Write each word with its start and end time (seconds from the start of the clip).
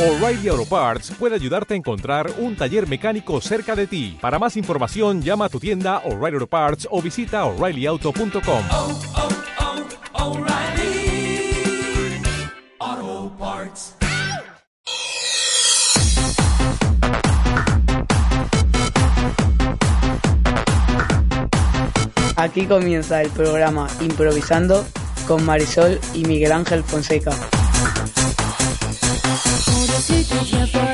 O'Reilly 0.00 0.48
Auto 0.48 0.64
Parts 0.64 1.10
puede 1.10 1.34
ayudarte 1.34 1.74
a 1.74 1.76
encontrar 1.76 2.32
un 2.38 2.56
taller 2.56 2.88
mecánico 2.88 3.38
cerca 3.42 3.76
de 3.76 3.86
ti. 3.86 4.16
Para 4.18 4.38
más 4.38 4.56
información, 4.56 5.20
llama 5.20 5.44
a 5.44 5.48
tu 5.50 5.60
tienda 5.60 5.98
O'Reilly 6.06 6.36
Auto 6.36 6.46
Parts 6.46 6.88
o 6.90 7.02
visita 7.02 7.44
oreillyauto.com. 7.44 8.64
oh, 8.70 8.98
oh, 12.88 13.32
Parts. 13.38 13.94
Aquí 22.36 22.64
comienza 22.64 23.20
el 23.20 23.28
programa 23.28 23.86
Improvisando 24.00 24.82
con 25.28 25.44
Marisol 25.44 26.00
y 26.14 26.24
Miguel 26.24 26.52
Ángel 26.52 26.82
Fonseca. 26.84 27.32
Yeah. 30.52 30.89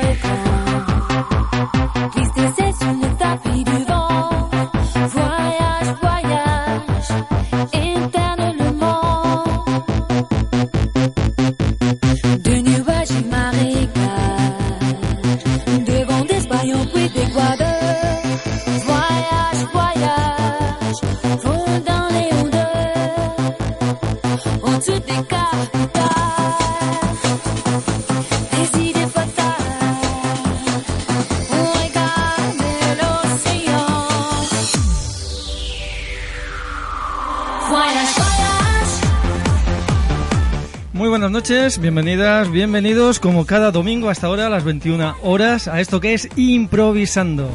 Bienvenidas, 41.75 42.49
bienvenidos 42.49 43.19
como 43.19 43.45
cada 43.45 43.71
domingo 43.71 44.09
hasta 44.09 44.27
ahora 44.27 44.47
a 44.47 44.49
las 44.49 44.63
21 44.63 45.17
horas 45.21 45.67
a 45.67 45.81
esto 45.81 45.99
que 45.99 46.13
es 46.13 46.29
Improvisando. 46.37 47.51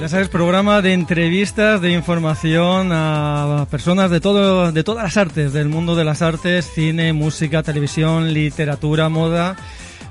Ya 0.00 0.08
sabes, 0.08 0.28
programa 0.28 0.80
de 0.80 0.94
entrevistas, 0.94 1.82
de 1.82 1.92
información 1.92 2.90
a 2.92 3.66
personas 3.70 4.10
de 4.10 4.20
todo, 4.20 4.72
de 4.72 4.84
todas 4.84 5.04
las 5.04 5.16
artes, 5.18 5.52
del 5.52 5.68
mundo 5.68 5.96
de 5.96 6.04
las 6.04 6.22
artes, 6.22 6.70
cine, 6.74 7.12
música, 7.12 7.62
televisión, 7.62 8.32
literatura, 8.32 9.10
moda, 9.10 9.56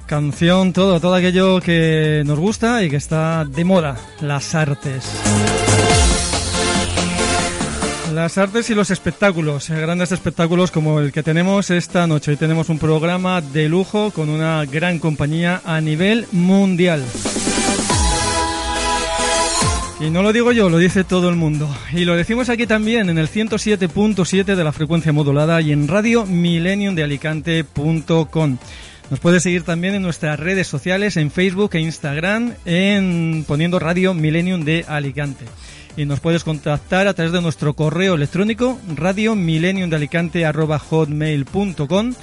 canción, 0.05 0.73
todo, 0.73 0.99
todo 0.99 1.15
aquello 1.15 1.59
que 1.61 2.21
nos 2.27 2.37
gusta 2.37 2.83
y 2.83 2.91
que 2.91 2.97
está 2.97 3.43
de 3.43 3.65
moda, 3.65 3.97
las 4.21 4.53
artes. 4.53 5.03
Las 8.17 8.39
artes 8.39 8.67
y 8.71 8.73
los 8.73 8.89
espectáculos, 8.89 9.69
eh, 9.69 9.79
grandes 9.79 10.11
espectáculos 10.11 10.71
como 10.71 10.99
el 10.99 11.11
que 11.11 11.21
tenemos 11.21 11.69
esta 11.69 12.07
noche. 12.07 12.31
Hoy 12.31 12.37
tenemos 12.37 12.67
un 12.69 12.79
programa 12.79 13.41
de 13.41 13.69
lujo 13.69 14.09
con 14.09 14.29
una 14.29 14.65
gran 14.65 14.97
compañía 14.97 15.61
a 15.63 15.79
nivel 15.81 16.25
mundial. 16.31 17.05
Y 19.99 20.09
no 20.09 20.23
lo 20.23 20.33
digo 20.33 20.51
yo, 20.51 20.67
lo 20.67 20.79
dice 20.79 21.03
todo 21.03 21.29
el 21.29 21.35
mundo. 21.35 21.69
Y 21.93 22.05
lo 22.05 22.15
decimos 22.15 22.49
aquí 22.49 22.65
también 22.65 23.11
en 23.11 23.19
el 23.19 23.29
107.7 23.29 24.55
de 24.55 24.63
la 24.63 24.71
frecuencia 24.71 25.13
modulada 25.13 25.61
y 25.61 25.71
en 25.71 25.87
radio 25.87 26.25
millennium 26.25 26.95
de 26.95 27.03
alicante.com. 27.03 28.57
Nos 29.11 29.19
puedes 29.19 29.43
seguir 29.43 29.61
también 29.61 29.93
en 29.93 30.01
nuestras 30.01 30.39
redes 30.39 30.65
sociales, 30.65 31.17
en 31.17 31.29
Facebook 31.29 31.69
e 31.75 31.81
Instagram, 31.81 32.55
en 32.65 33.45
poniendo 33.47 33.77
Radio 33.77 34.15
Millennium 34.15 34.65
de 34.65 34.85
Alicante. 34.87 35.45
Y 35.97 36.05
nos 36.05 36.21
puedes 36.21 36.45
contactar 36.45 37.07
a 37.07 37.13
través 37.13 37.33
de 37.33 37.41
nuestro 37.41 37.73
correo 37.73 38.15
electrónico 38.15 38.79
radio 38.95 39.35
millennium 39.35 39.89
de 39.89 39.97
Alicante 39.97 40.45
hotmail.com 40.45 42.13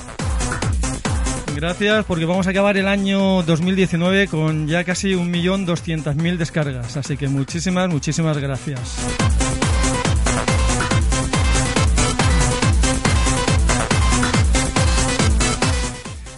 Gracias 1.55 2.03
porque 2.03 2.25
vamos 2.25 2.47
a 2.47 2.49
acabar 2.49 2.75
el 2.75 2.87
año 2.87 3.41
2019 3.43 4.27
con 4.27 4.67
ya 4.67 4.83
casi 4.83 5.13
1.200.000 5.13 6.37
descargas. 6.37 6.97
Así 6.97 7.15
que 7.15 7.29
muchísimas, 7.29 7.89
muchísimas 7.89 8.37
gracias. 8.37 8.97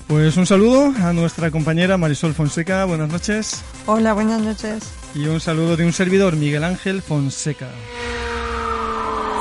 Pues 0.07 0.37
un 0.37 0.45
saludo 0.45 0.93
a 1.03 1.13
nuestra 1.13 1.49
compañera 1.49 1.97
Marisol 1.97 2.35
Fonseca. 2.35 2.85
Buenas 2.85 3.09
noches. 3.09 3.63
Hola, 3.87 4.13
buenas 4.13 4.41
noches. 4.41 4.83
Y 5.15 5.25
un 5.25 5.39
saludo 5.39 5.75
de 5.75 5.85
un 5.85 5.93
servidor, 5.93 6.35
Miguel 6.35 6.63
Ángel 6.63 7.01
Fonseca. 7.01 7.67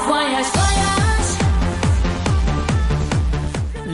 Voyage, 0.09 0.51
voyage. 0.55 0.96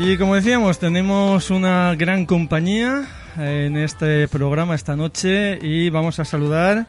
Y 0.04 0.18
como 0.18 0.34
decíamos, 0.34 0.80
tenemos 0.80 1.50
una 1.50 1.94
gran 1.94 2.26
compañía 2.26 3.06
en 3.38 3.76
este 3.76 4.26
programa 4.26 4.74
esta 4.74 4.96
noche 4.96 5.60
y 5.62 5.90
vamos 5.90 6.18
a 6.18 6.24
saludar 6.24 6.88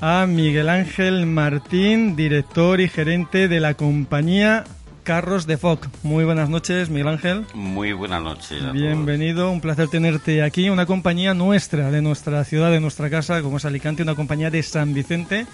a 0.00 0.24
Miguel 0.26 0.70
Ángel 0.70 1.26
Martín, 1.26 2.16
director 2.16 2.80
y 2.80 2.88
gerente 2.88 3.48
de 3.48 3.60
la 3.60 3.74
compañía 3.74 4.64
Carros 5.02 5.46
de 5.46 5.58
Foc. 5.58 5.88
Muy 6.02 6.24
buenas 6.24 6.48
noches, 6.48 6.88
Miguel 6.88 7.08
Ángel. 7.08 7.44
Muy 7.52 7.92
buenas 7.92 8.22
noches. 8.22 8.62
a 8.62 8.72
Bienvenido, 8.72 9.50
un 9.50 9.60
placer 9.60 9.88
tenerte 9.88 10.42
aquí. 10.42 10.70
Una 10.70 10.86
compañía 10.86 11.34
nuestra, 11.34 11.90
de 11.90 12.00
nuestra 12.00 12.44
ciudad, 12.44 12.70
de 12.70 12.80
nuestra 12.80 13.10
casa, 13.10 13.42
como 13.42 13.58
es 13.58 13.66
Alicante, 13.66 14.02
una 14.02 14.14
compañía 14.14 14.50
de 14.50 14.62
San 14.62 14.94
Vicente, 14.94 15.46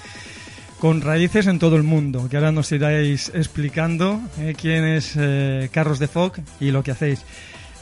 con 0.80 1.02
raíces 1.02 1.46
en 1.46 1.58
todo 1.58 1.76
el 1.76 1.82
mundo, 1.82 2.26
que 2.30 2.38
ahora 2.38 2.52
nos 2.52 2.72
iráis 2.72 3.30
explicando 3.34 4.18
eh, 4.38 4.54
quién 4.58 4.84
es 4.84 5.12
eh, 5.16 5.68
Carros 5.70 5.98
de 5.98 6.08
Foc 6.08 6.38
y 6.58 6.70
lo 6.70 6.82
que 6.82 6.90
hacéis. 6.90 7.22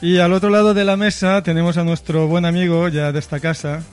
Y 0.01 0.17
al 0.17 0.33
otro 0.33 0.49
lado 0.49 0.73
de 0.73 0.83
la 0.83 0.97
mesa 0.97 1.41
tenemos 1.41 1.77
a 1.77 1.85
nuestro 1.85 2.27
buen 2.27 2.45
amigo 2.45 2.89
ya 2.89 3.11
de 3.11 3.19
esta 3.19 3.39
casa 3.39 3.83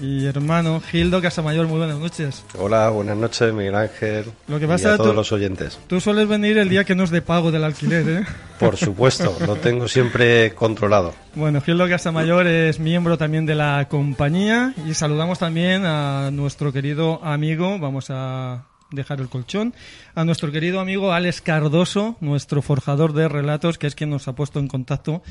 y 0.00 0.24
hermano 0.26 0.80
Gildo 0.80 1.20
Casamayor. 1.20 1.66
Muy 1.66 1.78
buenas 1.78 1.98
noches. 1.98 2.44
Hola, 2.58 2.88
buenas 2.90 3.16
noches, 3.16 3.52
Miguel 3.52 3.74
Ángel. 3.74 4.24
Lo 4.48 4.58
que 4.58 4.64
y 4.64 4.68
pasa, 4.68 4.94
a 4.94 4.96
todos 4.96 5.10
tú- 5.10 5.16
los 5.16 5.32
oyentes. 5.32 5.78
Tú 5.86 6.00
sueles 6.00 6.26
venir 6.28 6.58
el 6.58 6.68
día 6.68 6.84
que 6.84 6.94
no 6.94 7.04
es 7.04 7.10
de 7.10 7.22
pago 7.22 7.50
del 7.52 7.64
alquiler, 7.64 8.08
¿eh? 8.08 8.24
Por 8.58 8.76
supuesto, 8.76 9.36
lo 9.46 9.56
tengo 9.56 9.88
siempre 9.88 10.54
controlado. 10.54 11.14
Bueno, 11.34 11.60
Gildo 11.60 11.88
Casamayor 11.88 12.46
es 12.46 12.78
miembro 12.80 13.18
también 13.18 13.46
de 13.46 13.54
la 13.54 13.86
compañía 13.88 14.74
y 14.88 14.94
saludamos 14.94 15.38
también 15.38 15.84
a 15.84 16.30
nuestro 16.30 16.72
querido 16.72 17.22
amigo, 17.24 17.78
vamos 17.78 18.06
a 18.10 18.66
dejar 18.90 19.20
el 19.20 19.28
colchón, 19.30 19.72
a 20.14 20.22
nuestro 20.24 20.52
querido 20.52 20.78
amigo 20.78 21.12
Alex 21.12 21.40
Cardoso, 21.40 22.16
nuestro 22.20 22.60
forjador 22.60 23.14
de 23.14 23.26
relatos, 23.26 23.78
que 23.78 23.86
es 23.86 23.94
quien 23.94 24.10
nos 24.10 24.28
ha 24.28 24.34
puesto 24.34 24.58
en 24.58 24.68
contacto 24.68 25.22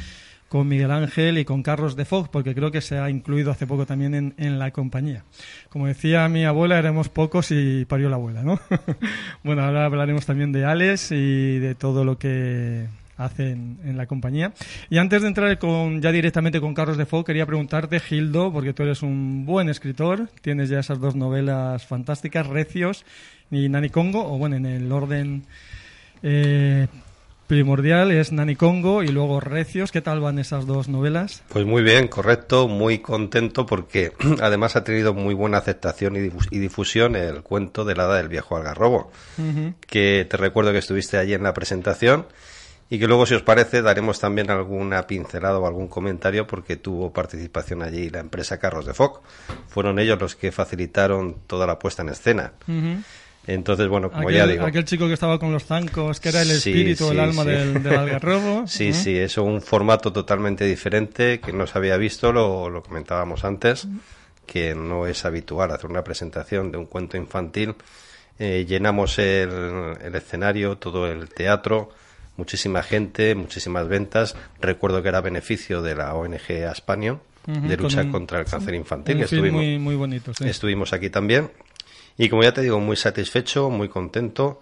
con 0.51 0.67
Miguel 0.67 0.91
Ángel 0.91 1.37
y 1.37 1.45
con 1.45 1.63
Carlos 1.63 1.95
de 1.95 2.03
Fox, 2.03 2.27
porque 2.27 2.53
creo 2.53 2.71
que 2.71 2.81
se 2.81 2.97
ha 2.97 3.09
incluido 3.09 3.51
hace 3.51 3.65
poco 3.65 3.85
también 3.85 4.13
en, 4.13 4.33
en 4.35 4.59
la 4.59 4.71
compañía. 4.71 5.23
Como 5.69 5.87
decía 5.87 6.27
mi 6.27 6.43
abuela, 6.43 6.77
éramos 6.77 7.07
pocos 7.07 7.51
y 7.51 7.85
parió 7.85 8.09
la 8.09 8.17
abuela, 8.17 8.43
¿no? 8.43 8.59
bueno, 9.45 9.63
ahora 9.63 9.85
hablaremos 9.85 10.25
también 10.25 10.51
de 10.51 10.65
Alex 10.65 11.13
y 11.13 11.57
de 11.59 11.73
todo 11.73 12.03
lo 12.03 12.17
que 12.17 12.85
hacen 13.15 13.79
en 13.85 13.95
la 13.95 14.07
compañía. 14.07 14.51
Y 14.89 14.97
antes 14.97 15.21
de 15.21 15.29
entrar 15.29 15.57
con, 15.57 16.01
ya 16.01 16.11
directamente 16.11 16.59
con 16.59 16.73
Carlos 16.73 16.97
de 16.97 17.05
Fox, 17.05 17.27
quería 17.27 17.45
preguntarte, 17.45 18.01
Gildo, 18.01 18.51
porque 18.51 18.73
tú 18.73 18.83
eres 18.83 19.03
un 19.03 19.45
buen 19.45 19.69
escritor, 19.69 20.27
tienes 20.41 20.67
ya 20.67 20.79
esas 20.79 20.99
dos 20.99 21.15
novelas 21.15 21.87
fantásticas, 21.87 22.45
Recios 22.45 23.05
y 23.51 23.69
Nani 23.69 23.89
Congo, 23.89 24.29
o 24.29 24.37
bueno, 24.37 24.57
en 24.57 24.65
el 24.65 24.91
orden 24.91 25.45
eh, 26.23 26.87
primordial 27.55 28.11
es 28.11 28.31
Nani 28.31 28.55
Congo 28.55 29.03
y 29.03 29.09
luego 29.09 29.41
Recios. 29.41 29.91
¿Qué 29.91 29.99
tal 29.99 30.21
van 30.21 30.39
esas 30.39 30.65
dos 30.65 30.87
novelas? 30.87 31.43
Pues 31.49 31.65
muy 31.65 31.83
bien, 31.83 32.07
correcto, 32.07 32.69
muy 32.69 32.99
contento 32.99 33.65
porque 33.65 34.13
además 34.41 34.77
ha 34.77 34.85
tenido 34.85 35.13
muy 35.13 35.33
buena 35.33 35.57
aceptación 35.57 36.15
y 36.15 36.19
difus- 36.19 36.47
y 36.49 36.59
difusión 36.59 37.17
el 37.17 37.41
cuento 37.41 37.83
de 37.83 37.93
la 37.93 38.03
Hada 38.05 38.15
del 38.19 38.29
viejo 38.29 38.55
algarrobo, 38.55 39.11
que 39.85 40.25
te 40.29 40.37
recuerdo 40.37 40.71
que 40.71 40.77
estuviste 40.77 41.17
allí 41.17 41.33
en 41.33 41.43
la 41.43 41.53
presentación 41.53 42.25
y 42.89 42.99
que 42.99 43.07
luego, 43.07 43.25
si 43.25 43.35
os 43.35 43.41
parece, 43.41 43.81
daremos 43.81 44.21
también 44.21 44.49
alguna 44.49 45.05
pincelada 45.05 45.59
o 45.59 45.67
algún 45.67 45.89
comentario 45.89 46.47
porque 46.47 46.77
tuvo 46.77 47.11
participación 47.11 47.83
allí 47.83 48.09
la 48.09 48.19
empresa 48.19 48.59
Carros 48.59 48.85
de 48.85 48.93
Foc. 48.93 49.23
Fueron 49.67 49.99
ellos 49.99 50.17
los 50.21 50.37
que 50.37 50.53
facilitaron 50.53 51.35
toda 51.47 51.67
la 51.67 51.77
puesta 51.79 52.01
en 52.01 52.09
escena. 52.09 52.53
Entonces, 53.47 53.87
bueno, 53.87 54.11
como 54.11 54.27
aquel, 54.27 54.35
ya 54.37 54.47
digo. 54.47 54.65
aquel 54.65 54.85
chico 54.85 55.07
que 55.07 55.13
estaba 55.13 55.39
con 55.39 55.51
los 55.51 55.65
zancos, 55.65 56.19
que 56.19 56.29
era 56.29 56.41
el 56.43 56.47
Sí, 56.49 56.69
espíritu, 56.69 57.07
el 57.09 57.17
sí, 57.17 57.19
alma 57.19 57.43
sí. 57.43 57.49
del, 57.49 57.83
del 57.83 57.95
algarrobo. 57.95 58.63
Sí, 58.67 58.89
¿eh? 58.89 58.93
sí, 58.93 59.17
es 59.17 59.37
un 59.37 59.61
formato 59.61 60.13
totalmente 60.13 60.65
diferente 60.65 61.39
que 61.39 61.51
no 61.51 61.65
se 61.65 61.77
había 61.77 61.97
visto, 61.97 62.31
lo, 62.31 62.69
lo 62.69 62.83
comentábamos 62.83 63.43
antes, 63.43 63.87
que 64.45 64.75
no 64.75 65.07
es 65.07 65.25
habitual 65.25 65.71
hacer 65.71 65.89
una 65.89 66.03
presentación 66.03 66.71
de 66.71 66.77
un 66.77 66.85
cuento 66.85 67.17
infantil. 67.17 67.73
Eh, 68.37 68.65
llenamos 68.67 69.17
el, 69.19 69.49
el 70.03 70.15
escenario, 70.15 70.77
todo 70.77 71.07
el 71.11 71.29
teatro, 71.29 71.89
muchísima 72.37 72.83
gente, 72.83 73.33
muchísimas 73.35 73.87
ventas. 73.87 74.35
Recuerdo 74.59 75.01
que 75.01 75.09
era 75.09 75.21
beneficio 75.21 75.81
de 75.81 75.95
la 75.95 76.13
ONG 76.13 76.63
Aspanio, 76.69 77.21
de 77.47 77.75
lucha 77.75 78.07
contra 78.09 78.39
el 78.39 78.45
cáncer 78.45 78.75
infantil. 78.75 79.17
Un 79.17 79.23
estuvimos, 79.23 79.61
muy, 79.63 79.79
muy 79.79 79.95
bonito, 79.95 80.31
sí. 80.33 80.47
Estuvimos 80.47 80.93
aquí 80.93 81.09
también. 81.09 81.49
Y 82.21 82.29
como 82.29 82.43
ya 82.43 82.53
te 82.53 82.61
digo, 82.61 82.79
muy 82.79 82.97
satisfecho, 82.97 83.71
muy 83.71 83.89
contento. 83.89 84.61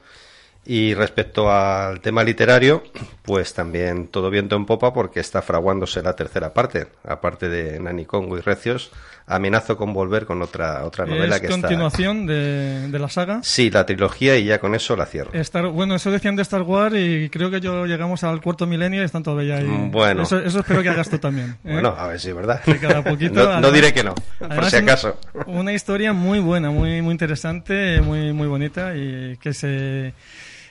Y 0.64 0.94
respecto 0.94 1.52
al 1.52 2.00
tema 2.00 2.24
literario, 2.24 2.84
pues 3.22 3.54
también 3.54 4.08
todo 4.08 4.30
viento 4.30 4.56
en 4.56 4.66
popa 4.66 4.94
porque 4.94 5.20
está 5.20 5.42
fraguándose 5.42 6.02
la 6.02 6.16
tercera 6.16 6.54
parte. 6.54 6.88
Aparte 7.04 7.50
de 7.50 7.78
Nani 7.82 8.06
Congo 8.06 8.38
y 8.38 8.40
Recios, 8.40 8.92
amenazo 9.30 9.78
con 9.78 9.94
volver 9.94 10.26
con 10.26 10.42
otra, 10.42 10.84
otra 10.86 11.06
novela 11.06 11.36
es 11.36 11.42
que 11.42 11.48
continuación 11.48 12.26
de, 12.26 12.90
de 12.90 13.00
la 13.00 13.08
saga. 13.10 13.40
Sí, 13.44 13.70
la 13.70 13.86
trilogía 13.86 14.36
y 14.38 14.46
ya 14.46 14.60
con 14.60 14.76
eso 14.76 14.96
la 14.96 15.06
cierro. 15.06 15.32
Star, 15.34 15.68
bueno, 15.68 15.96
eso 15.96 16.12
decían 16.12 16.36
de 16.36 16.42
Star 16.42 16.64
Wars 16.64 16.96
y 16.98 17.30
creo 17.30 17.50
que 17.52 17.62
yo 17.62 17.86
llegamos 17.86 18.24
al 18.24 18.42
cuarto 18.42 18.66
milenio 18.66 19.02
y 19.02 19.06
están 19.06 19.24
todavía 19.24 19.58
ahí. 19.58 19.66
Mm, 19.66 19.92
bueno. 19.92 20.24
Eso, 20.24 20.40
eso 20.40 20.60
espero 20.60 20.82
que 20.84 20.90
hagas 20.90 21.10
tú 21.10 21.20
también. 21.20 21.52
¿eh? 21.64 21.74
Bueno, 21.74 21.96
a 21.98 22.08
ver 22.08 22.20
si 22.20 22.30
es 22.30 22.36
verdad. 22.36 22.62
Que 22.64 22.78
cada 22.80 23.04
poquito, 23.04 23.60
no, 23.62 23.72
diré 23.72 23.94
que 23.94 24.04
no, 24.04 24.16
por 24.40 24.66
si 24.66 24.78
acaso. 24.78 25.18
Una, 25.46 25.60
una 25.60 25.74
historia 25.74 26.12
muy 26.14 26.40
buena, 26.40 26.72
muy, 26.72 27.02
muy 27.02 27.12
interesante, 27.12 28.02
muy, 28.02 28.34
muy 28.34 28.48
bonita 28.48 28.96
y 28.96 29.38
que 29.38 29.54
se 29.54 30.14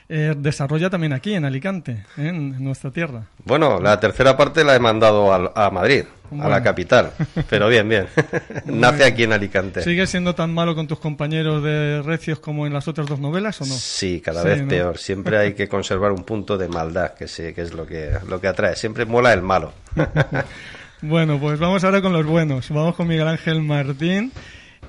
eh, 0.09 0.33
desarrolla 0.37 0.89
también 0.89 1.13
aquí, 1.13 1.35
en 1.35 1.45
Alicante, 1.45 1.91
¿eh? 2.17 2.27
en 2.29 2.63
nuestra 2.63 2.91
tierra. 2.91 3.23
Bueno, 3.45 3.79
la 3.79 3.99
tercera 3.99 4.35
parte 4.35 4.63
la 4.63 4.75
he 4.75 4.79
mandado 4.79 5.31
al- 5.33 5.51
a, 5.55 5.69
Madrid, 5.69 6.03
a 6.39 6.47
la 6.49 6.61
capital. 6.63 7.11
Pero 7.49 7.67
bien, 7.69 7.87
bien. 7.87 8.07
Nace 8.65 9.03
aquí 9.05 9.23
en 9.23 9.33
Alicante. 9.33 9.81
¿Sigues 9.83 10.09
siendo 10.09 10.35
tan 10.35 10.53
malo 10.53 10.75
con 10.75 10.87
tus 10.87 10.99
compañeros 10.99 11.63
de 11.63 12.01
Recios 12.03 12.39
como 12.39 12.67
en 12.67 12.73
las 12.73 12.87
otras 12.87 13.07
dos 13.07 13.19
novelas 13.19 13.59
o 13.61 13.65
no? 13.65 13.73
Sí, 13.73 14.21
cada 14.23 14.41
Sí, 14.43 14.47
vez 14.49 14.61
¿no? 14.63 14.67
peor. 14.67 14.97
Siempre 14.97 15.37
hay 15.37 15.53
que 15.53 15.67
conservar 15.67 16.11
un 16.11 16.23
punto 16.23 16.57
de 16.57 16.67
maldad, 16.67 17.13
que, 17.13 17.27
sí, 17.27 17.53
que 17.53 17.61
es 17.61 17.73
lo 17.73 17.85
que, 17.85 18.11
lo 18.27 18.39
que 18.41 18.47
atrae. 18.47 18.75
Siempre 18.75 19.05
mola 19.05 19.33
el 19.33 19.41
malo. 19.41 19.73
Bueno, 21.01 21.39
pues 21.39 21.57
vamos 21.59 21.83
ahora 21.85 22.01
con 22.01 22.11
los 22.11 22.25
buenos. 22.25 22.67
Vamos 22.71 22.93
con 22.95 23.07
Miguel 23.07 23.27
Ángel 23.29 23.61
Martín 23.61 24.33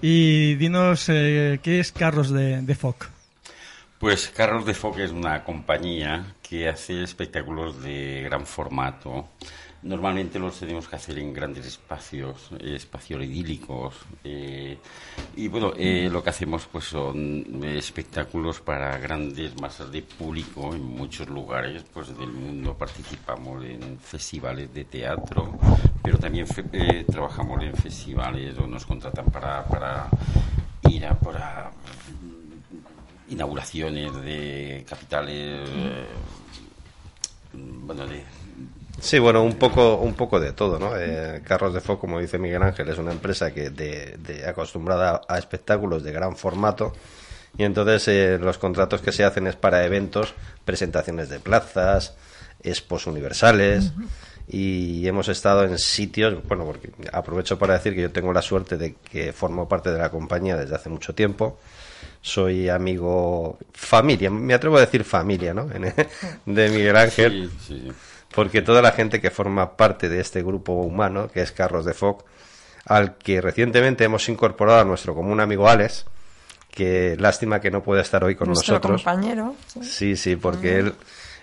y 0.02 0.56
dinos 0.56 1.04
eh, 1.08 1.60
qué 1.62 1.78
es 1.78 1.92
Carros 1.92 2.30
de, 2.32 2.62
de 2.62 2.74
Foc. 2.74 3.06
Pues 4.00 4.28
Carros 4.34 4.66
de 4.66 4.74
Foc 4.74 4.98
es 4.98 5.12
una 5.12 5.44
compañía 5.44 6.34
que 6.42 6.68
hace 6.68 7.04
espectáculos 7.04 7.80
de 7.82 8.22
gran 8.24 8.44
formato. 8.44 9.28
Normalmente 9.82 10.38
los 10.38 10.58
tenemos 10.58 10.86
que 10.88 10.96
hacer 10.96 11.18
en 11.18 11.32
grandes 11.32 11.64
espacios, 11.64 12.50
eh, 12.58 12.74
espacios 12.76 13.22
idílicos. 13.24 13.94
eh, 14.24 14.76
y 15.36 15.48
bueno, 15.48 15.72
eh, 15.76 16.10
lo 16.12 16.22
que 16.22 16.28
hacemos 16.30 16.66
pues 16.70 16.84
son 16.84 17.64
espectáculos 17.64 18.60
para 18.60 18.98
grandes 18.98 19.58
masas 19.58 19.90
de 19.90 20.02
público 20.02 20.74
en 20.74 20.82
muchos 20.84 21.28
lugares 21.30 21.82
pues 21.94 22.08
del 22.18 22.30
mundo. 22.30 22.76
Participamos 22.76 23.64
en 23.64 23.98
festivales 23.98 24.72
de 24.74 24.84
teatro, 24.84 25.58
pero 26.02 26.18
también 26.18 26.46
fe- 26.46 26.64
eh, 26.72 27.04
trabajamos 27.10 27.62
en 27.62 27.74
festivales 27.74 28.58
o 28.58 28.66
nos 28.66 28.84
contratan 28.84 29.26
para, 29.26 29.64
para 29.64 30.08
ir 30.90 31.06
a, 31.06 31.18
para 31.18 31.70
inauguraciones 33.30 34.14
de 34.22 34.84
capitales, 34.88 35.68
eh, 35.72 36.06
bueno, 37.54 38.06
de, 38.06 38.24
Sí, 38.98 39.18
bueno, 39.18 39.42
un 39.42 39.54
poco, 39.56 39.96
un 39.96 40.14
poco 40.14 40.38
de 40.40 40.52
todo, 40.52 40.78
¿no? 40.78 40.92
Eh, 40.96 41.40
Carros 41.44 41.72
de 41.72 41.80
Foc, 41.80 42.00
como 42.00 42.20
dice 42.20 42.38
Miguel 42.38 42.62
Ángel, 42.62 42.88
es 42.88 42.98
una 42.98 43.12
empresa 43.12 43.52
que 43.52 43.70
de, 43.70 44.16
de- 44.18 44.46
acostumbrada 44.46 45.22
a 45.28 45.38
espectáculos 45.38 46.02
de 46.02 46.12
gran 46.12 46.36
formato 46.36 46.92
y 47.56 47.64
entonces 47.64 48.06
eh, 48.08 48.38
los 48.40 48.58
contratos 48.58 49.00
que 49.00 49.12
se 49.12 49.24
hacen 49.24 49.46
es 49.46 49.56
para 49.56 49.84
eventos, 49.84 50.34
presentaciones 50.64 51.28
de 51.30 51.40
plazas, 51.40 52.14
expos 52.62 53.06
universales 53.06 53.92
y 54.48 55.06
hemos 55.08 55.28
estado 55.28 55.64
en 55.64 55.78
sitios, 55.78 56.46
bueno, 56.46 56.64
porque 56.66 56.90
aprovecho 57.12 57.58
para 57.58 57.74
decir 57.74 57.94
que 57.94 58.02
yo 58.02 58.10
tengo 58.10 58.32
la 58.32 58.42
suerte 58.42 58.76
de 58.76 58.94
que 58.96 59.32
formo 59.32 59.66
parte 59.68 59.90
de 59.92 59.98
la 59.98 60.10
compañía 60.10 60.56
desde 60.56 60.74
hace 60.74 60.88
mucho 60.90 61.14
tiempo. 61.14 61.58
Soy 62.22 62.68
amigo, 62.68 63.58
familia, 63.72 64.28
me 64.30 64.52
atrevo 64.52 64.76
a 64.76 64.80
decir 64.80 65.04
familia, 65.04 65.54
¿no? 65.54 65.66
De 66.44 66.68
Miguel 66.68 66.96
Ángel 66.96 67.50
sí, 67.66 67.84
sí. 67.86 67.92
Porque 68.34 68.62
toda 68.62 68.82
la 68.82 68.92
gente 68.92 69.20
que 69.20 69.30
forma 69.30 69.76
parte 69.76 70.08
de 70.08 70.20
este 70.20 70.42
grupo 70.42 70.72
humano, 70.72 71.28
que 71.28 71.42
es 71.42 71.52
Carlos 71.52 71.84
de 71.84 71.94
Foc, 71.94 72.24
al 72.84 73.16
que 73.16 73.40
recientemente 73.40 74.04
hemos 74.04 74.28
incorporado 74.28 74.80
a 74.80 74.84
nuestro 74.84 75.14
común 75.14 75.40
amigo 75.40 75.68
Alex, 75.68 76.06
que 76.70 77.16
lástima 77.18 77.60
que 77.60 77.70
no 77.70 77.82
pueda 77.82 78.02
estar 78.02 78.22
hoy 78.22 78.36
con 78.36 78.48
Nuestro 78.48 78.74
nosotros. 78.74 79.02
compañero. 79.02 79.56
sí. 79.66 79.82
Sí, 79.82 80.16
sí, 80.16 80.36
porque 80.36 80.78
él, 80.78 80.94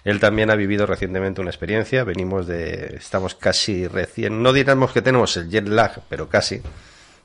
él 0.03 0.19
también 0.19 0.49
ha 0.49 0.55
vivido 0.55 0.85
recientemente 0.85 1.41
una 1.41 1.49
experiencia. 1.49 2.03
Venimos 2.05 2.47
de, 2.47 2.95
estamos 2.97 3.35
casi 3.35 3.87
recién, 3.87 4.41
no 4.41 4.53
diremos 4.53 4.93
que 4.93 5.01
tenemos 5.01 5.35
el 5.35 5.49
jet 5.49 5.67
lag, 5.67 6.01
pero 6.07 6.29
casi, 6.29 6.61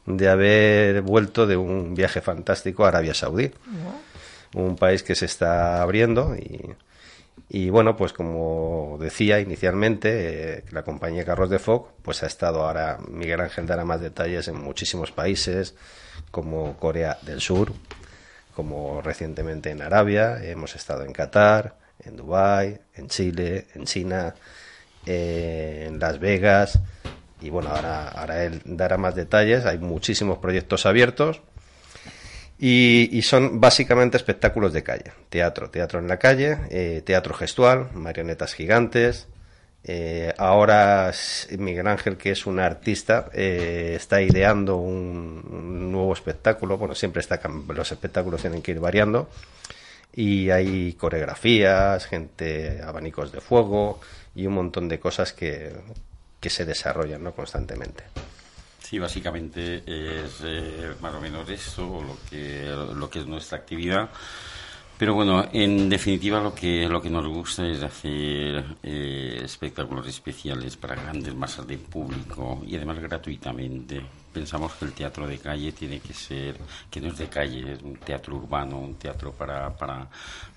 de 0.04 0.28
haber 0.28 1.02
vuelto 1.02 1.46
de 1.46 1.56
un 1.56 1.94
viaje 1.94 2.20
fantástico 2.20 2.84
a 2.84 2.88
Arabia 2.88 3.14
Saudí, 3.14 3.52
un 4.54 4.76
país 4.76 5.02
que 5.04 5.14
se 5.14 5.26
está 5.26 5.80
abriendo 5.80 6.34
y, 6.34 6.74
y 7.54 7.69
bueno, 7.69 7.96
pues 7.99 8.14
como 8.14 8.96
decía 8.99 9.38
inicialmente, 9.38 10.60
eh, 10.60 10.64
la 10.70 10.84
compañía 10.84 11.26
Carros 11.26 11.50
de 11.50 11.58
Foc, 11.58 11.90
pues 12.00 12.22
ha 12.22 12.26
estado 12.26 12.64
ahora, 12.64 12.99
Miguel 13.10 13.43
Ángel 13.43 13.66
dará 13.66 13.84
más 13.84 14.00
detalles 14.00 14.49
en 14.49 14.56
muchísimos 14.56 15.12
países, 15.12 15.75
como 16.31 16.78
Corea 16.78 17.19
del 17.20 17.43
Sur, 17.43 17.75
como 18.56 19.02
recientemente 19.02 19.69
en 19.69 19.82
Arabia, 19.82 20.43
hemos 20.43 20.75
estado 20.76 21.04
en 21.04 21.12
Qatar, 21.12 21.76
en 22.02 22.16
Dubái, 22.16 22.81
en 22.94 23.08
Chile, 23.08 23.66
en 23.75 23.84
China, 23.84 24.34
en 25.05 25.98
Las 25.98 26.20
Vegas, 26.20 26.81
y 27.43 27.50
bueno, 27.50 27.69
ahora, 27.69 28.08
ahora 28.08 28.44
él 28.44 28.62
dará 28.64 28.96
más 28.96 29.14
detalles, 29.14 29.66
hay 29.66 29.76
muchísimos 29.76 30.38
proyectos 30.38 30.87
abiertos. 30.87 31.43
Y, 32.64 33.08
y 33.10 33.22
son 33.22 33.60
básicamente 33.60 34.16
espectáculos 34.16 34.72
de 34.72 34.84
calle, 34.84 35.10
teatro, 35.30 35.68
teatro 35.68 35.98
en 35.98 36.06
la 36.06 36.18
calle, 36.18 36.58
eh, 36.70 37.02
teatro 37.04 37.34
gestual, 37.34 37.88
marionetas 37.92 38.54
gigantes. 38.54 39.26
eh, 39.82 40.32
ahora 40.38 41.10
Miguel 41.58 41.88
Ángel, 41.88 42.16
que 42.16 42.30
es 42.30 42.46
un 42.46 42.60
artista, 42.60 43.28
eh, 43.32 43.94
está 43.96 44.22
ideando 44.22 44.76
un, 44.76 45.42
un 45.50 45.90
nuevo 45.90 46.12
espectáculo. 46.12 46.78
Bueno, 46.78 46.94
siempre 46.94 47.19
está, 47.20 47.40
los 47.74 47.90
espectáculos 47.90 48.40
tienen 48.40 48.62
que 48.62 48.70
ir 48.70 48.78
variando. 48.78 49.28
Y 50.14 50.50
hay 50.50 50.92
coreografías, 50.92 52.06
gente, 52.06 52.81
abanicos 52.81 53.32
de 53.32 53.40
fuego 53.40 54.00
y 54.36 54.46
un 54.46 54.54
montón 54.54 54.88
de 54.88 55.00
cosas 55.00 55.32
que, 55.32 55.72
que 56.38 56.48
se 56.50 56.64
desarrollan 56.64 57.24
¿no? 57.24 57.32
constantemente. 57.32 58.04
Sí, 58.93 58.99
básicamente 58.99 59.77
es 59.87 60.43
eh, 60.44 60.93
más 61.01 61.15
o 61.15 61.20
menos 61.22 61.49
eso 61.49 62.05
lo 62.06 62.19
que, 62.29 62.70
lo 62.94 63.08
que 63.08 63.20
es 63.20 63.27
nuestra 63.27 63.56
actividad. 63.56 64.11
Pero 64.99 65.15
bueno, 65.15 65.49
en 65.51 65.89
definitiva 65.89 66.43
lo 66.43 66.55
que, 66.55 66.87
lo 66.87 67.01
que 67.01 67.08
nos 67.08 67.27
gusta 67.27 67.67
es 67.67 67.82
hacer 67.82 68.63
eh, 68.82 69.41
espectáculos 69.43 70.06
especiales 70.08 70.77
para 70.77 70.94
grandes 70.94 71.34
masas 71.34 71.67
de 71.67 71.79
público 71.79 72.63
y 72.67 72.77
además 72.77 72.99
gratuitamente. 72.99 74.03
Pensamos 74.32 74.72
que 74.74 74.86
el 74.86 74.93
teatro 74.93 75.27
de 75.27 75.39
calle 75.39 75.72
tiene 75.72 76.01
que 76.01 76.15
ser, 76.15 76.56
que 76.91 77.01
no 77.01 77.08
es 77.08 77.19
de 77.19 77.29
calle, 77.29 77.74
es 77.74 77.82
un 77.82 77.96
teatro 77.96 78.36
urbano, 78.36 78.79
un 78.79 78.94
teatro 78.94 79.32
para, 79.32 79.77
para, 79.77 80.08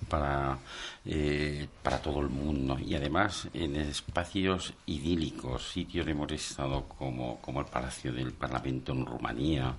para, 0.08 0.58
eh, 1.04 1.68
para 1.82 2.00
todo 2.00 2.20
el 2.20 2.28
mundo. 2.28 2.78
Y 2.78 2.94
además 2.94 3.48
en 3.52 3.76
espacios 3.76 4.72
idílicos, 4.86 5.70
sitios 5.70 6.06
hemos 6.08 6.32
estado 6.32 6.84
como, 6.88 7.40
como 7.40 7.60
el 7.60 7.66
Palacio 7.66 8.12
del 8.12 8.32
Parlamento 8.32 8.92
en 8.92 9.04
Rumanía 9.04 9.74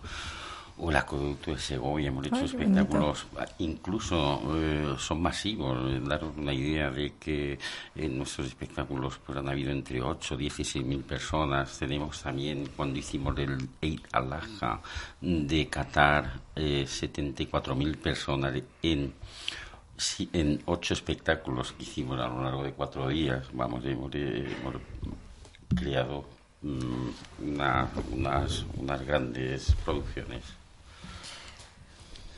o 0.79 0.89
el 0.91 0.95
acueducto 0.97 1.51
de 1.51 1.59
Segovia, 1.59 2.09
hemos 2.09 2.25
hecho 2.27 2.35
Ay, 2.35 2.45
espectáculos, 2.45 3.25
incluso 3.59 4.41
eh, 4.57 4.95
son 4.99 5.21
masivos. 5.21 5.77
Eh, 5.91 5.99
Daros 6.05 6.33
una 6.37 6.53
idea 6.53 6.91
de 6.91 7.13
que 7.19 7.57
en 7.95 8.17
nuestros 8.17 8.47
espectáculos 8.47 9.19
pues, 9.25 9.37
han 9.37 9.49
habido 9.49 9.71
entre 9.71 10.01
8 10.01 10.35
y 10.35 10.37
16 10.37 10.85
mil 10.85 10.99
personas. 11.03 11.77
Tenemos 11.79 12.21
también, 12.21 12.69
cuando 12.75 12.99
hicimos 12.99 13.37
el 13.39 13.57
Eid 13.81 14.01
al-Adha 14.11 14.81
de 15.21 15.67
Qatar, 15.67 16.33
eh, 16.55 16.85
74 16.87 17.75
mil 17.75 17.97
personas 17.97 18.53
en 18.83 19.13
en 20.31 20.61
ocho 20.65 20.93
espectáculos 20.93 21.71
que 21.71 21.81
hicimos 21.81 22.19
a 22.19 22.27
lo 22.27 22.43
largo 22.43 22.63
de 22.63 22.71
cuatro 22.73 23.07
días. 23.09 23.47
Vamos, 23.51 23.83
hemos, 23.83 24.13
eh, 24.13 24.47
hemos 24.61 24.75
creado 25.75 26.23
mm, 26.61 27.09
una- 27.47 27.89
unas, 28.11 28.63
unas 28.75 29.01
grandes 29.03 29.75
producciones. 29.83 30.43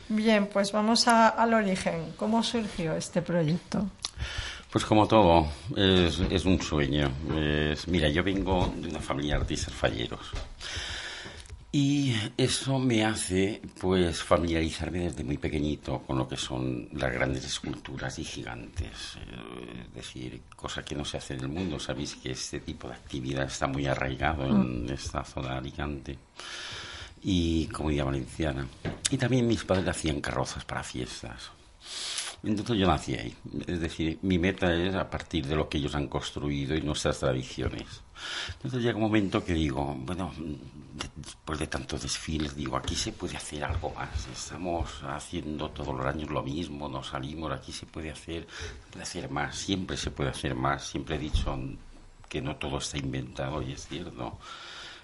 Bien, 0.09 0.47
pues 0.47 0.71
vamos 0.71 1.07
a- 1.07 1.29
al 1.29 1.53
origen. 1.53 2.13
¿Cómo 2.17 2.41
surgió 2.43 2.95
este 2.95 3.21
proyecto? 3.21 3.87
Pues 4.71 4.85
como 4.85 5.07
todo, 5.07 5.47
es, 5.75 6.19
es 6.29 6.45
un 6.45 6.61
sueño. 6.61 7.11
Es- 7.35 7.87
mira, 7.87 8.09
yo 8.09 8.23
vengo 8.23 8.71
de 8.75 8.87
una 8.89 8.99
familia 8.99 9.35
de 9.35 9.41
artistas 9.41 9.73
falleros. 9.73 10.21
Y 11.71 12.15
eso 12.35 12.79
me 12.79 13.05
hace, 13.05 13.61
pues, 13.79 14.23
familiarizarme 14.23 15.01
desde 15.01 15.23
muy 15.23 15.37
pequeñito 15.37 15.99
con 15.99 16.17
lo 16.17 16.27
que 16.27 16.35
son 16.37 16.89
las 16.93 17.13
grandes 17.13 17.45
esculturas 17.45 18.17
y 18.17 18.23
gigantes. 18.23 19.17
Eh, 19.17 19.85
Es 19.89 19.93
decir, 19.93 20.41
cosa 20.55 20.81
que 20.83 20.95
no 20.95 21.03
se 21.05 21.17
hace 21.17 21.33
en 21.35 21.41
el 21.41 21.47
mundo. 21.49 21.79
Sabéis 21.79 22.15
que 22.15 22.31
este 22.31 22.59
tipo 22.61 22.87
de 22.87 22.93
actividad 22.95 23.45
está 23.45 23.67
muy 23.67 23.85
arraigado 23.85 24.45
en 24.47 24.89
esta 24.89 25.23
zona 25.23 25.49
de 25.53 25.57
Alicante 25.57 26.17
y 27.23 27.67
Comunidad 27.67 28.05
Valenciana. 28.05 28.67
Y 29.11 29.17
también 29.17 29.47
mis 29.47 29.63
padres 29.63 29.87
hacían 29.87 30.21
carrozas 30.21 30.65
para 30.65 30.83
fiestas. 30.83 31.51
Entonces 32.41 32.77
yo 32.77 32.87
nací 32.87 33.15
ahí. 33.15 33.35
Es 33.67 33.81
decir, 33.81 34.17
mi 34.21 34.39
meta 34.39 34.73
es 34.73 34.95
a 34.95 35.09
partir 35.09 35.45
de 35.45 35.55
lo 35.57 35.67
que 35.67 35.77
ellos 35.77 35.93
han 35.95 36.07
construido 36.07 36.73
y 36.75 36.81
nuestras 36.81 37.19
tradiciones. 37.19 38.01
Entonces 38.53 38.81
llega 38.81 38.95
un 38.95 39.01
momento 39.03 39.43
que 39.43 39.53
digo, 39.53 39.93
bueno, 39.99 40.31
de- 40.37 41.09
después 41.17 41.59
de 41.59 41.67
tantos 41.67 42.01
desfiles, 42.01 42.55
digo, 42.55 42.77
aquí 42.77 42.95
se 42.95 43.11
puede 43.11 43.35
hacer 43.35 43.63
algo 43.65 43.89
más. 43.91 44.27
Estamos 44.31 44.89
haciendo 45.03 45.69
todos 45.71 45.93
los 45.95 46.05
años 46.05 46.29
lo 46.29 46.41
mismo, 46.41 46.87
nos 46.87 47.07
salimos, 47.07 47.51
aquí 47.51 47.73
se 47.73 47.85
puede 47.85 48.11
hacer, 48.11 48.47
se 48.47 48.91
puede 48.91 49.03
hacer 49.03 49.29
más, 49.29 49.57
siempre 49.57 49.97
se 49.97 50.11
puede 50.11 50.29
hacer 50.29 50.55
más. 50.55 50.85
Siempre 50.87 51.15
he 51.17 51.19
dicho 51.19 51.57
que 52.29 52.41
no 52.41 52.55
todo 52.55 52.77
está 52.77 52.97
inventado 52.97 53.61
y 53.61 53.73
es 53.73 53.85
cierto. 53.87 54.37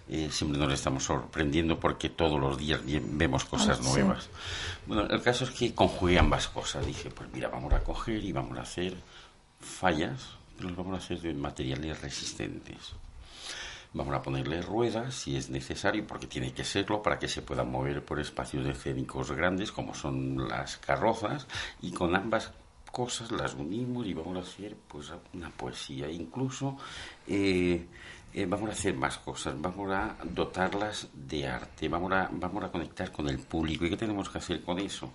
Eh, 0.07 0.29
siempre 0.31 0.59
nos 0.59 0.71
estamos 0.71 1.03
sorprendiendo 1.03 1.79
porque 1.79 2.09
todos 2.09 2.39
los 2.39 2.57
días 2.57 2.79
vemos 2.85 3.43
cosas 3.45 3.79
Ah, 3.79 3.83
sí. 3.83 3.89
nuevas. 3.89 4.29
Bueno, 4.85 5.03
el 5.09 5.21
caso 5.21 5.45
es 5.45 5.51
que 5.51 5.73
conjugué 5.73 6.19
ambas 6.19 6.47
cosas. 6.47 6.85
Dije, 6.85 7.09
pues 7.09 7.29
mira, 7.33 7.49
vamos 7.49 7.73
a 7.73 7.79
coger 7.83 8.23
y 8.23 8.31
vamos 8.31 8.57
a 8.57 8.61
hacer 8.61 8.95
fallas, 9.59 10.21
pero 10.57 10.69
las 10.69 10.77
vamos 10.77 10.93
a 10.93 10.97
hacer 10.97 11.19
de 11.21 11.33
materiales 11.33 12.01
resistentes. 12.01 12.93
Vamos 13.93 14.13
a 14.13 14.21
ponerle 14.21 14.61
ruedas 14.61 15.15
si 15.15 15.37
es 15.37 15.49
necesario, 15.49 16.05
porque 16.05 16.27
tiene 16.27 16.51
que 16.53 16.65
serlo 16.65 17.01
para 17.01 17.17
que 17.17 17.27
se 17.29 17.41
puedan 17.41 17.71
mover 17.71 18.03
por 18.03 18.19
espacios 18.19 18.67
escénicos 18.67 19.31
grandes, 19.31 19.71
como 19.71 19.95
son 19.95 20.49
las 20.49 20.77
carrozas, 20.77 21.47
y 21.81 21.91
con 21.91 22.13
ambas 22.15 22.51
cosas 22.91 23.31
las 23.31 23.53
unimos 23.55 24.05
y 24.05 24.13
vamos 24.13 24.37
a 24.37 24.41
hacer 24.41 24.75
pues 24.87 25.11
una 25.33 25.49
poesía. 25.49 26.09
Incluso 26.11 26.77
eh, 27.27 27.85
eh, 28.37 28.45
vamos 28.45 28.69
a 28.69 28.73
hacer 28.73 28.93
más 28.95 29.17
cosas, 29.19 29.55
vamos 29.57 29.89
a 29.93 30.17
dotarlas 30.25 31.07
de 31.13 31.47
arte, 31.47 31.87
vamos 31.87 32.11
a, 32.11 32.27
vamos 32.33 32.65
a 32.65 32.69
conectar 32.69 33.09
con 33.09 33.29
el 33.29 33.39
público. 33.39 33.85
¿Y 33.85 33.89
qué 33.89 33.95
tenemos 33.95 34.27
que 34.29 34.39
hacer 34.39 34.61
con 34.61 34.77
eso? 34.77 35.13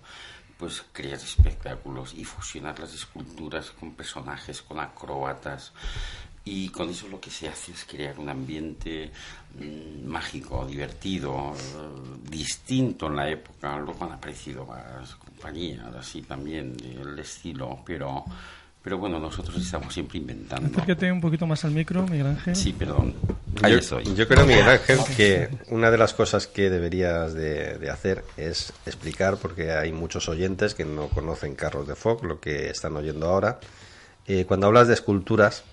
Pues 0.57 0.83
crear 0.91 1.19
espectáculos 1.19 2.15
y 2.15 2.25
fusionar 2.25 2.79
las 2.79 2.95
esculturas 2.95 3.69
con 3.79 3.91
personajes, 3.91 4.63
con 4.63 4.79
acróbatas. 4.79 5.71
Y 6.43 6.69
con 6.69 6.89
eso 6.89 7.07
lo 7.09 7.21
que 7.21 7.29
se 7.29 7.47
hace 7.47 7.73
es 7.73 7.85
crear 7.85 8.17
un 8.17 8.27
ambiente 8.27 9.11
mm, 9.53 10.03
mágico, 10.07 10.65
divertido, 10.65 11.53
eh, 11.53 12.19
distinto 12.27 13.05
en 13.05 13.17
la 13.17 13.29
época. 13.29 13.77
Luego 13.77 14.03
han 14.03 14.13
aparecido 14.13 14.65
más 14.65 15.13
compañías 15.17 15.93
así 15.93 16.23
también 16.23 16.75
del 16.75 17.19
estilo, 17.19 17.83
pero, 17.85 18.25
pero 18.83 18.97
bueno, 18.97 19.19
nosotros 19.19 19.61
estamos 19.61 19.93
siempre 19.93 20.17
inventando. 20.17 20.67
Acércate 20.67 21.11
un 21.11 21.21
poquito 21.21 21.45
más 21.45 21.63
al 21.65 21.71
micro, 21.71 22.03
Miguel 22.07 22.27
Ángel. 22.27 22.55
Sí, 22.55 22.73
perdón. 22.73 23.13
Ahí 23.61 23.73
yo, 23.73 23.77
estoy. 23.77 24.03
yo 24.15 24.27
creo, 24.27 24.45
Miguel 24.45 24.67
Ángel, 24.67 24.99
que 25.15 25.49
una 25.69 25.91
de 25.91 25.97
las 25.97 26.13
cosas 26.13 26.47
que 26.47 26.69
deberías 26.69 27.33
de, 27.33 27.77
de 27.77 27.89
hacer 27.91 28.23
es 28.37 28.73
explicar, 28.85 29.37
porque 29.37 29.71
hay 29.71 29.91
muchos 29.91 30.29
oyentes 30.29 30.73
que 30.73 30.85
no 30.85 31.09
conocen 31.09 31.55
carros 31.55 31.87
de 31.87 31.95
Fog, 31.95 32.23
lo 32.23 32.39
que 32.39 32.69
están 32.69 32.95
oyendo 32.95 33.27
ahora. 33.27 33.59
Eh, 34.27 34.45
cuando 34.47 34.67
hablas 34.67 34.87
de 34.87 34.93
esculturas, 34.93 35.63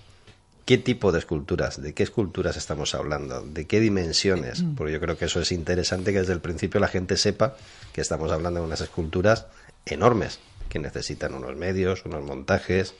¿qué 0.65 0.77
tipo 0.77 1.11
de 1.11 1.19
esculturas? 1.19 1.81
¿De 1.81 1.93
qué 1.93 2.03
esculturas 2.03 2.57
estamos 2.57 2.93
hablando? 2.93 3.41
¿De 3.41 3.65
qué 3.65 3.79
dimensiones? 3.79 4.63
Porque 4.75 4.93
yo 4.93 4.99
creo 4.99 5.17
que 5.17 5.25
eso 5.25 5.41
es 5.41 5.51
interesante 5.51 6.11
que 6.11 6.19
desde 6.19 6.33
el 6.33 6.41
principio 6.41 6.79
la 6.79 6.87
gente 6.87 7.17
sepa 7.17 7.55
que 7.93 8.01
estamos 8.01 8.31
hablando 8.31 8.59
de 8.59 8.67
unas 8.67 8.81
esculturas 8.81 9.47
enormes, 9.85 10.39
que 10.69 10.79
necesitan 10.79 11.33
unos 11.33 11.55
medios, 11.55 12.05
unos 12.05 12.23
montajes 12.23 12.93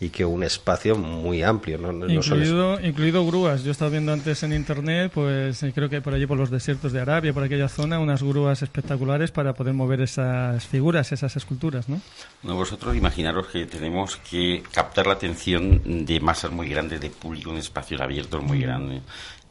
y 0.00 0.10
que 0.10 0.24
un 0.24 0.42
espacio 0.42 0.96
muy 0.96 1.42
amplio. 1.42 1.78
No, 1.78 2.06
es- 2.06 2.12
Incluido, 2.26 2.80
incluido 2.80 3.24
grúas. 3.26 3.62
Yo 3.64 3.70
estaba 3.70 3.90
viendo 3.90 4.12
antes 4.12 4.42
en 4.42 4.52
internet, 4.52 5.10
pues 5.14 5.62
eh, 5.62 5.72
creo 5.72 5.88
que 5.88 6.00
por 6.00 6.14
allí 6.14 6.26
por 6.26 6.36
los 6.36 6.50
desiertos 6.50 6.92
de 6.92 7.00
Arabia, 7.00 7.32
por 7.32 7.42
aquella 7.44 7.68
zona, 7.68 7.98
unas 8.00 8.22
grúas 8.22 8.62
espectaculares 8.62 9.30
para 9.30 9.54
poder 9.54 9.74
mover 9.74 10.00
esas 10.00 10.66
figuras, 10.66 11.10
esas 11.12 11.36
esculturas, 11.36 11.88
¿no? 11.88 12.00
No, 12.42 12.54
vosotros 12.56 12.94
imaginaros 12.96 13.46
que 13.48 13.66
tenemos 13.66 14.16
que 14.16 14.62
captar 14.72 15.06
la 15.06 15.14
atención 15.14 16.04
de 16.04 16.20
masas 16.20 16.50
muy 16.50 16.68
grandes 16.68 17.00
de 17.00 17.10
público 17.10 17.50
en 17.50 17.58
espacios 17.58 18.00
abiertos 18.00 18.42
muy 18.42 18.60
grandes. 18.60 19.02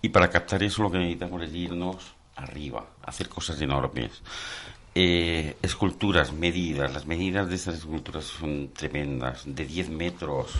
Y 0.01 0.09
para 0.09 0.29
captar 0.29 0.61
eso 0.63 0.83
lo 0.83 0.91
que 0.91 0.97
necesitamos 0.99 1.41
es 1.43 1.53
irnos 1.53 1.97
arriba, 2.35 2.85
hacer 3.03 3.27
cosas 3.29 3.59
enormes. 3.61 4.11
Eh, 4.99 5.55
esculturas, 5.61 6.33
medidas. 6.33 6.91
Las 6.91 7.05
medidas 7.05 7.47
de 7.49 7.55
estas 7.55 7.75
esculturas 7.75 8.23
son 8.25 8.69
tremendas, 8.73 9.43
de 9.45 9.63
10 9.63 9.89
metros, 9.91 10.53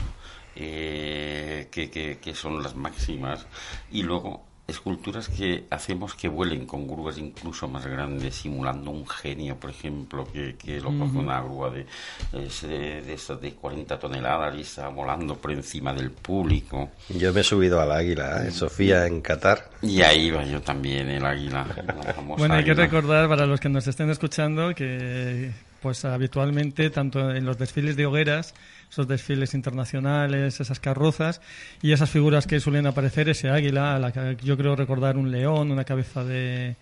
eh, 0.55 1.69
que, 1.71 1.89
que- 1.89 2.19
que 2.19 2.35
son 2.35 2.61
las 2.61 2.75
máximas. 2.75 3.47
Y 3.91 4.03
luego 4.03 4.45
esculturas 4.67 5.29
que 5.29 5.65
hacemos 5.69 6.13
que 6.13 6.27
vuelen 6.27 6.65
con 6.65 6.87
grúas 6.87 7.17
incluso 7.17 7.67
más 7.67 7.85
grandes, 7.85 8.35
simulando 8.35 8.91
un 8.91 9.07
genio, 9.07 9.55
por 9.55 9.69
ejemplo, 9.69 10.27
que, 10.31 10.55
que 10.55 10.79
lo 10.81 10.89
coge 10.97 11.17
una 11.17 11.41
grúa 11.41 11.69
de, 11.69 11.85
de, 12.33 13.01
de 13.01 13.13
estas 13.13 13.39
de 13.41 13.53
40 13.53 13.97
toneladas 13.97 14.55
y 14.55 14.61
está 14.61 14.89
volando 14.89 15.35
por 15.37 15.51
encima 15.51 15.93
del 15.93 16.11
público. 16.11 16.89
Yo 17.09 17.33
me 17.33 17.41
he 17.41 17.43
subido 17.43 17.79
al 17.79 17.91
águila, 17.91 18.45
¿eh? 18.45 18.51
Sofía, 18.51 19.07
en 19.07 19.21
Qatar. 19.21 19.69
Y 19.81 20.01
ahí 20.01 20.29
va 20.31 20.43
yo 20.43 20.61
también, 20.61 21.09
el 21.09 21.25
águila. 21.25 21.65
la 21.85 22.13
famosa 22.13 22.39
Bueno, 22.39 22.55
hay 22.55 22.65
que 22.65 22.73
recordar 22.73 23.29
para 23.29 23.45
los 23.45 23.59
que 23.59 23.69
nos 23.69 23.87
estén 23.87 24.09
escuchando 24.09 24.75
que 24.75 25.51
pues 25.81 26.03
habitualmente 26.05 26.89
tanto 26.89 27.31
en 27.31 27.45
los 27.45 27.57
desfiles 27.57 27.95
de 27.95 28.05
hogueras, 28.05 28.53
esos 28.89 29.07
desfiles 29.07 29.53
internacionales, 29.53 30.59
esas 30.59 30.79
carrozas 30.79 31.41
y 31.81 31.91
esas 31.91 32.09
figuras 32.09 32.47
que 32.47 32.59
suelen 32.59 32.87
aparecer, 32.87 33.29
ese 33.29 33.49
águila, 33.49 33.95
a 33.95 33.99
la 33.99 34.11
que 34.11 34.37
yo 34.43 34.57
creo 34.57 34.75
recordar 34.75 35.17
un 35.17 35.31
león, 35.31 35.71
una 35.71 35.83
cabeza 35.83 36.23
de 36.23 36.75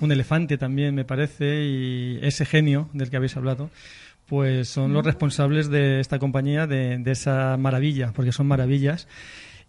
un 0.00 0.12
elefante 0.12 0.56
también 0.58 0.94
me 0.94 1.04
parece 1.04 1.64
y 1.64 2.18
ese 2.22 2.44
genio 2.46 2.88
del 2.92 3.10
que 3.10 3.16
habéis 3.16 3.36
hablado 3.36 3.70
pues 4.26 4.68
son 4.68 4.92
los 4.92 5.04
responsables 5.06 5.70
de 5.70 6.00
esta 6.00 6.18
compañía 6.18 6.66
de, 6.66 6.98
de 6.98 7.10
esa 7.12 7.56
maravilla, 7.56 8.12
porque 8.14 8.30
son 8.30 8.46
maravillas. 8.46 9.08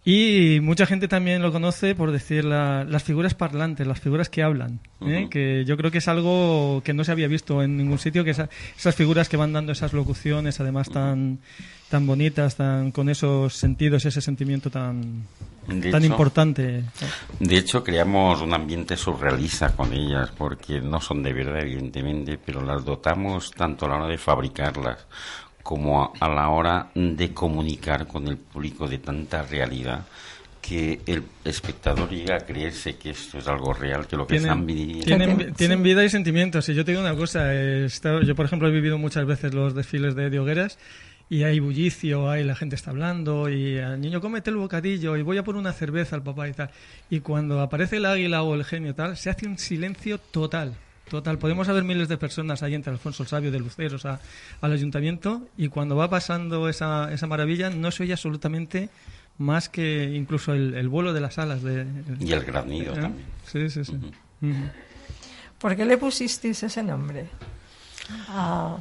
Y 0.05 0.59
mucha 0.61 0.85
gente 0.85 1.07
también 1.07 1.41
lo 1.41 1.51
conoce 1.51 1.93
por 1.95 2.11
decir 2.11 2.45
la- 2.45 2.83
las 2.83 3.03
figuras 3.03 3.35
parlantes, 3.35 3.85
las 3.87 3.99
figuras 3.99 4.29
que 4.29 4.43
hablan, 4.43 4.79
¿eh? 5.01 5.27
Que 5.29 5.63
yo 5.65 5.77
creo 5.77 5.91
que 5.91 5.97
es 5.99 6.07
algo 6.07 6.81
que 6.85 6.93
no 6.93 7.03
se 7.03 7.11
había 7.11 7.27
visto 7.27 7.61
en 7.63 7.77
ningún 7.77 7.99
sitio, 7.99 8.23
que 8.23 8.31
esa- 8.31 8.49
esas 8.77 8.95
figuras 8.95 9.29
que 9.29 9.37
van 9.37 9.53
dando 9.53 9.71
esas 9.71 9.93
locuciones, 9.93 10.59
además 10.59 10.89
tan 10.89 11.39
tan 11.89 12.05
bonitas, 12.07 12.55
tan 12.55 12.91
con 12.91 13.09
esos 13.09 13.53
sentidos, 13.55 14.05
ese 14.05 14.21
sentimiento 14.21 14.69
tan 14.69 15.23
De 15.67 15.91
tan 15.91 16.03
hecho- 16.03 16.11
importante. 16.13 16.83
De 17.39 17.57
hecho, 17.57 17.83
creamos 17.83 18.41
un 18.41 18.53
ambiente 18.53 18.95
surrealista 18.95 19.75
con 19.75 19.91
ellas, 19.93 20.31
porque 20.37 20.79
no 20.81 21.01
son 21.01 21.21
de 21.23 21.33
verdad, 21.33 21.61
evidentemente, 21.61 22.37
pero 22.43 22.61
las 22.61 22.85
dotamos 22.85 23.51
tanto 23.51 23.85
a 23.85 23.89
la 23.89 23.95
hora 23.95 24.07
de 24.07 24.17
fabricarlas 24.17 25.05
como 25.63 26.01
a, 26.03 26.11
a 26.19 26.29
la 26.29 26.49
hora 26.49 26.89
de 26.95 27.33
comunicar 27.33 28.07
con 28.07 28.27
el 28.27 28.37
público 28.37 28.87
de 28.87 28.97
tanta 28.99 29.41
realidad 29.43 30.05
que 30.61 30.99
el 31.05 31.23
espectador 31.45 32.09
llega 32.09 32.35
a 32.35 32.39
creerse 32.39 32.97
que 32.97 33.11
esto 33.11 33.37
es 33.37 33.47
algo 33.47 33.73
real, 33.73 34.05
que 34.07 34.15
lo 34.17 34.27
que 34.27 34.35
están 34.35 34.65
viviendo... 34.65 35.53
tienen, 35.55 35.81
vida 35.83 36.03
y 36.03 36.09
sentimientos. 36.09 36.67
Y 36.69 36.75
yo 36.75 36.83
te 36.83 36.91
digo 36.91 37.01
una 37.01 37.15
cosa, 37.15 37.47
yo 38.23 38.35
por 38.35 38.45
ejemplo 38.45 38.67
he 38.67 38.71
vivido 38.71 38.97
muchas 38.97 39.25
veces 39.25 39.53
los 39.53 39.73
desfiles 39.73 40.15
de, 40.15 40.29
de 40.29 40.37
hogueras 40.39 40.77
y 41.29 41.43
hay 41.43 41.59
bullicio, 41.59 42.29
hay 42.29 42.43
la 42.43 42.55
gente 42.55 42.75
está 42.75 42.89
hablando 42.91 43.49
y 43.49 43.77
al 43.77 44.01
niño 44.01 44.19
cómete 44.19 44.49
el 44.49 44.55
bocadillo 44.55 45.15
y 45.15 45.21
voy 45.21 45.37
a 45.37 45.43
por 45.43 45.55
una 45.55 45.71
cerveza 45.73 46.15
al 46.15 46.23
papá 46.23 46.47
y 46.49 46.53
tal. 46.53 46.71
Y 47.09 47.19
cuando 47.19 47.61
aparece 47.61 47.97
el 47.97 48.05
águila 48.05 48.41
o 48.43 48.55
el 48.55 48.65
genio 48.65 48.95
tal, 48.95 49.15
se 49.17 49.29
hace 49.29 49.45
un 49.47 49.57
silencio 49.57 50.17
total. 50.17 50.73
Total, 51.09 51.37
podemos 51.39 51.67
haber 51.69 51.83
miles 51.83 52.07
de 52.07 52.17
personas 52.17 52.61
ahí 52.61 52.75
entre 52.75 52.91
Alfonso 52.93 53.23
el 53.23 53.29
Sabio 53.29 53.51
de 53.51 53.59
Luceros 53.59 54.05
a- 54.05 54.19
al 54.61 54.71
ayuntamiento 54.71 55.47
y 55.57 55.67
cuando 55.69 55.95
va 55.95 56.07
pasando 56.09 56.69
esa, 56.69 57.11
esa 57.11 57.25
maravilla 57.25 57.69
no 57.71 57.89
se 57.91 58.03
oye 58.03 58.13
absolutamente 58.13 58.89
más 59.39 59.69
que 59.69 60.11
incluso 60.15 60.53
el, 60.53 60.73
el 60.75 60.87
vuelo 60.89 61.11
de 61.13 61.21
las 61.21 61.39
alas. 61.39 61.63
De, 61.63 61.85
Y 62.19 62.31
el 62.31 62.43
granido 62.43 62.93
¿Eh? 62.93 63.01
también. 63.01 63.25
Sí, 63.45 63.69
sí, 63.69 63.85
sí. 63.85 63.97
¿Por 65.59 65.75
qué 65.75 65.83
le 65.85 65.97
pusisteis 65.97 66.61
ese 66.63 66.83
nombre 66.83 67.27
a, 68.29 68.77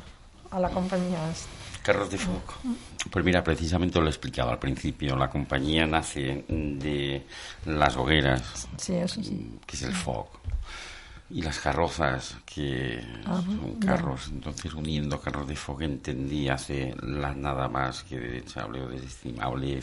a 0.50 0.60
la 0.60 0.68
compañía? 0.70 1.30
esta? 1.30 1.48
Carros 1.88 2.10
de 2.10 2.18
foco. 2.18 2.54
Pues 3.10 3.24
mira, 3.24 3.42
precisamente 3.42 3.98
lo 3.98 4.04
he 4.04 4.10
explicado 4.10 4.50
al 4.50 4.58
principio. 4.58 5.16
La 5.16 5.30
compañía 5.30 5.86
nace 5.86 6.44
de 6.46 7.24
las 7.64 7.96
hogueras, 7.96 8.68
Sí, 8.76 8.92
eso 8.92 9.22
sí. 9.22 9.52
que 9.66 9.74
es 9.74 9.82
el 9.84 9.94
foc. 9.94 10.28
Y 11.30 11.42
las 11.42 11.58
carrozas, 11.60 12.36
que 12.46 13.04
Ah, 13.26 13.42
son 13.44 13.74
carros, 13.74 14.28
entonces 14.28 14.72
uniendo 14.72 15.20
carros 15.20 15.46
de 15.46 15.56
fuego 15.56 15.82
entendí 15.82 16.48
hace 16.48 16.94
la 17.02 17.34
nada 17.34 17.68
más 17.68 18.02
que 18.04 18.18
derechable 18.18 18.80
o 18.80 18.88
desestimable 18.88 19.82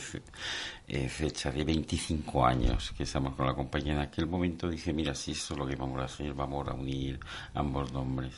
eh, 0.88 1.10
fecha 1.10 1.52
de 1.52 1.64
25 1.64 2.46
años 2.46 2.92
que 2.98 3.04
estamos 3.04 3.36
con 3.36 3.46
la 3.46 3.54
compañía. 3.54 3.94
En 3.94 4.00
aquel 4.00 4.25
momento 4.25 4.68
dije, 4.68 4.92
mira, 4.92 5.14
si 5.14 5.34
esto 5.34 5.54
es 5.54 5.60
lo 5.60 5.68
que 5.68 5.75
vamos 5.75 6.02
a 6.02 6.06
hacer, 6.06 6.34
vamos 6.34 6.68
a 6.68 6.74
unir 6.74 7.20
ambos 7.54 7.92
nombres. 7.94 8.34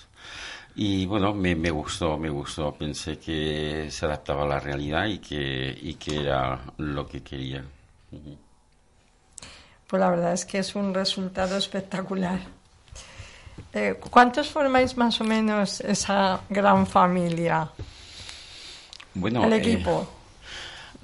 Y 0.75 1.05
bueno, 1.05 1.33
me, 1.33 1.55
me 1.55 1.71
gustó, 1.71 2.17
me 2.17 2.29
gustó, 2.29 2.73
pensé 2.73 3.17
que 3.17 3.87
se 3.89 4.05
adaptaba 4.05 4.43
a 4.43 4.47
la 4.47 4.59
realidad 4.59 5.05
y 5.05 5.19
que, 5.19 5.77
y 5.81 5.93
que 5.95 6.21
era 6.21 6.59
lo 6.77 7.07
que 7.07 7.23
quería. 7.23 7.63
Pues 9.87 9.99
la 9.99 10.09
verdad 10.09 10.33
es 10.33 10.45
que 10.45 10.59
es 10.59 10.75
un 10.75 10.93
resultado 10.93 11.55
espectacular. 11.57 12.56
Eh, 13.73 13.95
¿Cuántos 14.09 14.49
formáis 14.49 14.97
más 14.97 15.19
o 15.21 15.23
menos 15.23 15.81
esa 15.81 16.41
gran 16.49 16.87
familia? 16.87 17.69
Bueno, 19.13 19.43
el 19.43 19.53
eh, 19.53 19.57
equipo. 19.57 20.07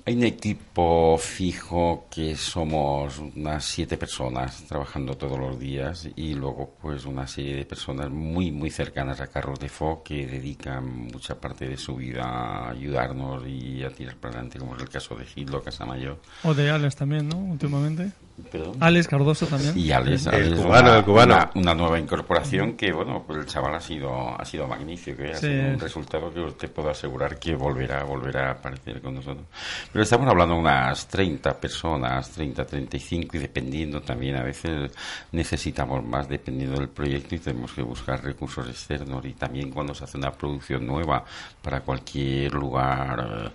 Hay 0.05 0.15
un 0.15 0.23
equipo 0.23 1.17
fijo 1.17 2.07
que 2.11 2.35
somos 2.35 3.19
unas 3.19 3.63
siete 3.63 3.95
personas 3.95 4.65
trabajando 4.67 5.15
todos 5.15 5.39
los 5.39 5.57
días 5.57 6.09
y 6.17 6.33
luego 6.33 6.75
pues 6.81 7.05
una 7.05 7.25
serie 7.25 7.55
de 7.55 7.63
personas 7.63 8.09
muy 8.09 8.51
muy 8.51 8.69
cercanas 8.69 9.21
a 9.21 9.27
Carros 9.27 9.59
de 9.59 9.69
Fo 9.69 10.03
que 10.03 10.27
dedican 10.27 11.07
mucha 11.07 11.39
parte 11.39 11.69
de 11.69 11.77
su 11.77 11.95
vida 11.95 12.23
a 12.23 12.71
ayudarnos 12.71 13.47
y 13.47 13.81
a 13.81 13.91
tirar 13.91 14.17
para 14.17 14.33
adelante 14.33 14.59
como 14.59 14.75
es 14.75 14.81
el 14.81 14.89
caso 14.89 15.15
de 15.15 15.25
Gildo 15.25 15.63
Casamayor. 15.63 16.19
O 16.43 16.53
de 16.53 16.69
Alex 16.69 16.97
también, 16.97 17.29
¿no? 17.29 17.37
Últimamente. 17.37 18.11
Perdón. 18.51 18.77
Alex 18.79 19.07
Cardoso 19.07 19.45
también. 19.45 19.77
Y 19.77 19.91
Alex, 19.91 20.25
El 20.25 20.55
cubano, 20.55 20.89
una, 20.89 20.97
el 20.97 21.03
cubano. 21.05 21.35
Una, 21.35 21.51
una 21.53 21.73
nueva 21.75 21.99
incorporación 21.99 22.73
que, 22.75 22.91
bueno, 22.91 23.23
pues 23.27 23.39
el 23.39 23.45
chaval 23.45 23.75
ha 23.75 23.79
sido, 23.79 24.11
ha 24.39 24.43
sido 24.43 24.67
magnífico, 24.67 25.21
¿eh? 25.21 25.33
ha 25.33 25.35
Sí. 25.35 25.47
sido 25.47 25.69
un 25.73 25.79
resultado 25.79 26.33
que 26.33 26.41
te 26.57 26.67
puedo 26.67 26.89
asegurar 26.89 27.37
que 27.37 27.53
volverá, 27.55 28.03
volverá 28.03 28.47
a 28.49 28.51
aparecer 28.53 29.01
con 29.01 29.13
nosotros. 29.13 29.45
Pero 29.91 30.01
estamos 30.03 30.27
hablando 30.27 30.55
de 30.55 30.61
unas 30.61 31.07
30 31.07 31.53
personas, 31.59 32.31
30, 32.31 32.65
35, 32.65 33.37
y 33.37 33.39
dependiendo 33.39 34.01
también, 34.01 34.35
a 34.37 34.43
veces 34.43 34.91
necesitamos 35.31 36.03
más 36.03 36.27
dependiendo 36.27 36.79
del 36.79 36.89
proyecto 36.89 37.35
y 37.35 37.39
tenemos 37.39 37.71
que 37.73 37.83
buscar 37.83 38.23
recursos 38.23 38.67
externos. 38.67 39.23
Y 39.25 39.33
también 39.33 39.69
cuando 39.69 39.93
se 39.93 40.05
hace 40.05 40.17
una 40.17 40.31
producción 40.31 40.87
nueva 40.87 41.23
para 41.61 41.81
cualquier 41.81 42.51
lugar 42.53 43.53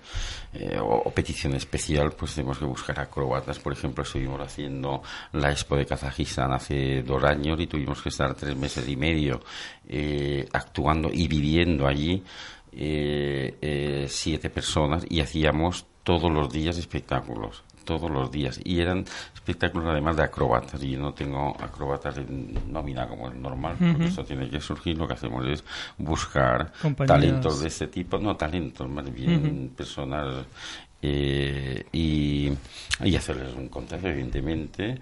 eh, 0.54 0.78
o, 0.80 1.02
o 1.04 1.11
petición 1.11 1.54
especial, 1.56 2.12
pues 2.12 2.37
tenemos 2.37 2.58
que 2.58 2.64
buscar 2.64 3.00
acrobatas. 3.00 3.58
Por 3.58 3.73
ejemplo, 3.73 4.04
estuvimos 4.04 4.40
haciendo 4.40 4.67
la 5.32 5.50
Expo 5.50 5.76
de 5.76 5.87
Kazajistán 5.87 6.52
hace 6.52 7.02
dos 7.02 7.22
años 7.25 7.60
y 7.60 7.66
tuvimos 7.66 8.02
que 8.02 8.08
estar 8.08 8.34
tres 8.34 8.56
meses 8.56 8.88
y 8.88 8.96
medio 8.96 9.40
eh, 9.88 10.46
actuando 10.52 11.10
y 11.12 11.28
viviendo 11.28 11.87
allí 11.87 12.22
eh, 12.72 13.56
eh, 13.60 14.06
siete 14.08 14.50
personas 14.50 15.04
y 15.08 15.20
hacíamos 15.20 15.87
todos 16.02 16.30
los 16.30 16.50
días 16.50 16.78
espectáculos 16.78 17.64
todos 17.88 18.10
los 18.10 18.30
días. 18.30 18.60
Y 18.64 18.80
eran 18.82 19.06
espectáculos 19.34 19.88
además 19.88 20.14
de 20.14 20.22
acrobatas 20.22 20.82
y 20.82 20.90
yo 20.90 20.98
no 20.98 21.14
tengo 21.14 21.56
acrobatas 21.58 22.18
en 22.18 22.54
nómina 22.70 23.08
como 23.08 23.30
es 23.30 23.34
normal 23.34 23.76
porque 23.78 24.04
eso 24.04 24.22
tiene 24.22 24.50
que 24.50 24.60
surgir. 24.60 24.98
Lo 24.98 25.08
que 25.08 25.14
hacemos 25.14 25.46
es 25.46 25.64
buscar 25.96 26.70
Compañías. 26.82 27.18
talentos 27.18 27.60
de 27.62 27.68
este 27.68 27.87
tipo 27.87 28.18
no 28.18 28.37
talentos 28.37 28.87
más 28.90 29.10
bien 29.10 29.72
personas 29.75 30.44
eh, 31.02 31.85
y, 31.93 32.50
y 33.05 33.17
hacerles 33.17 33.55
un 33.55 33.69
contrato 33.69 34.09
evidentemente 34.09 34.99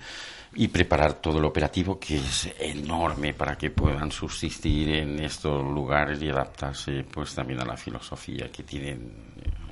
y 0.55 0.69
preparar 0.69 1.15
todo 1.15 1.39
el 1.39 1.45
operativo 1.45 1.99
que 1.99 2.17
es 2.17 2.49
enorme 2.59 3.35
para 3.35 3.57
que 3.57 3.71
puedan 3.71 4.11
subsistir 4.11 4.89
en 4.91 5.19
estos 5.23 5.63
lugares 5.65 6.23
y 6.23 6.29
adaptarse 6.29 7.05
pues 7.11 7.35
también 7.35 7.61
a 7.61 7.65
la 7.65 7.77
filosofía 7.77 8.51
que 8.51 8.63
tienen 8.63 9.11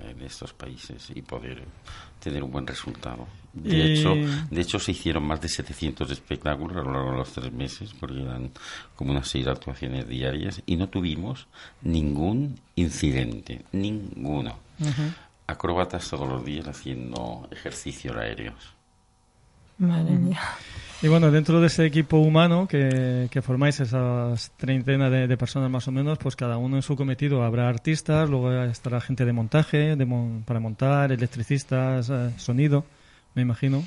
en 0.09 0.21
estos 0.23 0.53
países 0.53 1.11
y 1.15 1.23
poder 1.23 1.63
tener 2.21 2.43
un 2.43 2.51
buen 2.53 2.67
resultado. 2.67 3.27
De 3.55 3.77
Y- 3.77 3.83
hecho, 4.01 4.15
de 4.51 4.61
hecho 4.61 4.79
se 4.79 4.93
hicieron 4.93 5.27
más 5.27 5.41
de 5.41 5.49
700 5.49 6.11
espectáculos 6.11 6.77
a 6.77 6.83
lo 6.83 6.93
largo 6.93 7.11
de 7.13 7.17
los 7.19 7.33
tres 7.33 7.53
meses 7.53 7.91
porque 7.99 8.21
eran 8.23 8.51
como 8.97 9.13
unas 9.13 9.29
seis 9.29 9.47
actuaciones 9.47 10.07
diarias 10.09 10.61
y 10.67 10.77
no 10.77 10.89
tuvimos 10.89 11.47
ningún 11.83 12.59
incidente, 12.77 13.63
ninguno. 13.73 14.59
Acróbatas 15.47 16.09
todos 16.09 16.29
los 16.29 16.45
días 16.45 16.67
haciendo 16.67 17.47
ejercicios 17.51 18.17
aéreos. 18.17 18.73
Madre 19.79 20.13
mía. 20.13 20.41
Y 21.03 21.09
bueno, 21.09 21.31
dentro 21.31 21.61
de 21.61 21.67
ese 21.67 21.85
equipo 21.85 22.17
humano 22.19 22.67
que, 22.67 23.29
que 23.31 23.43
formáis 23.43 23.81
esas 23.81 24.53
treintena 24.57 25.11
de, 25.11 25.27
de 25.27 25.37
personas 25.37 25.69
más 25.71 25.87
o 25.89 25.93
menos, 25.93 26.17
pues 26.19 26.35
cada 26.37 26.57
uno 26.57 26.77
en 26.77 26.83
su 26.83 26.97
cometido 26.97 27.43
habrá 27.43 27.69
artistas, 27.69 28.31
luego 28.31 28.53
estará 28.63 29.01
gente 29.01 29.25
de 29.25 29.33
montaje, 29.33 29.97
de 29.97 30.05
mon- 30.07 30.45
para 30.47 30.61
montar, 30.61 31.13
electricistas, 31.13 32.09
eh, 32.09 32.31
sonido, 32.39 32.85
me 33.35 33.43
imagino. 33.43 33.85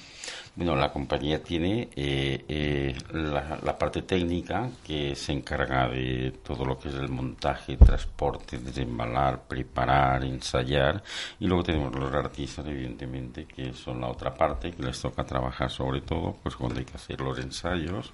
Bueno, 0.55 0.75
la 0.75 0.91
compañía 0.91 1.41
tiene 1.41 1.89
eh, 1.95 2.43
eh, 2.47 2.95
la, 3.13 3.77
parte 3.77 4.01
técnica 4.01 4.69
que 4.83 5.15
se 5.15 5.31
encarga 5.31 5.87
de 5.87 6.33
todo 6.43 6.65
lo 6.65 6.79
que 6.79 6.89
es 6.89 6.95
el 6.95 7.09
montaje, 7.09 7.77
transporte, 7.77 8.57
desembalar, 8.57 9.43
preparar, 9.47 10.23
ensayar. 10.23 11.03
Y 11.39 11.47
luego 11.47 11.63
tenemos 11.63 11.95
los 11.95 12.11
artistas, 12.11 12.65
evidentemente, 12.65 13.45
que 13.45 13.71
son 13.73 14.01
la 14.01 14.07
otra 14.07 14.33
parte, 14.33 14.71
que 14.71 14.83
les 14.83 14.99
toca 14.99 15.23
trabajar 15.23 15.69
sobre 15.69 16.01
todo, 16.01 16.35
pues 16.41 16.55
cuando 16.55 16.79
hay 16.79 16.85
que 16.85 16.95
hacer 16.95 17.21
los 17.21 17.37
ensayos. 17.39 18.11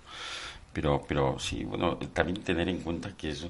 Pero, 0.74 1.04
pero 1.08 1.38
sí, 1.40 1.64
bueno, 1.64 1.98
también 2.14 2.44
tener 2.44 2.68
en 2.68 2.80
cuenta 2.80 3.16
que 3.16 3.30
eso, 3.30 3.50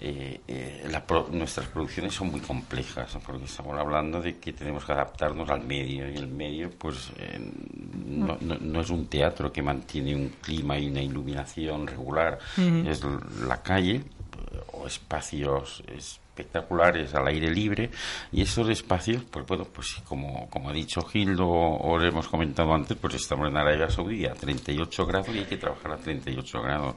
eh, 0.00 0.40
eh, 0.46 0.86
la 0.90 1.04
pro- 1.04 1.28
nuestras 1.32 1.66
producciones 1.68 2.14
son 2.14 2.30
muy 2.30 2.40
complejas, 2.40 3.16
porque 3.26 3.44
estamos 3.44 3.76
hablando 3.78 4.20
de 4.20 4.38
que 4.38 4.52
tenemos 4.52 4.84
que 4.84 4.92
adaptarnos 4.92 5.48
al 5.50 5.64
medio, 5.66 6.08
y 6.10 6.14
el 6.16 6.28
medio, 6.28 6.70
pues, 6.70 7.10
eh, 7.18 7.38
no, 8.06 8.36
no- 8.40 8.58
no 8.60 8.80
es 8.80 8.90
un 8.90 9.06
teatro 9.08 9.50
que 9.52 9.60
mantiene 9.62 10.14
un 10.14 10.28
clima 10.40 10.78
y 10.78 10.88
una 10.88 11.02
iluminación 11.02 11.86
regular, 11.86 12.38
es 12.86 13.02
la 13.46 13.60
calle 13.62 14.02
o 14.72 14.86
espacios 14.86 15.82
espectaculares 15.88 17.14
al 17.14 17.26
aire 17.26 17.50
libre 17.50 17.90
y 18.30 18.42
esos 18.42 18.68
espacios 18.68 19.24
pues 19.24 19.44
bueno 19.46 19.64
pues 19.64 19.96
como 20.04 20.48
como 20.48 20.70
ha 20.70 20.72
dicho 20.72 21.02
Gildo 21.02 21.48
o 21.48 21.98
le 21.98 22.08
hemos 22.08 22.28
comentado 22.28 22.72
antes 22.72 22.96
pues 22.96 23.14
estamos 23.14 23.48
en 23.48 23.56
Arabia 23.56 23.90
Saudí 23.90 24.24
a 24.26 24.34
38 24.34 25.06
grados 25.06 25.28
y 25.34 25.38
hay 25.38 25.44
que 25.46 25.56
trabajar 25.56 25.92
a 25.92 25.96
38 25.96 26.62
grados 26.62 26.94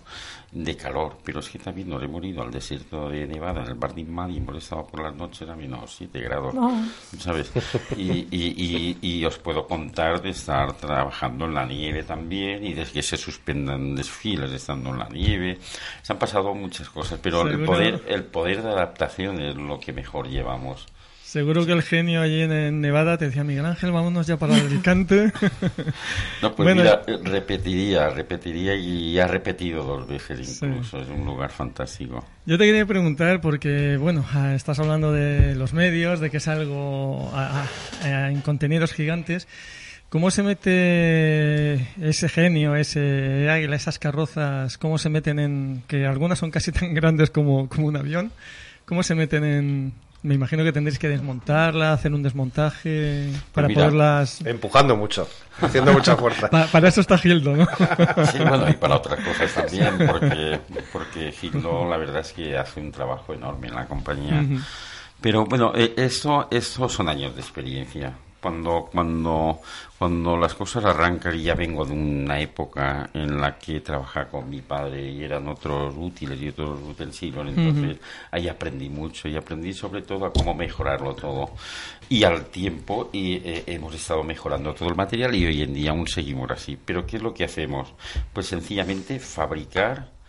de 0.52 0.76
calor 0.76 1.18
pero 1.24 1.40
es 1.40 1.50
que 1.50 1.60
también 1.60 1.90
nos 1.90 2.04
hemos 2.04 2.24
ido 2.26 2.42
al 2.42 2.52
desierto 2.52 3.10
de 3.10 3.26
Nevada 3.26 3.62
en 3.62 3.68
el 3.68 3.76
Burning 3.76 4.10
Man 4.10 4.32
y 4.32 4.38
hemos 4.38 4.58
estado 4.58 4.86
por 4.86 5.02
las 5.02 5.16
noches 5.16 5.48
a 5.48 5.56
menos 5.56 5.96
7 5.98 6.20
grados 6.20 6.54
No. 6.54 6.86
¿sabes? 7.20 7.52
Y, 7.96 8.28
y, 8.32 8.98
y, 9.02 9.20
y 9.20 9.26
os 9.26 9.38
puedo 9.38 9.66
contar 9.68 10.22
de 10.22 10.30
estar 10.32 10.74
trabajando 10.74 11.46
en 11.46 11.54
la 11.54 11.66
nieve 11.66 12.04
también 12.04 12.66
y 12.66 12.74
de 12.74 12.84
que 12.86 13.02
se 13.02 13.18
suspendan 13.18 13.96
desfiles 13.96 14.52
estando 14.52 14.90
en 14.90 15.00
la 15.00 15.10
nieve. 15.10 15.58
Se 16.02 16.14
han 16.14 16.20
pasado 16.20 16.54
muchas 16.54 16.90
cosas, 16.90 17.20
pero 17.22 17.48
el 17.48 17.64
poder, 17.64 18.04
el 18.08 18.24
poder 18.24 18.62
de 18.62 18.70
adaptación 18.70 19.40
es 19.42 19.56
lo 19.56 19.80
que 19.80 19.94
mejor 19.94 20.28
llevamos. 20.28 20.88
Seguro 21.32 21.66
que 21.66 21.72
el 21.72 21.82
genio 21.82 22.20
allí 22.22 22.42
en, 22.42 22.82
Nevada 22.82 23.18
te 23.18 23.28
decía, 23.28 23.46
Miguel 23.46 23.66
Ángel, 23.66 23.94
vámonos 23.94 24.28
ya 24.28 24.36
para 24.36 24.54
Alicante. 24.54 25.32
No, 26.42 26.54
pues 26.54 26.66
Bueno. 26.76 26.82
mira, 26.82 27.02
repetiría, 27.24 28.10
repetiría 28.10 28.76
y 28.76 29.18
ha 29.18 29.28
repetido 29.28 29.82
dos 29.82 30.06
veces 30.06 30.46
Sí. 30.46 30.66
incluso. 30.66 31.00
Es 31.00 31.08
un 31.08 31.24
lugar 31.24 31.50
fantástico. 31.50 32.26
Yo 32.46 32.58
te 32.58 32.66
quería 32.66 32.86
preguntar, 32.86 33.40
porque, 33.40 33.96
bueno, 33.96 34.26
ah, 34.34 34.54
estás 34.56 34.80
hablando 34.80 35.14
de 35.14 35.56
los 35.56 35.72
medios, 35.72 36.20
de 36.20 36.30
que 36.30 36.36
es 36.38 36.50
algo 36.50 37.32
en 38.04 38.42
contenidos 38.42 38.92
gigantes. 38.92 39.48
¿Cómo 40.10 40.32
se 40.32 40.44
mete 40.44 41.76
ese 42.06 42.28
genio, 42.28 42.76
ese 42.76 43.50
águila, 43.50 43.78
esas 43.78 44.00
carrozas, 44.00 44.78
cómo 44.78 44.98
se 44.98 45.08
meten 45.08 45.40
en, 45.40 45.84
que 45.88 46.06
algunas 46.06 46.40
son 46.40 46.52
casi 46.52 46.74
tan 46.74 46.94
grandes 46.94 47.30
como, 47.30 47.70
como 47.70 47.88
un 47.88 47.96
avión, 47.96 48.34
cómo 48.86 49.02
se 49.02 49.16
meten 49.16 49.46
en, 49.46 49.94
me 50.24 50.36
imagino 50.36 50.64
que 50.64 50.72
tendréis 50.72 51.00
que 51.00 51.08
desmontarla, 51.10 51.94
hacer 51.94 52.14
un 52.14 52.22
desmontaje 52.24 53.30
para 53.54 53.68
mira, 53.68 53.82
poderlas... 53.82 54.42
Empujando 54.46 54.96
mucho, 54.96 55.28
haciendo 55.62 55.94
mucha 55.94 56.16
fuerza. 56.16 56.50
Pa- 56.50 56.68
para 56.68 56.90
eso 56.90 57.02
está 57.02 57.18
Gildo, 57.18 57.56
¿no? 57.56 57.66
Sí, 58.32 58.38
bueno, 58.40 58.70
y 58.70 58.74
para 58.74 58.98
otras 58.98 59.20
cosas 59.24 59.54
también, 59.54 59.98
porque, 60.08 60.60
porque 60.94 61.32
Gildo 61.32 61.90
la 61.90 61.98
verdad 61.98 62.22
es 62.22 62.34
que 62.34 62.58
hace 62.58 62.80
un 62.80 62.92
trabajo 62.92 63.34
enorme 63.34 63.68
en 63.68 63.76
la 63.76 63.86
compañía. 63.88 64.44
Pero 65.20 65.46
bueno, 65.46 65.72
eh, 65.76 65.94
eso, 65.98 66.48
eso 66.52 66.90
son 66.90 67.10
años 67.10 67.36
de 67.36 67.42
experiencia. 67.42 68.14
Cuando, 68.42 68.90
cuando, 68.92 69.62
cuando 70.00 70.36
las 70.36 70.56
cosas 70.56 70.84
arrancan 70.84 71.36
y 71.36 71.44
ya 71.44 71.54
vengo 71.54 71.86
de 71.86 71.94
una 71.94 72.40
época 72.40 73.10
en 73.14 73.40
la 73.40 73.58
que 73.58 73.82
trabajaba 73.82 74.30
con 74.30 74.50
mi 74.50 74.62
padre 74.62 75.12
y 75.12 75.24
eran 75.24 75.48
otros 75.48 75.94
útiles 75.96 76.42
y 76.42 76.50
otros 76.50 76.80
utensilios, 76.82 77.48
entonces 77.48 77.98
ahí 78.32 78.48
aprendí 78.48 78.90
mucho 78.90 79.28
y 79.28 79.36
aprendí 79.36 79.74
sobre 79.74 80.02
todo 80.02 80.26
a 80.26 80.34
cómo 80.34 80.56
mejorarlo 80.56 81.14
todo. 81.14 81.52
Y 82.10 82.24
al 82.24 82.46
tiempo 82.48 83.10
y, 83.14 83.36
eh, 83.36 83.64
hemos 83.68 83.94
estado 83.94 84.24
mejorando 84.24 84.74
todo 84.74 84.90
el 84.90 84.96
material 84.96 85.36
y 85.36 85.46
hoy 85.46 85.62
en 85.62 85.74
día 85.74 85.92
aún 85.92 86.08
seguimos 86.08 86.50
así. 86.50 86.78
Pero 86.84 87.06
¿qué 87.06 87.18
es 87.18 87.24
lo 87.24 87.34
que 87.34 87.44
hacemos? 87.44 87.94
Pues 88.34 88.48
sencillamente 88.48 89.20
fabricar 89.20 90.21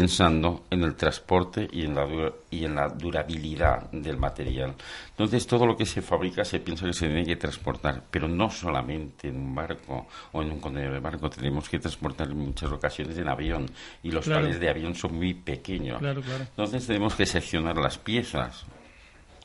pensando 0.00 0.64
en 0.70 0.82
el 0.82 0.94
transporte 0.94 1.68
y 1.72 1.84
en 1.84 1.94
la 1.94 2.04
dura- 2.06 2.32
y 2.50 2.64
en 2.64 2.74
la 2.74 2.88
durabilidad 2.88 3.90
del 3.90 4.16
material. 4.16 4.74
Entonces 5.10 5.46
todo 5.46 5.66
lo 5.66 5.76
que 5.76 5.86
se 5.86 6.02
fabrica 6.02 6.44
se 6.44 6.60
piensa 6.60 6.86
que 6.86 6.92
se 6.92 7.06
tiene 7.06 7.24
que 7.24 7.36
transportar, 7.36 8.02
pero 8.10 8.28
no 8.28 8.50
solamente 8.50 9.28
en 9.28 9.36
un 9.36 9.54
barco 9.54 10.06
o 10.32 10.42
en 10.42 10.52
un 10.52 10.60
contenedor 10.60 10.94
de 10.94 11.00
barco, 11.00 11.30
tenemos 11.30 11.68
que 11.68 11.78
transportar 11.78 12.28
en 12.28 12.38
muchas 12.38 12.70
ocasiones 12.70 13.16
en 13.18 13.28
avión 13.28 13.66
y 14.02 14.10
los 14.10 14.24
Claro. 14.26 14.42
palés 14.42 14.60
de 14.60 14.68
avión 14.68 14.94
son 14.94 15.14
muy 15.14 15.34
pequeños. 15.34 15.98
Claro, 15.98 16.20
claro. 16.20 16.44
Entonces 16.44 16.86
tenemos 16.86 17.14
que 17.14 17.26
seccionar 17.26 17.76
las 17.76 17.98
piezas 17.98 18.64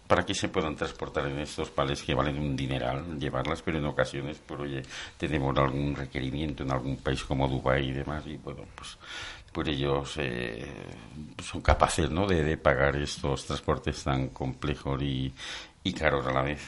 para 0.07 0.25
que 0.25 0.33
se 0.33 0.49
puedan 0.49 0.75
transportar 0.75 1.25
en 1.27 1.39
estos 1.39 1.69
palés 1.69 2.03
que 2.03 2.13
valen 2.13 2.37
un 2.37 2.53
dineral 2.53 3.17
llevarlas, 3.17 3.61
pero 3.61 3.77
en 3.77 3.85
ocasiones, 3.85 4.41
pues 4.45 4.59
oye, 4.59 4.81
tenemos 5.17 5.57
algún 5.57 5.95
requerimiento 5.95 6.63
en 6.63 6.71
algún 6.73 6.97
país 6.97 7.23
como 7.23 7.47
Dubái 7.47 7.87
y 7.87 7.91
demás, 7.93 8.21
y 8.27 8.35
bueno, 8.35 8.63
pues, 8.75 8.97
pues 9.51 9.67
ellos 9.67 10.13
eh, 10.17 10.65
son 11.43 11.61
capaces 11.61 12.09
¿no? 12.09 12.25
de, 12.27 12.57
pagar 12.57 12.95
estos 12.95 13.45
transportes 13.45 14.03
tan 14.03 14.29
complejos 14.29 15.01
y, 15.01 15.33
caros 15.93 16.25
a 16.27 16.31
la 16.33 16.41
vez. 16.43 16.61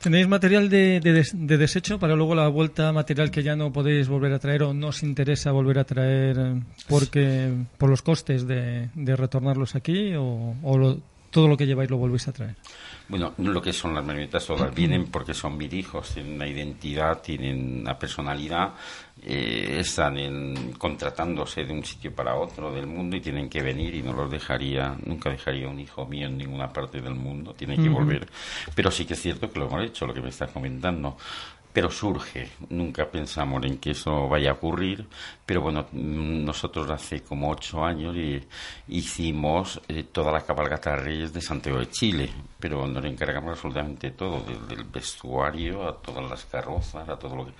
¿Tenéis 0.00 0.28
material 0.28 0.68
de, 0.68 1.00
de 1.00 1.26
de 1.32 1.58
desecho 1.58 1.98
para 1.98 2.14
luego 2.14 2.34
la 2.36 2.46
vuelta 2.48 2.92
material 2.92 3.30
que 3.32 3.42
ya 3.42 3.56
no 3.56 3.72
podéis 3.72 4.06
volver 4.08 4.32
a 4.32 4.38
traer 4.38 4.62
o 4.62 4.72
no 4.72 4.88
os 4.88 5.02
interesa 5.02 5.50
volver 5.50 5.78
a 5.80 5.84
traer 5.84 6.36
eh, 6.38 6.62
porque 6.88 7.50
por 7.78 7.90
los 7.90 8.02
costes 8.02 8.46
de 8.46 8.88
retornarlos 9.16 9.74
aquí 9.74 10.14
o, 10.14 10.54
o 10.62 10.78
lo- 10.78 11.00
todo 11.30 11.46
lo 11.48 11.56
que 11.56 11.66
lleváis 11.66 11.90
lo 11.90 11.98
volvéis 11.98 12.26
a 12.28 12.32
traer? 12.32 12.54
Bueno, 13.08 13.32
lo 13.38 13.62
que 13.62 13.72
son 13.72 13.94
las 13.94 14.04
marionetas 14.04 14.44
todas 14.46 14.74
vienen 14.74 15.06
porque 15.06 15.32
son 15.32 15.56
mis 15.56 15.72
hijos, 15.72 16.10
tienen 16.12 16.34
una 16.34 16.46
identidad, 16.46 17.22
tienen 17.22 17.80
una 17.80 17.98
personalidad, 17.98 18.74
eh, 19.22 19.78
están 19.80 20.18
en- 20.18 20.72
contratándose 20.72 21.64
de 21.64 21.72
un 21.72 21.82
sitio 21.84 22.14
para 22.14 22.34
otro 22.36 22.70
del 22.70 22.86
mundo 22.86 23.16
y 23.16 23.20
tienen 23.22 23.48
que 23.48 23.62
venir 23.62 23.94
y 23.94 24.02
no 24.02 24.12
los 24.12 24.30
dejaría, 24.30 24.94
nunca 25.06 25.30
dejaría 25.30 25.68
un 25.68 25.80
hijo 25.80 26.04
mío 26.06 26.26
en 26.26 26.36
ninguna 26.36 26.70
parte 26.70 27.00
del 27.00 27.14
mundo, 27.14 27.54
tienen 27.54 27.82
que 27.82 27.88
volver. 27.88 28.28
Pero 28.74 28.90
sí 28.90 29.06
que 29.06 29.14
es 29.14 29.22
cierto 29.22 29.50
que 29.50 29.58
lo 29.58 29.68
hemos 29.68 29.84
hecho, 29.84 30.06
lo 30.06 30.12
que 30.12 30.20
me 30.20 30.28
estás 30.28 30.50
comentando. 30.50 31.16
Pero 31.78 31.92
surge, 31.92 32.48
nunca 32.70 33.08
pensamos 33.08 33.62
en 33.64 33.78
que 33.78 33.92
eso 33.92 34.26
vaya 34.28 34.50
a 34.50 34.54
ocurrir, 34.54 35.06
pero 35.46 35.60
bueno, 35.60 35.86
nosotros 35.92 36.90
hace 36.90 37.22
como 37.22 37.48
ocho 37.52 37.84
años 37.84 38.16
y- 38.16 38.42
hicimos 38.88 39.80
eh, 39.86 40.02
toda 40.10 40.32
la 40.32 40.40
cabalgata 40.40 40.96
Reyes 40.96 41.32
de 41.32 41.40
Santiago 41.40 41.78
de 41.78 41.88
Chile, 41.88 42.30
pero 42.58 42.84
nos 42.88 43.04
encargamos 43.04 43.50
absolutamente 43.52 44.10
todo, 44.10 44.40
desde 44.40 44.74
el 44.74 44.88
vestuario 44.88 45.88
a 45.88 45.96
todas 46.02 46.28
las 46.28 46.44
carrozas, 46.46 47.08
a 47.08 47.16
todo 47.16 47.36
lo 47.36 47.46
que, 47.46 47.52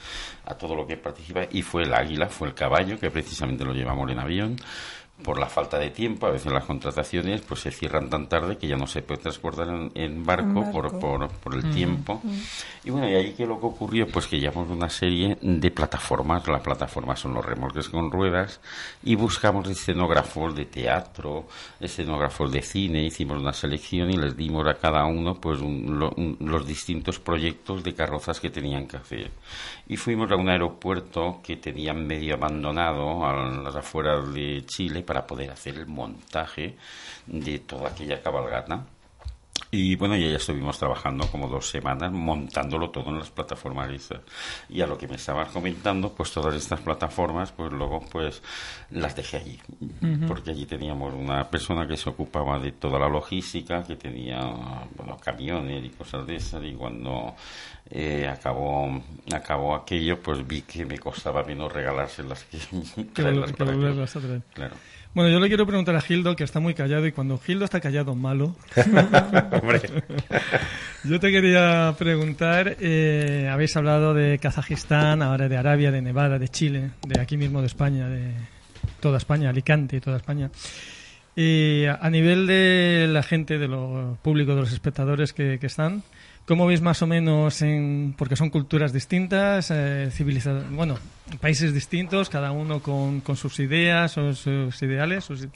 a 0.46 0.54
todo 0.56 0.74
lo 0.74 0.84
que 0.84 0.96
participa, 0.96 1.42
y 1.52 1.62
fue 1.62 1.84
el 1.84 1.94
águila, 1.94 2.26
fue 2.28 2.48
el 2.48 2.54
caballo, 2.54 2.98
que 2.98 3.12
precisamente 3.12 3.64
lo 3.64 3.72
llevamos 3.72 4.10
en 4.10 4.18
avión, 4.18 4.56
por 5.22 5.38
la 5.38 5.46
falta 5.46 5.78
de 5.78 5.90
tiempo, 5.90 6.26
a 6.26 6.30
veces 6.30 6.52
las 6.52 6.64
contrataciones 6.64 7.40
pues 7.42 7.60
se 7.60 7.70
cierran 7.70 8.08
tan 8.08 8.28
tarde 8.28 8.56
que 8.56 8.68
ya 8.68 8.76
no 8.76 8.86
se 8.86 9.02
puede 9.02 9.20
transportar 9.20 9.68
en, 9.68 9.90
en 9.94 10.24
barco, 10.24 10.64
Por, 10.70 10.98
por, 10.98 11.28
por 11.28 11.54
el 11.54 11.66
Mm. 11.66 11.70
tiempo. 11.72 12.22
Y 12.84 12.90
bueno, 12.90 13.08
y 13.10 13.14
ahí 13.14 13.32
que 13.34 13.44
lo 13.46 13.58
que 13.58 13.66
ocurrió, 13.66 14.06
pues 14.06 14.26
que 14.26 14.38
llevamos 14.38 14.68
una 14.70 14.88
serie 14.88 15.36
de 15.42 15.70
plataformas, 15.70 16.46
las 16.46 16.62
plataformas 16.62 17.18
son 17.20 17.34
los 17.34 17.44
remolques 17.44 17.88
con 17.88 18.10
ruedas, 18.10 18.60
y 19.02 19.16
buscamos 19.16 19.68
escenógrafos 19.68 20.54
de 20.54 20.66
teatro, 20.66 21.46
escenógrafos 21.80 22.50
de 22.52 22.62
cine, 22.62 23.04
hicimos 23.04 23.38
una 23.38 23.52
selección 23.52 24.10
y 24.10 24.16
les 24.16 24.36
dimos 24.36 24.66
a 24.68 24.74
cada 24.74 25.04
uno 25.06 25.34
pues 25.34 25.60
un- 25.60 25.98
lo- 25.98 26.12
un- 26.16 26.36
los 26.40 26.66
distintos 26.66 27.18
proyectos 27.18 27.82
de 27.82 27.94
carrozas 27.94 28.40
que 28.40 28.50
tenían 28.50 28.86
que 28.86 28.96
hacer. 28.98 29.30
Y 29.88 29.96
fuimos 29.96 30.30
a 30.30 30.36
un 30.36 30.48
aeropuerto 30.48 31.40
que 31.42 31.56
tenían 31.56 32.06
medio 32.06 32.34
abandonado 32.34 33.24
a 33.26 33.32
las 33.62 33.74
afueras 33.76 34.32
de 34.32 34.62
Chile 34.66 35.02
para 35.08 35.26
poder 35.26 35.50
hacer 35.50 35.74
el 35.76 35.86
montaje 35.86 36.76
de 37.26 37.60
toda 37.60 37.88
aquella 37.88 38.20
cabalgata. 38.20 38.84
Y 39.70 39.96
bueno, 39.96 40.16
ya 40.16 40.28
estuvimos 40.36 40.78
trabajando 40.78 41.26
como 41.30 41.48
dos 41.48 41.68
semanas 41.68 42.12
montándolo 42.12 42.90
todo 42.90 43.08
en 43.08 43.18
las 43.18 43.30
plataformas. 43.30 43.90
Y 44.68 44.80
a 44.82 44.86
lo 44.86 44.96
que 44.96 45.08
me 45.08 45.16
estabas 45.16 45.48
comentando, 45.48 46.12
pues 46.12 46.30
todas 46.30 46.54
estas 46.54 46.80
plataformas, 46.80 47.52
pues 47.52 47.72
luego 47.72 48.00
pues 48.10 48.42
las 48.90 49.16
dejé 49.16 49.38
allí. 49.38 49.58
Porque 50.26 50.50
allí 50.50 50.66
teníamos 50.66 51.12
una 51.14 51.48
persona 51.50 51.86
que 51.86 51.96
se 51.96 52.10
ocupaba 52.10 52.58
de 52.58 52.72
toda 52.72 52.98
la 52.98 53.08
logística, 53.08 53.82
que 53.82 53.96
tenía 53.96 54.40
bueno, 54.94 55.16
camiones 55.18 55.84
y 55.84 55.90
cosas 55.90 56.26
de 56.26 56.36
esas. 56.36 56.62
Y 56.64 56.72
cuando 56.72 57.34
eh, 57.90 58.26
acabó, 58.26 59.02
acabó 59.34 59.74
aquello, 59.74 60.20
pues 60.20 60.46
vi 60.46 60.62
que 60.62 60.84
me 60.84 60.98
costaba 60.98 61.42
menos 61.44 61.72
regalárselas 61.72 62.44
que, 62.44 62.58
Que. 63.14 63.22
Claro. 64.54 64.76
Bueno, 65.14 65.30
yo 65.30 65.40
le 65.40 65.48
quiero 65.48 65.66
preguntar 65.66 65.96
a 65.96 66.00
Gildo, 66.00 66.36
que 66.36 66.44
está 66.44 66.60
muy 66.60 66.74
callado, 66.74 67.06
y 67.06 67.12
cuando 67.12 67.38
Gildo 67.38 67.64
está 67.64 67.80
callado, 67.80 68.14
malo. 68.14 68.54
Hombre. 69.62 69.80
Yo 71.04 71.18
te 71.18 71.32
quería 71.32 71.94
preguntar, 71.98 72.76
eh, 72.80 73.48
habéis 73.50 73.76
hablado 73.76 74.14
de 74.14 74.38
Kazajistán, 74.38 75.22
ahora 75.22 75.48
de 75.48 75.56
Arabia, 75.56 75.90
de 75.90 76.02
Nevada, 76.02 76.38
de 76.38 76.48
Chile, 76.48 76.90
de 77.06 77.20
aquí 77.20 77.36
mismo 77.36 77.60
de 77.60 77.66
España, 77.66 78.08
de 78.08 78.32
toda 79.00 79.18
España, 79.18 79.50
Alicante 79.50 79.96
y 79.96 80.00
toda 80.00 80.18
España. 80.18 80.50
Y 81.34 81.84
a 81.86 82.10
nivel 82.10 82.46
de 82.46 83.06
la 83.08 83.22
gente, 83.22 83.58
de 83.58 83.68
lo 83.68 84.18
público, 84.22 84.54
de 84.54 84.60
los 84.60 84.72
espectadores 84.72 85.32
que, 85.32 85.58
que 85.58 85.66
están, 85.66 86.02
¿cómo 86.48 86.66
veis 86.66 86.80
más 86.80 87.00
o 87.02 87.06
menos 87.06 87.62
en, 87.62 88.14
porque 88.18 88.34
son 88.34 88.48
culturas 88.50 88.92
distintas, 88.92 89.70
eh, 89.70 90.10
bueno, 90.70 90.98
países 91.40 91.72
distintos, 91.74 92.28
cada 92.30 92.50
uno 92.50 92.80
con, 92.80 93.20
con 93.20 93.36
sus 93.36 93.60
ideas 93.60 94.16
o 94.18 94.34
sus 94.34 94.82
ideales? 94.82 95.24
sus- 95.24 95.46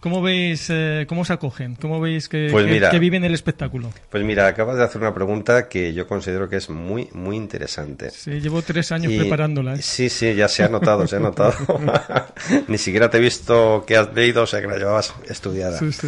¿Cómo 0.00 0.22
veis, 0.22 0.68
eh, 0.70 1.06
cómo 1.08 1.24
se 1.24 1.32
acogen? 1.32 1.74
¿Cómo 1.74 2.00
veis 2.00 2.28
que, 2.28 2.46
Pues 2.52 2.66
que- 2.88 2.98
viven 3.00 3.24
el 3.24 3.34
espectáculo? 3.34 3.90
Pues 4.10 4.22
mira, 4.22 4.46
acabas 4.46 4.76
de 4.76 4.84
hacer 4.84 5.00
una 5.02 5.12
pregunta 5.12 5.68
que 5.68 5.92
yo 5.92 6.06
considero 6.06 6.48
que 6.48 6.54
es 6.54 6.70
muy, 6.70 7.08
muy 7.14 7.34
interesante. 7.36 8.10
Sí, 8.10 8.30
llevo 8.40 8.62
tres 8.62 8.92
años 8.92 9.12
Y- 9.12 9.18
preparándola. 9.18 9.74
¿eh? 9.74 9.82
Sí, 9.82 10.08
sí, 10.08 10.36
ya 10.36 10.46
se 10.46 10.62
ha 10.62 10.68
notado, 10.68 11.04
se 11.08 11.16
ha 11.16 11.18
notado. 11.18 11.52
Ni 12.68 12.78
siquiera 12.78 13.10
te 13.10 13.16
he 13.18 13.20
visto 13.20 13.82
que 13.88 13.96
has 13.96 14.14
leído, 14.14 14.44
o 14.44 14.46
sea 14.46 14.60
que 14.60 14.68
la 14.68 14.76
llevabas 14.78 15.12
estudiada. 15.28 15.76
Sí, 15.80 15.90
sí. 15.90 16.06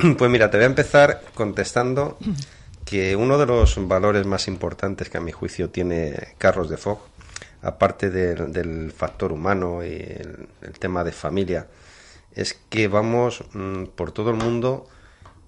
Pues 0.16 0.30
mira, 0.30 0.48
te 0.48 0.58
voy 0.58 0.62
a 0.64 0.66
empezar 0.68 1.22
contestando 1.34 2.16
que 2.92 3.16
uno 3.16 3.38
de 3.38 3.46
los 3.46 3.88
valores 3.88 4.26
más 4.26 4.48
importantes 4.48 5.08
que 5.08 5.16
a 5.16 5.22
mi 5.22 5.32
juicio 5.32 5.70
tiene 5.70 6.34
Carlos 6.36 6.68
de 6.68 6.76
Fogg, 6.76 6.98
aparte 7.62 8.10
del, 8.10 8.92
factor 8.92 9.32
humano 9.32 9.82
y 9.82 9.94
el, 9.94 10.78
tema 10.78 11.02
de 11.02 11.12
familia, 11.12 11.68
es 12.34 12.52
que 12.68 12.88
vamos 12.88 13.44
mm, 13.54 13.84
por 13.96 14.12
todo 14.12 14.28
el 14.28 14.36
mundo 14.36 14.86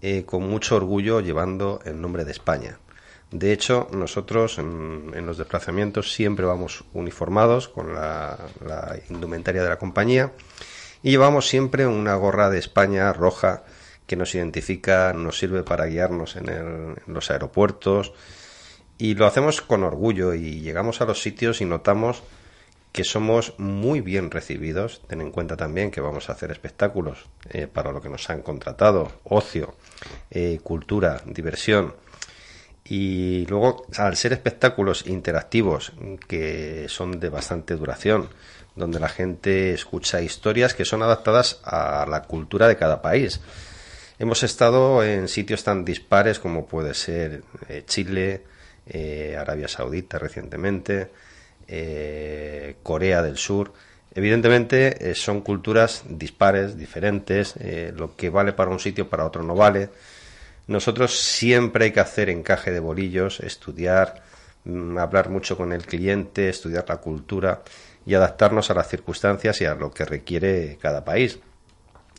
eh, 0.01 0.25
con 0.25 0.49
mucho 0.49 0.77
orgullo 0.77 1.21
llevando 1.21 1.81
el 1.85 2.01
nombre 2.01 2.25
de 2.25 2.33
España. 2.33 2.79
De 3.31 3.53
hecho, 3.53 3.89
nosotros 3.93 4.57
en, 4.57 5.13
en 5.13 5.27
los 5.27 5.37
desplazamientos 5.37 6.15
siempre 6.15 6.47
vamos 6.47 6.85
uniformados 6.95 7.69
con 7.69 7.93
la 7.93 8.39
indumentaria 9.11 9.63
de 9.63 9.69
la 9.69 9.79
compañía 9.79 10.33
y 11.03 11.11
llevamos 11.11 11.47
siempre 11.47 11.87
una 11.87 12.15
gorra 12.15 12.49
de 12.49 12.59
España 12.59 13.13
roja 13.13 13.65
que 14.07 14.17
nos 14.17 14.35
identifica, 14.35 15.13
nos 15.13 15.39
sirve 15.39 15.63
para 15.63 15.87
guiarnos 15.87 16.37
en, 16.37 16.49
el- 16.49 16.95
en 17.07 17.15
los 17.15 17.31
aeropuertos 17.31 18.13
y 18.99 19.15
lo 19.15 19.27
hacemos 19.27 19.61
con 19.63 19.83
orgullo 19.83 20.35
y 20.35 20.61
llegamos 20.61 21.01
a 21.01 21.05
los 21.07 21.21
sitios 21.23 21.61
y 21.61 21.65
notamos 21.65 22.23
que 22.93 23.03
somos 23.03 23.55
muy 23.59 24.01
bien 24.01 24.31
recibidos. 24.31 25.03
Ten 25.09 25.21
en 25.21 25.33
cuenta 25.33 25.57
también 25.57 25.91
que 25.91 26.01
vamos 26.01 26.29
a 26.29 26.33
hacer 26.35 26.53
espectáculos 26.53 27.27
eh, 27.51 27.67
para 27.67 27.91
lo 27.91 28.01
que 28.01 28.09
nos 28.09 28.31
han 28.31 28.43
contratado, 28.43 29.11
ocio, 29.25 29.75
eh, 30.31 30.61
cultura, 30.63 31.21
diversión. 31.27 31.95
Y 32.87 33.47
luego, 33.47 33.87
al 33.97 34.17
ser 34.17 34.33
espectáculos 34.35 35.07
interactivos 35.07 35.93
que 36.29 36.87
son 36.89 37.19
de 37.19 37.31
bastante 37.31 37.75
duración, 37.77 38.29
donde 38.77 39.01
la 39.01 39.09
gente 39.09 39.73
escucha 39.73 40.21
historias 40.21 40.75
que 40.75 40.85
son 40.85 41.03
adaptadas 41.03 41.61
a 41.65 42.07
la 42.09 42.23
cultura 42.25 42.69
de 42.69 42.77
cada 42.77 43.01
país. 43.01 43.41
Hemos 44.17 44.45
estado 44.45 45.03
en 45.03 45.27
sitios 45.27 45.65
tan 45.65 45.85
dispares 45.85 46.39
como 46.39 46.67
puede 46.67 46.95
ser 46.95 47.43
eh, 47.69 47.83
Chile, 47.85 48.45
eh, 48.87 49.37
Arabia 49.37 49.67
Saudita 49.67 50.19
recientemente, 50.19 51.11
eh, 51.67 52.77
Corea 52.85 53.23
del 53.23 53.37
Sur. 53.39 53.73
Evidentemente 54.15 55.13
son 55.17 55.41
culturas 55.41 56.05
dispares, 56.09 56.77
diferentes. 56.77 57.55
lo 57.97 58.15
que 58.15 58.31
vale 58.31 58.53
para 58.53 58.71
un 58.71 58.79
sitio 58.79 59.11
para 59.11 59.27
otro 59.27 59.43
no 59.43 59.57
vale. 59.57 59.91
Nosotros 60.69 61.19
siempre 61.19 61.87
hay 61.87 61.93
que 61.93 61.99
hacer 61.99 62.31
encaje 62.31 62.71
de 62.71 62.79
bolillos, 62.79 63.41
estudiar, 63.41 64.23
mm, 64.65 64.99
hablar 64.99 65.31
mucho 65.31 65.57
con 65.57 65.73
el 65.73 65.85
cliente, 65.85 66.49
estudiar 66.49 66.85
la 66.89 66.99
cultura 66.99 67.63
y 68.07 68.15
adaptarnos 68.15 68.71
a 68.71 68.75
las 68.75 68.89
circunstancias 68.89 69.61
y 69.61 69.65
a 69.65 69.75
lo 69.75 69.91
que 69.93 70.05
requiere 70.05 70.79
cada 70.81 71.05
país. 71.05 71.41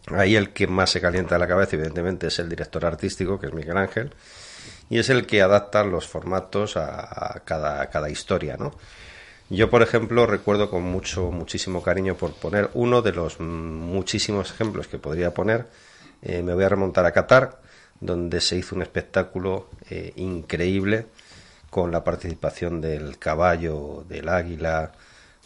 Ahí 0.07 0.35
el 0.35 0.51
que 0.51 0.67
más 0.67 0.91
se 0.91 1.01
calienta 1.01 1.37
la 1.37 1.47
cabeza, 1.47 1.75
evidentemente, 1.75 2.27
es 2.27 2.39
el 2.39 2.49
director 2.49 2.85
artístico, 2.85 3.39
que 3.39 3.47
es 3.47 3.53
Miguel 3.53 3.77
Ángel, 3.77 4.13
y 4.89 4.99
es 4.99 5.09
el 5.09 5.25
que 5.25 5.41
adapta 5.41 5.83
los 5.83 6.07
formatos 6.07 6.77
a, 6.77 7.41
cada, 7.45 8.09
historia, 8.09 8.55
¿no? 8.57 8.73
Yo, 9.49 9.69
por 9.69 9.81
ejemplo, 9.81 10.25
recuerdo 10.25 10.69
con 10.69 10.83
mucho, 10.83 11.31
muchísimo 11.31 11.81
cariño 11.83 12.15
por 12.15 12.33
poner 12.33 12.69
uno 12.73 13.01
de 13.01 13.11
los 13.11 13.39
muchísimos 13.39 14.51
ejemplos 14.51 14.87
que 14.87 14.97
podría 14.97 15.33
poner. 15.33 15.67
eh, 16.21 16.41
me 16.41 16.53
voy 16.53 16.63
a 16.63 16.69
remontar 16.69 17.05
a 17.05 17.11
Qatar, 17.11 17.59
donde 17.99 18.41
se 18.41 18.57
hizo 18.57 18.75
un 18.75 18.81
espectáculo 18.81 19.69
eh, 19.89 20.13
increíble 20.15 21.07
con 21.69 21.91
la 21.91 22.03
participación 22.03 22.81
del 22.81 23.17
caballo, 23.19 24.05
del 24.07 24.29
águila, 24.29 24.91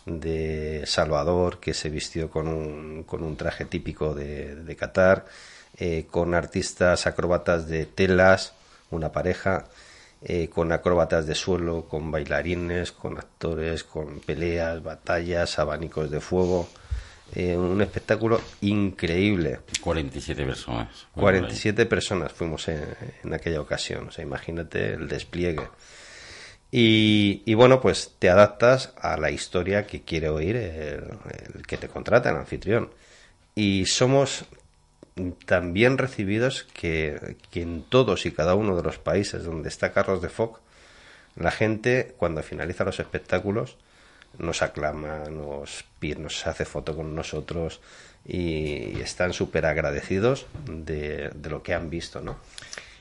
de 0.09 0.83
Salvador, 0.85 1.59
que 1.59 1.73
se 1.73 1.89
vistió 1.89 2.29
con 2.29 2.47
un, 2.47 3.03
con 3.03 3.23
un 3.23 3.35
traje 3.35 3.65
típico 3.65 4.15
de, 4.15 4.55
de 4.55 4.75
Qatar, 4.75 5.25
eh, 5.77 6.07
con 6.09 6.33
artistas 6.33 7.07
acróbatas 7.07 7.67
de 7.67 7.85
telas, 7.85 8.53
una 8.91 9.11
pareja, 9.11 9.65
eh, 10.21 10.49
con 10.49 10.71
acróbatas 10.71 11.25
de 11.27 11.35
suelo, 11.35 11.85
con 11.87 12.11
bailarines, 12.11 12.91
con 12.91 13.17
actores, 13.17 13.83
con 13.83 14.19
peleas, 14.19 14.83
batallas, 14.83 15.59
abanicos 15.59 16.11
de 16.11 16.19
fuego. 16.19 16.67
Eh, 17.33 17.55
un 17.55 17.81
espectáculo 17.81 18.41
increíble. 18.61 19.59
47 19.81 20.45
personas. 20.45 21.07
47 21.13 21.85
personas 21.85 22.33
fuimos 22.33 22.67
en, 22.67 22.83
en 23.23 23.33
aquella 23.33 23.61
ocasión. 23.61 24.07
O 24.07 24.11
sea, 24.11 24.23
imagínate 24.25 24.93
el 24.93 25.07
despliegue. 25.07 25.67
Y, 26.71 27.41
y 27.45 27.53
bueno, 27.55 27.81
pues 27.81 28.15
te 28.19 28.29
adaptas 28.29 28.93
a 29.01 29.17
la 29.17 29.31
historia 29.31 29.87
que 29.87 30.01
quiere 30.01 30.29
oír 30.29 30.55
el, 30.55 31.65
que 31.67 31.77
te 31.77 31.87
contrata, 31.87 32.29
el 32.29 32.37
anfitrión. 32.37 32.91
Y 33.55 33.85
somos 33.87 34.45
tan 35.45 35.73
bien 35.73 35.97
recibidos 35.97 36.67
que, 36.73 37.37
que 37.51 37.61
en 37.61 37.83
todos 37.83 38.25
y 38.25 38.31
cada 38.31 38.55
uno 38.55 38.75
de 38.75 38.83
los 38.83 38.99
países 38.99 39.43
donde 39.43 39.69
está 39.69 39.91
Carlos 39.91 40.21
de 40.21 40.29
Foc, 40.29 40.59
la 41.35 41.51
gente 41.51 42.13
cuando 42.17 42.43
finaliza 42.43 42.83
los 42.83 42.99
espectáculos 42.99 43.77
nos 44.37 44.61
aclama, 44.61 45.23
nos, 45.29 45.85
nos 46.17 46.47
hace 46.47 46.65
foto 46.65 46.95
con 46.95 47.15
nosotros 47.15 47.81
y 48.25 48.99
están 49.01 49.33
súper 49.33 49.65
agradecidos 49.65 50.45
de, 50.65 51.29
de 51.29 51.49
lo 51.49 51.63
que 51.63 51.73
han 51.73 51.89
visto, 51.89 52.21
¿no? 52.21 52.37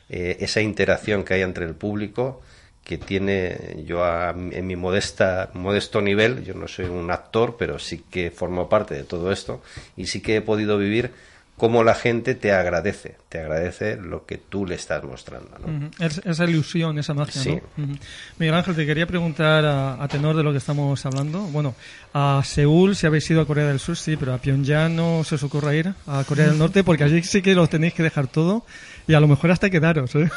Eh, 0.08 0.38
esa 0.40 0.62
interacción 0.62 1.22
que 1.22 1.34
hay 1.34 1.42
entre 1.42 1.66
el 1.66 1.74
público 1.74 2.40
que 2.88 2.96
tiene 2.98 3.84
yo 3.86 4.02
a- 4.04 4.30
en 4.30 4.66
mi 4.66 4.74
modesta 4.74 5.50
modesto 5.52 6.00
nivel 6.00 6.42
yo 6.42 6.54
no 6.54 6.66
soy 6.66 6.86
un 6.86 7.10
actor 7.10 7.54
pero 7.58 7.78
sí 7.78 8.02
que 8.10 8.30
formo 8.32 8.68
parte 8.68 8.94
de 8.94 9.04
todo 9.04 9.30
esto 9.30 9.62
y 9.96 10.06
sí 10.06 10.20
que 10.22 10.36
he 10.36 10.40
podido 10.40 10.78
vivir 10.78 11.10
cómo 11.58 11.82
la 11.82 11.94
gente 11.94 12.34
te 12.36 12.52
agradece 12.52 13.16
te 13.28 13.40
agradece 13.40 13.96
lo 13.96 14.24
que 14.24 14.38
tú 14.38 14.64
le 14.64 14.76
estás 14.76 15.02
mostrando 15.04 15.50
¿no? 15.58 15.66
Ujú. 15.86 15.90
Es- 16.02 16.22
esa 16.24 16.44
ilusión, 16.44 16.98
esa 16.98 17.12
magia, 17.14 17.42
Sí. 17.42 17.58
¿no? 17.76 17.84
Ujú. 17.84 17.92
Miguel 18.38 18.54
Ángel, 18.54 18.74
te 18.76 18.86
quería 18.86 19.06
preguntar 19.06 19.64
a, 19.66 20.02
a 20.02 20.08
tenor 20.08 20.34
de 20.36 20.42
lo 20.44 20.52
que 20.52 20.58
estamos 20.58 21.04
hablando. 21.04 21.40
Bueno, 21.40 21.74
a 22.14 22.40
Seúl, 22.44 22.94
si 22.96 23.06
habéis 23.06 23.28
ido 23.30 23.40
a 23.42 23.46
Corea 23.46 23.66
del 23.66 23.80
Sur, 23.80 23.96
sí, 23.96 24.16
pero 24.16 24.32
a 24.32 24.38
Pyongyang 24.38 24.94
no 24.94 25.24
se 25.24 25.34
os 25.34 25.42
ocurra 25.42 25.74
ir, 25.74 25.92
a 26.06 26.22
Corea 26.24 26.46
del 26.46 26.58
Norte, 26.58 26.84
porque 26.84 27.02
allí 27.04 27.22
sí 27.24 27.42
que 27.42 27.54
los 27.56 27.68
tenéis 27.68 27.92
que 27.92 28.02
dejar 28.04 28.28
todo 28.28 28.64
y 29.08 29.14
a 29.14 29.20
lo 29.20 29.26
mejor 29.28 29.50
hasta 29.50 29.68
quedaros, 29.68 30.14
¿eh? 30.14 30.30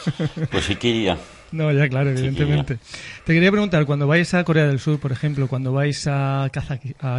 Pues 0.51 0.65
sí 0.65 0.75
quería. 0.75 1.17
No, 1.51 1.71
ya 1.71 1.89
claro, 1.89 2.11
evidentemente. 2.11 2.77
Te 3.25 3.33
quería 3.33 3.51
preguntar, 3.51 3.85
cuando 3.85 4.07
vais 4.07 4.33
a 4.33 4.43
Corea 4.43 4.67
del 4.67 4.79
Sur, 4.79 4.99
por 4.99 5.11
ejemplo, 5.11 5.47
cuando 5.47 5.73
vais 5.73 6.07
a, 6.07 6.45
a 6.45 6.49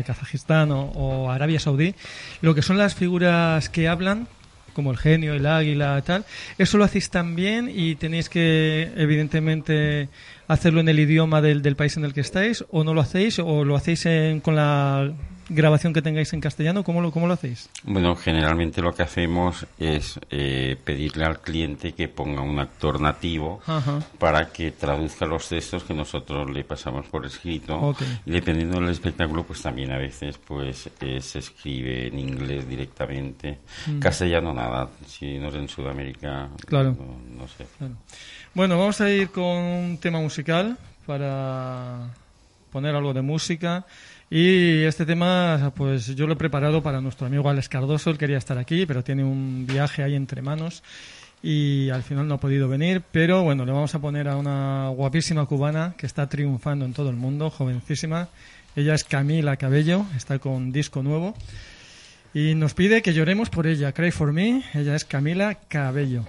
Kazajistán 0.03 0.71
o, 0.73 1.31
Arabia 1.31 1.61
Saudí, 1.61 1.95
lo 2.41 2.55
que 2.55 2.63
son 2.63 2.79
las 2.79 2.95
figuras 2.95 3.69
que 3.69 3.89
hablan, 3.89 4.27
como 4.73 4.91
el 4.91 4.97
genio, 4.97 5.35
el 5.35 5.45
águila, 5.45 6.01
tal, 6.01 6.25
¿eso 6.57 6.79
lo 6.79 6.85
hacéis 6.85 7.11
también 7.11 7.71
y 7.75 7.95
tenéis 7.97 8.31
que, 8.31 8.91
evidentemente, 8.97 10.09
hacerlo 10.49 10.81
en 10.81 10.89
el 10.89 10.99
idioma 10.99 11.43
del, 11.43 11.61
del 11.61 11.77
país 11.77 11.99
en 11.99 12.07
el 12.07 12.15
que 12.15 12.23
estáis, 12.23 12.65
o 12.71 12.83
no 12.85 12.95
lo 12.95 13.03
hacéis, 13.03 13.39
o 13.39 13.65
lo 13.67 13.77
hacéis 13.77 14.07
en- 14.07 14.41
con 14.41 14.57
la 14.57 15.13
grabación 15.49 15.93
que 15.93 16.03
tengáis 16.03 16.33
en 16.33 16.41
castellano? 16.41 16.85
¿Cómo 16.85 17.01
lo, 17.01 17.11
cómo 17.11 17.27
lo 17.27 17.35
hacéis? 17.35 17.69
Bueno, 17.85 18.15
generalmente 18.17 18.81
lo 18.81 18.93
que 18.95 19.03
hacemos 19.03 19.67
es 19.79 20.19
eh, 20.31 20.77
pedirle 20.85 21.25
al 21.25 21.41
cliente 21.41 21.93
que 21.93 22.09
ponga 22.09 22.41
un 22.43 22.59
actor 22.59 23.01
nativo 23.01 23.61
Ajá. 23.67 24.01
para 24.19 24.49
que 24.53 24.71
traduzca 24.73 25.27
los 25.27 25.49
textos 25.49 25.85
que 25.85 25.95
nosotros 25.95 26.51
le 26.51 26.65
pasamos 26.65 27.07
por 27.07 27.27
escrito. 27.27 27.95
Y 28.27 28.31
dependiendo 28.31 28.81
del 28.81 28.91
espectáculo, 28.91 29.45
pues 29.45 29.63
también 29.63 29.93
a 29.93 29.99
veces 29.99 30.39
pues 30.39 30.89
eh, 31.01 31.21
se 31.21 31.39
escribe 31.41 32.07
en 32.09 32.19
inglés 32.19 32.69
directamente. 32.69 33.59
Mm. 33.87 33.99
Castellano 33.99 34.53
nada, 34.55 34.89
si 35.07 35.39
no 35.39 35.49
es 35.49 35.55
en 35.55 35.69
Sudamérica, 35.69 36.49
Claro. 36.67 36.97
no, 36.99 37.41
no 37.43 37.49
sé. 37.49 37.67
Claro. 37.79 37.95
Bueno, 38.55 38.79
vamos 38.79 39.01
a 39.01 39.11
ir 39.11 39.31
con 39.31 39.45
un 39.45 39.99
tema 39.99 40.21
musical 40.21 40.77
para 41.07 42.09
poner 42.71 42.95
algo 42.95 43.13
de 43.13 43.23
música. 43.23 43.85
Y 44.35 44.85
este 44.85 45.05
tema, 45.05 45.75
pues 45.77 46.17
yo 46.17 46.27
lo 46.27 46.33
he 46.33 46.37
preparado 46.37 46.83
para 46.83 47.03
nuestro 47.03 47.27
amigo 47.27 47.51
Alex 47.51 47.69
Cardoso. 47.69 48.09
Él 48.09 48.17
quería 48.17 48.39
estar 48.39 48.57
aquí, 48.57 48.87
pero 48.87 49.05
tiene 49.05 49.23
un 49.25 49.67
viaje 49.67 50.03
ahí 50.03 50.15
entre 50.15 50.41
manos 50.41 50.83
y 51.43 51.91
al 51.91 52.03
final 52.03 52.27
no 52.27 52.37
ha 52.37 52.41
podido 52.41 52.67
venir. 52.67 53.03
Pero 53.13 53.43
bueno, 53.43 53.67
le 53.67 53.73
vamos 53.73 53.95
a 53.95 53.99
poner 53.99 54.29
a 54.29 54.39
una 54.39 54.89
guapísima 54.89 55.45
cubana 55.45 55.93
que 55.99 56.07
está 56.07 56.31
triunfando 56.31 56.87
en 56.87 56.95
todo 56.95 57.11
el 57.11 57.17
mundo, 57.17 57.51
jovencísima. 57.51 58.31
Ella 58.75 58.95
es 58.95 59.05
Camila 59.05 59.59
Cabello, 59.59 60.07
está 60.17 60.39
con 60.39 60.73
disco 60.73 61.03
nuevo. 61.03 61.35
Y 62.33 62.55
nos 62.55 62.73
pide 62.73 63.03
que 63.03 63.13
lloremos 63.13 63.51
por 63.51 63.67
ella. 63.67 63.93
Cry 63.93 64.13
for 64.13 64.33
me. 64.33 64.63
Ella 64.73 64.97
es 64.97 65.05
Camila 65.05 65.57
Cabello. 65.69 66.25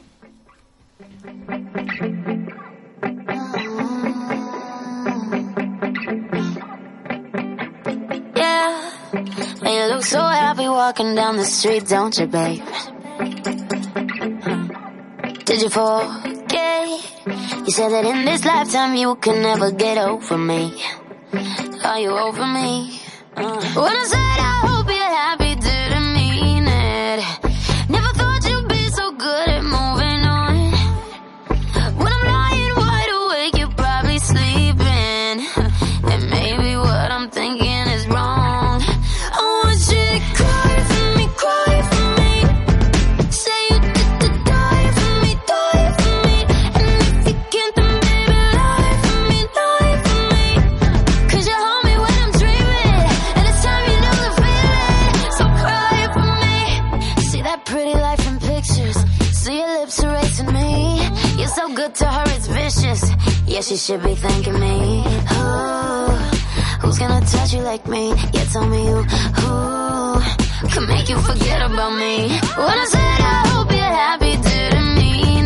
You 9.72 9.86
look 9.94 10.04
so 10.04 10.20
happy 10.20 10.68
walking 10.68 11.16
down 11.16 11.38
the 11.38 11.46
street, 11.46 11.88
don't 11.88 12.18
you, 12.18 12.28
babe? 12.28 12.64
Did 15.46 15.62
you 15.62 15.70
forget? 15.70 16.88
You 17.66 17.72
said 17.72 17.90
that 17.90 18.06
in 18.06 18.26
this 18.26 18.44
lifetime 18.46 18.96
you 18.96 19.16
can 19.16 19.42
never 19.42 19.72
get 19.72 19.98
over 19.98 20.38
me. 20.38 20.82
Are 21.84 22.00
you 22.00 22.10
over 22.10 22.46
me? 22.46 23.00
Uh. 23.36 23.62
When 23.74 23.96
I 23.96 24.06
said 24.06 24.20
I 24.20 24.60
hope 24.66 24.93
Yeah, 63.64 63.70
she 63.70 63.78
should 63.78 64.04
be 64.04 64.14
thanking 64.16 64.60
me. 64.60 65.04
Ooh, 65.32 66.12
who's 66.82 67.00
gonna 67.00 67.26
touch 67.26 67.54
you 67.54 67.62
like 67.62 67.88
me? 67.88 68.10
Yeah, 68.34 68.44
tell 68.52 68.68
me 68.68 68.86
who, 68.86 69.04
who 69.04 70.68
can 70.68 70.86
make 70.86 71.08
you 71.08 71.18
forget 71.20 71.62
about 71.62 71.98
me. 71.98 72.28
When 72.58 72.78
I 72.84 72.86
said 72.90 73.00
I 73.00 73.48
hope 73.54 73.72
you're 73.72 73.96
happy, 74.04 74.36
didn't 74.36 74.96
mean 74.96 75.46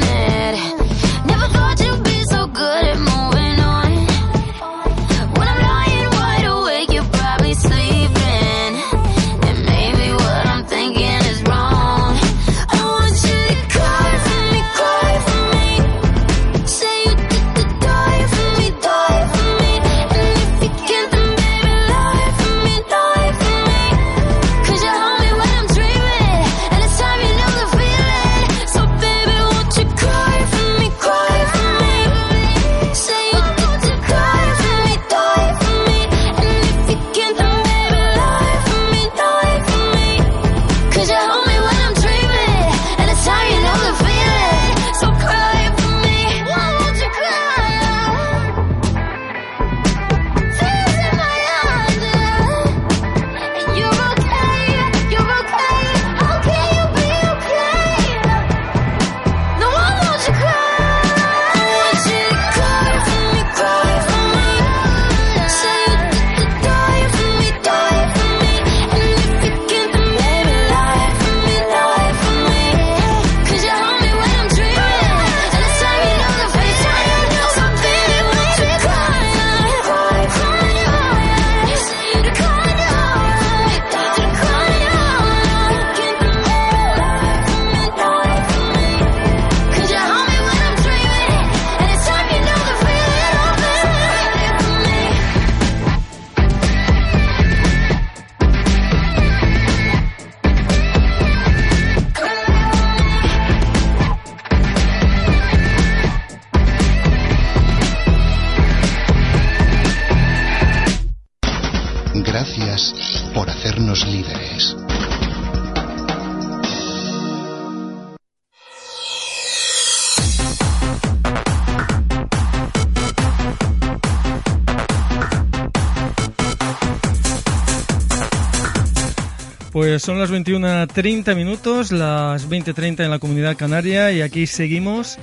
Pues 129.97 130.03
son 130.03 130.19
las 130.19 130.31
21.30 130.31 131.35
minutos, 131.35 131.91
las 131.91 132.47
20.30 132.47 133.03
en 133.03 133.09
la 133.09 133.17
comunidad 133.17 133.57
canaria 133.57 134.11
y 134.11 134.21
aquí 134.21 134.45
seguimos 134.45 135.17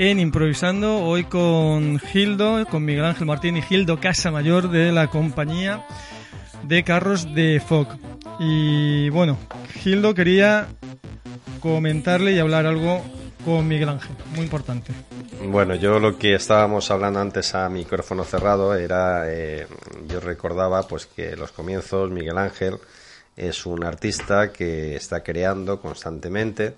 en 0.00 0.18
Improvisando, 0.18 0.98
hoy 0.98 1.22
con 1.22 2.00
Gildo, 2.00 2.66
con 2.66 2.84
Miguel 2.84 3.04
Ángel 3.04 3.26
Martín 3.26 3.56
y 3.56 3.62
Gildo 3.62 4.00
Casamayor 4.00 4.68
de 4.68 4.90
la 4.90 5.06
compañía 5.10 5.86
de 6.64 6.82
carros 6.82 7.36
de 7.36 7.62
FOC. 7.64 7.88
Y 8.40 9.10
bueno, 9.10 9.38
Gildo 9.74 10.12
quería 10.12 10.66
comentarle 11.60 12.32
y 12.32 12.40
hablar 12.40 12.66
algo 12.66 13.04
con 13.44 13.68
Miguel 13.68 13.90
Ángel, 13.90 14.16
muy 14.34 14.42
importante. 14.42 14.92
Bueno, 15.40 15.76
yo 15.76 16.00
lo 16.00 16.18
que 16.18 16.34
estábamos 16.34 16.90
hablando 16.90 17.20
antes 17.20 17.54
a 17.54 17.68
micrófono 17.68 18.24
cerrado 18.24 18.74
era, 18.74 19.32
eh, 19.32 19.68
yo 20.08 20.18
recordaba 20.18 20.82
pues 20.88 21.06
que 21.06 21.36
los 21.36 21.52
comienzos 21.52 22.10
Miguel 22.10 22.38
Ángel 22.38 22.80
es 23.36 23.66
un 23.66 23.84
artista 23.84 24.52
que 24.52 24.96
está 24.96 25.22
creando 25.22 25.80
constantemente 25.80 26.74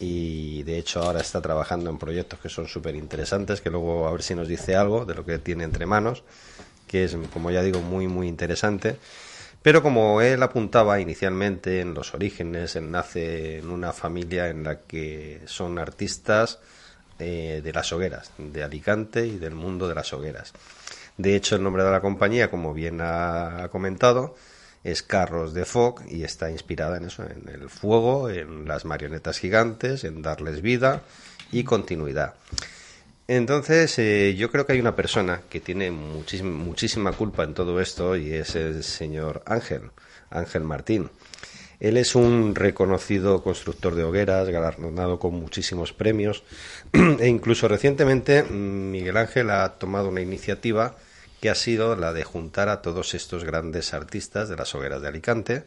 y 0.00 0.64
de 0.64 0.78
hecho 0.78 1.02
ahora 1.02 1.20
está 1.20 1.40
trabajando 1.40 1.88
en 1.88 1.98
proyectos 1.98 2.40
que 2.40 2.48
son 2.48 2.66
súper 2.66 2.96
interesantes, 2.96 3.60
que 3.60 3.70
luego 3.70 4.08
a 4.08 4.12
ver 4.12 4.22
si 4.22 4.34
nos 4.34 4.48
dice 4.48 4.74
algo 4.74 5.04
de 5.04 5.14
lo 5.14 5.24
que 5.24 5.38
tiene 5.38 5.64
entre 5.64 5.86
manos, 5.86 6.24
que 6.88 7.04
es, 7.04 7.16
como 7.32 7.50
ya 7.50 7.62
digo, 7.62 7.80
muy, 7.80 8.08
muy 8.08 8.26
interesante. 8.26 8.96
Pero 9.62 9.82
como 9.82 10.20
él 10.20 10.42
apuntaba 10.42 11.00
inicialmente 11.00 11.80
en 11.80 11.94
los 11.94 12.12
orígenes, 12.12 12.76
él 12.76 12.90
nace 12.90 13.58
en 13.58 13.70
una 13.70 13.92
familia 13.92 14.48
en 14.48 14.64
la 14.64 14.80
que 14.80 15.40
son 15.46 15.78
artistas 15.78 16.58
eh, 17.18 17.62
de 17.64 17.72
las 17.72 17.90
hogueras, 17.92 18.32
de 18.36 18.62
Alicante 18.62 19.26
y 19.26 19.38
del 19.38 19.54
mundo 19.54 19.88
de 19.88 19.94
las 19.94 20.12
hogueras. 20.12 20.52
De 21.16 21.34
hecho, 21.36 21.56
el 21.56 21.62
nombre 21.62 21.84
de 21.84 21.92
la 21.92 22.02
compañía, 22.02 22.50
como 22.50 22.74
bien 22.74 22.98
ha 23.00 23.68
comentado, 23.70 24.34
es 24.84 25.02
Carros 25.02 25.54
de 25.54 25.64
Fog 25.64 26.02
y 26.08 26.22
está 26.22 26.50
inspirada 26.50 26.98
en 26.98 27.06
eso, 27.06 27.24
en 27.24 27.48
el 27.48 27.70
fuego, 27.70 28.28
en 28.28 28.68
las 28.68 28.84
marionetas 28.84 29.38
gigantes, 29.38 30.04
en 30.04 30.22
darles 30.22 30.60
vida 30.60 31.02
y 31.50 31.64
continuidad. 31.64 32.34
Entonces, 33.26 33.98
eh, 33.98 34.34
yo 34.36 34.50
creo 34.50 34.66
que 34.66 34.74
hay 34.74 34.80
una 34.80 34.94
persona 34.94 35.40
que 35.48 35.60
tiene 35.60 35.90
muchísima, 35.90 36.50
muchísima 36.50 37.12
culpa 37.12 37.44
en 37.44 37.54
todo 37.54 37.80
esto 37.80 38.16
y 38.16 38.34
es 38.34 38.54
el 38.54 38.84
señor 38.84 39.42
Ángel, 39.46 39.90
Ángel 40.28 40.62
Martín. 40.64 41.08
Él 41.80 41.96
es 41.96 42.14
un 42.14 42.54
reconocido 42.54 43.42
constructor 43.42 43.94
de 43.94 44.04
hogueras, 44.04 44.48
galardonado 44.48 45.18
con 45.18 45.34
muchísimos 45.34 45.94
premios 45.94 46.44
e 46.92 47.26
incluso 47.26 47.66
recientemente 47.66 48.42
mm, 48.42 48.90
Miguel 48.90 49.16
Ángel 49.16 49.48
ha 49.50 49.70
tomado 49.70 50.10
una 50.10 50.20
iniciativa 50.20 50.94
que 51.44 51.50
ha 51.50 51.54
sido 51.54 51.94
la 51.94 52.14
de 52.14 52.24
juntar 52.24 52.70
a 52.70 52.80
todos 52.80 53.12
estos 53.12 53.44
grandes 53.44 53.92
artistas 53.92 54.48
de 54.48 54.56
las 54.56 54.74
hogueras 54.74 55.02
de 55.02 55.08
Alicante, 55.08 55.64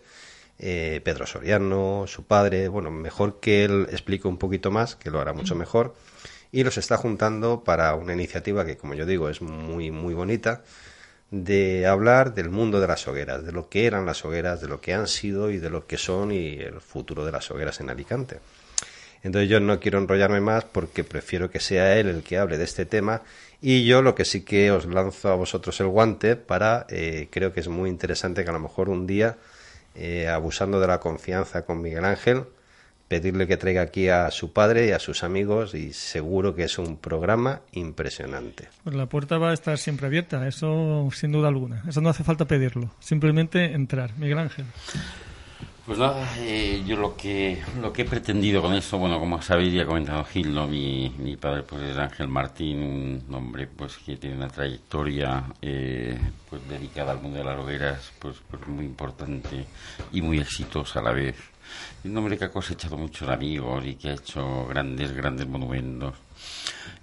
eh, 0.57 1.01
Pedro 1.03 1.27
Soriano, 1.27 2.05
su 2.07 2.23
padre, 2.23 2.67
bueno, 2.67 2.89
mejor 2.89 3.39
que 3.39 3.63
él 3.63 3.87
explique 3.91 4.27
un 4.27 4.39
poquito 4.39 4.71
más, 4.71 4.95
que 4.95 5.11
lo 5.11 5.21
hará 5.21 5.33
mucho 5.33 5.53
mejor, 5.53 5.93
y 6.51 6.63
los 6.63 6.79
está 6.79 6.97
juntando 6.97 7.63
para 7.63 7.93
una 7.93 8.13
iniciativa 8.13 8.65
que, 8.65 8.75
como 8.75 8.95
yo 8.95 9.05
digo, 9.05 9.29
es 9.29 9.43
muy, 9.43 9.91
muy 9.91 10.15
bonita, 10.15 10.63
de 11.29 11.85
hablar 11.85 12.33
del 12.33 12.49
mundo 12.49 12.79
de 12.79 12.87
las 12.87 13.07
hogueras, 13.07 13.45
de 13.45 13.51
lo 13.51 13.69
que 13.69 13.85
eran 13.85 14.07
las 14.07 14.25
hogueras, 14.25 14.59
de 14.59 14.69
lo 14.69 14.81
que 14.81 14.95
han 14.95 15.07
sido 15.07 15.51
y 15.51 15.59
de 15.59 15.69
lo 15.69 15.85
que 15.85 15.99
son 15.99 16.31
y 16.31 16.55
el 16.55 16.81
futuro 16.81 17.23
de 17.23 17.33
las 17.33 17.51
hogueras 17.51 17.81
en 17.81 17.91
Alicante. 17.91 18.39
Entonces 19.27 19.49
yo 19.49 19.59
no 19.59 19.77
quiero 19.81 19.99
enrollarme 19.99 20.39
más 20.39 20.63
porque 20.63 21.03
prefiero 21.03 21.51
que 21.51 21.59
sea 21.59 21.97
él 21.99 22.07
el 22.07 22.23
que 22.23 22.37
hable 22.37 22.57
de 22.57 22.63
este 22.63 22.85
tema 22.85 23.23
y 23.61 23.83
yo 23.83 24.01
lo 24.01 24.15
que 24.15 24.23
sí 24.23 24.45
que 24.45 24.71
os 24.71 24.85
lanzo 24.85 25.27
a 25.29 25.35
vosotros 25.35 25.77
el 25.81 25.87
guante 25.87 26.37
para, 26.37 26.85
eh, 26.89 27.27
creo 27.29 27.51
que 27.51 27.59
es 27.59 27.67
muy 27.67 27.89
interesante 27.89 28.45
que 28.45 28.49
a 28.49 28.53
lo 28.53 28.61
mejor 28.61 28.87
un 28.87 29.05
día, 29.05 29.35
eh, 29.95 30.29
abusando 30.29 30.79
de 30.79 30.87
la 30.87 31.01
confianza 31.01 31.65
con 31.65 31.81
Miguel 31.81 32.05
Ángel, 32.05 32.45
pedirle 33.09 33.47
que 33.47 33.57
traiga 33.57 33.81
aquí 33.81 34.07
a 34.07 34.31
su 34.31 34.53
padre 34.53 34.87
y 34.87 34.91
a 34.91 34.99
sus 34.99 35.25
amigos 35.25 35.75
y 35.75 35.91
seguro 35.91 36.55
que 36.55 36.63
es 36.63 36.77
un 36.77 36.95
programa 36.95 37.63
impresionante. 37.73 38.69
Pues 38.85 38.95
la 38.95 39.07
puerta 39.07 39.37
va 39.37 39.49
a 39.49 39.53
estar 39.53 39.77
siempre 39.77 40.07
abierta, 40.07 40.47
eso 40.47 41.09
sin 41.13 41.33
duda 41.33 41.49
alguna. 41.49 41.83
Eso 41.85 41.99
no 41.99 42.07
hace 42.07 42.23
falta 42.23 42.45
pedirlo, 42.45 42.91
simplemente 43.01 43.73
entrar. 43.73 44.17
Miguel 44.17 44.39
Ángel. 44.39 44.65
Pues 45.87 45.99
nada, 45.99 46.27
eh, 46.39 46.83
yo 46.85 46.97
lo 46.97 47.15
que 47.15 47.63
lo 47.81 47.93
que 47.93 48.01
he 48.01 48.05
pretendido 48.05 48.61
con 48.61 48.73
esto, 48.73 48.97
bueno, 48.97 49.21
como 49.21 49.41
sabéis 49.41 49.73
ya 49.73 49.83
ha 49.83 49.85
comentado 49.85 50.21
Gil, 50.25 50.49
mi, 50.67 51.09
mi 51.17 51.37
padre 51.37 51.63
pues 51.63 51.81
es 51.81 51.97
Ángel 51.97 52.27
Martín, 52.27 53.23
un 53.25 53.33
hombre 53.33 53.67
pues 53.67 53.95
que 53.95 54.17
tiene 54.17 54.35
una 54.35 54.49
trayectoria 54.49 55.45
eh, 55.61 56.19
pues 56.49 56.67
dedicada 56.67 57.13
al 57.13 57.21
mundo 57.21 57.37
de 57.37 57.45
las 57.45 57.57
hogueras, 57.57 58.11
pues, 58.19 58.35
pues, 58.51 58.67
muy 58.67 58.83
importante 58.83 59.65
y 60.11 60.21
muy 60.21 60.39
exitosa 60.39 60.99
a 60.99 61.03
la 61.03 61.13
vez. 61.13 61.37
Un 62.03 62.17
hombre 62.17 62.37
que 62.37 62.43
ha 62.43 62.51
cosechado 62.51 62.97
muchos 62.97 63.29
amigos 63.29 63.85
y 63.85 63.95
que 63.95 64.09
ha 64.09 64.15
hecho 64.15 64.65
grandes, 64.65 65.13
grandes 65.13 65.47
monumentos. 65.47 66.15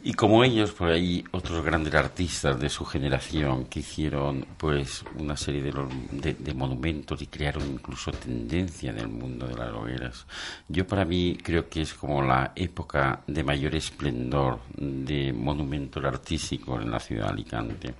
Y 0.07 0.13
como 0.13 0.45
ellos, 0.45 0.73
por 0.73 0.91
ahí 0.91 1.25
otros 1.31 1.65
grandes 1.65 1.95
artistas 1.95 2.61
de 2.61 2.69
su 2.69 2.85
generación 2.85 3.65
que 3.65 3.81
hicieron 3.81 4.45
pues 4.59 5.03
una 5.19 5.35
serie 5.35 5.63
de, 5.63 6.35
de, 6.35 6.55
monumentos 6.55 7.23
y 7.23 7.27
crearon 7.27 7.67
incluso 7.73 8.13
tendencia 8.13 8.91
en 8.91 8.99
el 8.99 9.09
mundo 9.09 9.47
de 9.47 9.57
las 9.57 9.73
hogueras. 9.73 10.27
Yo 10.69 10.87
para 10.87 11.07
mí 11.07 11.39
creo 11.43 11.71
que 11.71 11.81
es 11.81 11.95
como 11.95 12.21
la 12.21 12.53
época 12.55 13.23
de 13.27 13.43
mayor 13.43 13.75
esplendor 13.77 14.61
de 14.77 15.33
monumentos 15.33 16.05
artísticos 16.05 16.83
en 16.83 16.91
la 16.91 17.01
ciudad 17.01 17.29
de 17.29 17.33
Alicante. 17.33 17.95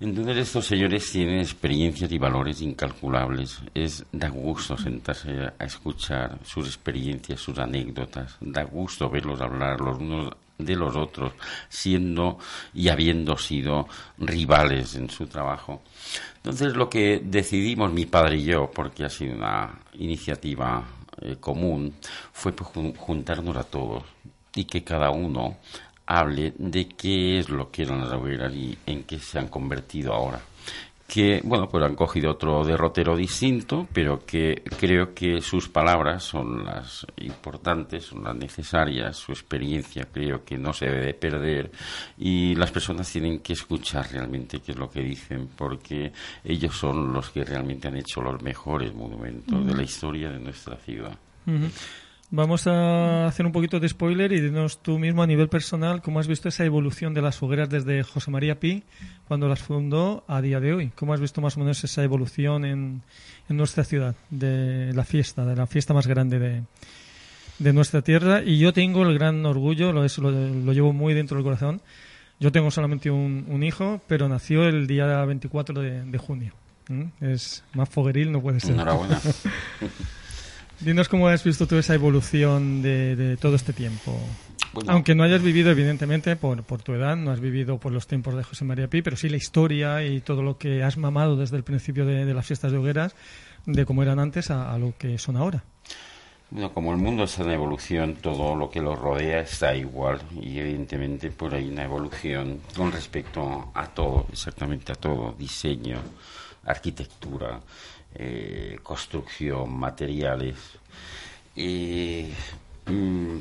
Entonces 0.00 0.36
estos 0.38 0.66
señores 0.66 1.08
tienen 1.12 1.38
experiencias 1.38 2.10
y 2.10 2.18
valores 2.18 2.60
incalculables. 2.60 3.60
Es 3.72 4.04
da 4.10 4.28
gusto 4.28 4.76
sentarse 4.76 5.52
a 5.56 5.64
escuchar 5.64 6.40
sus 6.44 6.66
experiencias, 6.66 7.38
sus 7.38 7.56
anécdotas. 7.60 8.36
Da 8.40 8.64
gusto 8.64 9.08
verlos 9.08 9.40
hablar 9.40 9.80
los 9.80 9.98
unos 9.98 10.32
de 10.58 10.76
los 10.76 10.96
otros, 10.96 11.32
siendo 11.68 12.38
y 12.74 12.88
habiendo 12.88 13.36
sido 13.36 13.88
rivales 14.18 14.94
en 14.94 15.10
su 15.10 15.26
trabajo. 15.26 15.82
Entonces 16.36 16.74
lo 16.74 16.88
que 16.88 17.20
decidimos 17.24 17.92
mi 17.92 18.06
padre 18.06 18.38
y 18.38 18.44
yo, 18.44 18.70
porque 18.70 19.04
ha 19.04 19.08
sido 19.08 19.34
una 19.34 19.80
iniciativa 19.94 20.84
eh, 21.20 21.36
común, 21.40 21.94
fue 22.32 22.52
pues, 22.52 22.70
juntarnos 22.96 23.56
a 23.56 23.64
todos 23.64 24.04
y 24.54 24.64
que 24.64 24.84
cada 24.84 25.10
uno 25.10 25.58
hable 26.06 26.52
de 26.58 26.88
qué 26.88 27.38
es 27.38 27.48
lo 27.48 27.70
que 27.70 27.82
eran 27.82 28.00
las 28.00 28.12
hogueras 28.12 28.52
y 28.52 28.76
en 28.86 29.04
qué 29.04 29.18
se 29.18 29.38
han 29.38 29.48
convertido 29.48 30.12
ahora 30.12 30.40
que, 31.12 31.42
bueno, 31.44 31.68
pues 31.68 31.84
han 31.84 31.94
cogido 31.94 32.30
otro 32.30 32.64
derrotero 32.64 33.14
distinto, 33.14 33.86
pero 33.92 34.24
que 34.24 34.62
creo 34.80 35.12
que 35.12 35.42
sus 35.42 35.68
palabras 35.68 36.22
son 36.22 36.64
las 36.64 37.06
importantes, 37.18 38.06
son 38.06 38.24
las 38.24 38.34
necesarias, 38.34 39.18
su 39.18 39.32
experiencia 39.32 40.08
creo 40.10 40.42
que 40.42 40.56
no 40.56 40.72
se 40.72 40.86
debe 40.86 41.12
perder 41.12 41.70
y 42.16 42.54
las 42.54 42.70
personas 42.70 43.12
tienen 43.12 43.40
que 43.40 43.52
escuchar 43.52 44.10
realmente 44.10 44.60
qué 44.60 44.72
es 44.72 44.78
lo 44.78 44.88
que 44.88 45.02
dicen, 45.02 45.50
porque 45.54 46.12
ellos 46.42 46.78
son 46.78 47.12
los 47.12 47.28
que 47.28 47.44
realmente 47.44 47.88
han 47.88 47.98
hecho 47.98 48.22
los 48.22 48.40
mejores 48.40 48.94
monumentos 48.94 49.66
de 49.66 49.74
la 49.74 49.82
historia 49.82 50.30
de 50.30 50.38
nuestra 50.38 50.76
ciudad. 50.78 51.18
Vamos 52.34 52.66
a 52.66 53.26
hacer 53.26 53.44
un 53.44 53.52
poquito 53.52 53.78
de 53.78 53.86
spoiler 53.86 54.32
y 54.32 54.40
dinos 54.40 54.82
tú 54.82 54.98
mismo 54.98 55.22
a 55.22 55.26
nivel 55.26 55.50
personal 55.50 56.00
cómo 56.00 56.18
has 56.18 56.26
visto 56.26 56.48
esa 56.48 56.64
evolución 56.64 57.12
de 57.12 57.20
las 57.20 57.42
hogueras 57.42 57.68
desde 57.68 58.02
José 58.02 58.30
María 58.30 58.58
Pi 58.58 58.84
cuando 59.28 59.48
las 59.48 59.60
fundó 59.60 60.24
a 60.26 60.40
día 60.40 60.58
de 60.58 60.72
hoy. 60.72 60.92
¿Cómo 60.94 61.12
has 61.12 61.20
visto 61.20 61.42
más 61.42 61.58
o 61.58 61.60
menos 61.60 61.84
esa 61.84 62.02
evolución 62.02 62.64
en, 62.64 63.02
nuestra 63.50 63.84
ciudad 63.84 64.14
de 64.30 64.94
la 64.94 65.04
fiesta, 65.04 65.44
de 65.44 65.56
la 65.56 65.66
fiesta 65.66 65.92
más 65.92 66.06
grande 66.06 66.38
de, 66.38 66.62
de 67.58 67.72
nuestra 67.74 68.00
tierra? 68.00 68.42
Y 68.42 68.58
yo 68.58 68.72
tengo 68.72 69.02
el 69.02 69.12
gran 69.12 69.44
orgullo, 69.44 69.92
lo, 69.92 70.00
lo, 70.02 70.72
llevo 70.72 70.94
muy 70.94 71.12
dentro 71.12 71.36
del 71.36 71.44
corazón. 71.44 71.82
Yo 72.40 72.50
tengo 72.50 72.70
solamente 72.70 73.10
un, 73.10 73.62
hijo, 73.62 74.00
pero 74.06 74.26
nació 74.30 74.66
el 74.66 74.86
día 74.86 75.22
24 75.22 75.82
de, 75.82 76.18
junio. 76.18 76.54
¿Mm? 76.88 77.08
Es 77.20 77.62
más 77.74 77.90
fogueril, 77.90 78.32
no 78.32 78.40
puede 78.40 78.58
ser. 78.58 78.70
Enhorabuena. 78.70 79.20
Dinos 80.84 81.08
cómo 81.08 81.28
has 81.28 81.44
visto 81.44 81.68
tú 81.68 81.76
esa 81.76 81.94
evolución 81.94 82.82
de, 82.82 83.36
todo 83.40 83.54
este 83.54 83.72
tiempo. 83.72 84.18
Aunque 84.88 85.14
no 85.14 85.22
hayas 85.22 85.40
vivido, 85.40 85.70
evidentemente, 85.70 86.34
por, 86.34 86.64
por, 86.64 86.82
tu 86.82 86.94
edad, 86.94 87.14
no 87.16 87.30
has 87.30 87.38
vivido 87.38 87.78
por 87.78 87.92
los 87.92 88.08
tiempos 88.08 88.34
de 88.34 88.42
José 88.42 88.64
María 88.64 88.88
Pi, 88.88 89.00
pero 89.00 89.16
sí 89.16 89.28
la 89.28 89.36
historia 89.36 90.04
y 90.04 90.20
todo 90.20 90.42
lo 90.42 90.58
que 90.58 90.82
has 90.82 90.96
mamado 90.96 91.36
desde 91.36 91.56
el 91.56 91.62
principio 91.62 92.04
de, 92.04 92.34
las 92.34 92.46
fiestas 92.46 92.72
de 92.72 92.78
hogueras, 92.78 93.14
de 93.64 93.84
cómo 93.86 94.02
eran 94.02 94.18
antes 94.18 94.50
a, 94.50 94.76
lo 94.76 94.94
que 94.98 95.18
son 95.18 95.36
ahora. 95.36 95.62
Bueno, 96.50 96.72
como 96.72 96.92
el 96.92 96.98
mundo 96.98 97.24
está 97.24 97.44
en 97.44 97.50
evolución, 97.50 98.16
todo 98.16 98.56
lo 98.56 98.68
que 98.68 98.80
lo 98.80 98.96
rodea 98.96 99.40
está 99.40 99.76
igual 99.76 100.20
y 100.40 100.58
evidentemente 100.58 101.30
por 101.30 101.54
ahí 101.54 101.70
una 101.70 101.84
evolución 101.84 102.60
con 102.76 102.90
respecto 102.90 103.70
a 103.72 103.86
todo, 103.86 104.26
exactamente 104.32 104.90
a 104.90 104.96
todo, 104.96 105.32
diseño, 105.38 105.98
arquitectura, 106.64 107.60
eh, 108.14 108.78
construcción, 108.82 109.78
materiales. 109.78 110.56
Y 111.54 112.26
mm, 112.86 113.38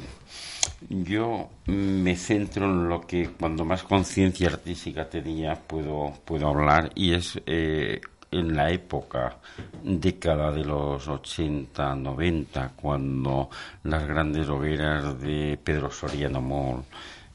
yo 0.89 1.49
me 1.67 2.15
centro 2.15 2.65
en 2.65 2.89
lo 2.89 3.01
que 3.01 3.29
cuando 3.29 3.65
más 3.65 3.83
conciencia 3.83 4.49
artística 4.49 5.09
tenía 5.09 5.55
puedo, 5.55 6.13
puedo 6.25 6.47
hablar 6.47 6.91
y 6.95 7.13
es 7.13 7.39
eh, 7.45 8.01
en 8.31 8.55
la 8.55 8.71
época, 8.71 9.37
década 9.83 10.51
de 10.51 10.63
los 10.63 11.07
80, 11.07 11.95
90, 11.95 12.71
cuando 12.77 13.49
las 13.83 14.07
grandes 14.07 14.47
hogueras 14.47 15.19
de 15.19 15.59
Pedro 15.61 15.91
Soriano 15.91 16.41
Mol, 16.41 16.83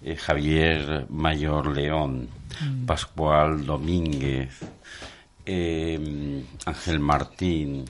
eh, 0.02 0.16
Javier 0.16 1.06
Mayor 1.10 1.76
León, 1.76 2.28
Pascual 2.86 3.66
Domínguez, 3.66 4.58
eh, 5.46 6.44
Ángel 6.66 7.00
Martín, 7.00 7.84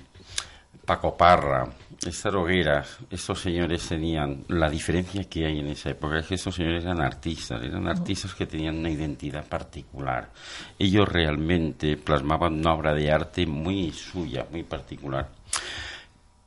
Paco 0.85 1.17
Parra, 1.17 1.67
estas 2.05 2.35
hogueras, 2.35 2.99
estos 3.11 3.41
señores 3.41 3.89
tenían 3.89 4.45
la 4.49 4.69
diferencia 4.69 5.25
que 5.25 5.47
hay 5.47 5.59
en 5.61 5.69
esa 5.69 5.91
época 5.91 6.19
es 6.19 6.27
que 6.27 6.35
estos 6.35 6.55
señores 6.55 6.85
eran 6.85 7.01
artistas, 7.01 7.63
eran 7.63 7.89
artistas 7.89 8.35
que 8.35 8.47
tenían 8.47 8.79
una 8.79 8.91
identidad 8.91 9.45
particular. 9.47 10.31
Ellos 10.79 11.09
realmente 11.09 11.97
plasmaban 11.97 12.55
una 12.55 12.75
obra 12.75 12.95
de 12.95 13.11
arte 13.11 13.47
muy 13.47 13.91
suya, 13.93 14.47
muy 14.51 14.63
particular. 14.63 15.29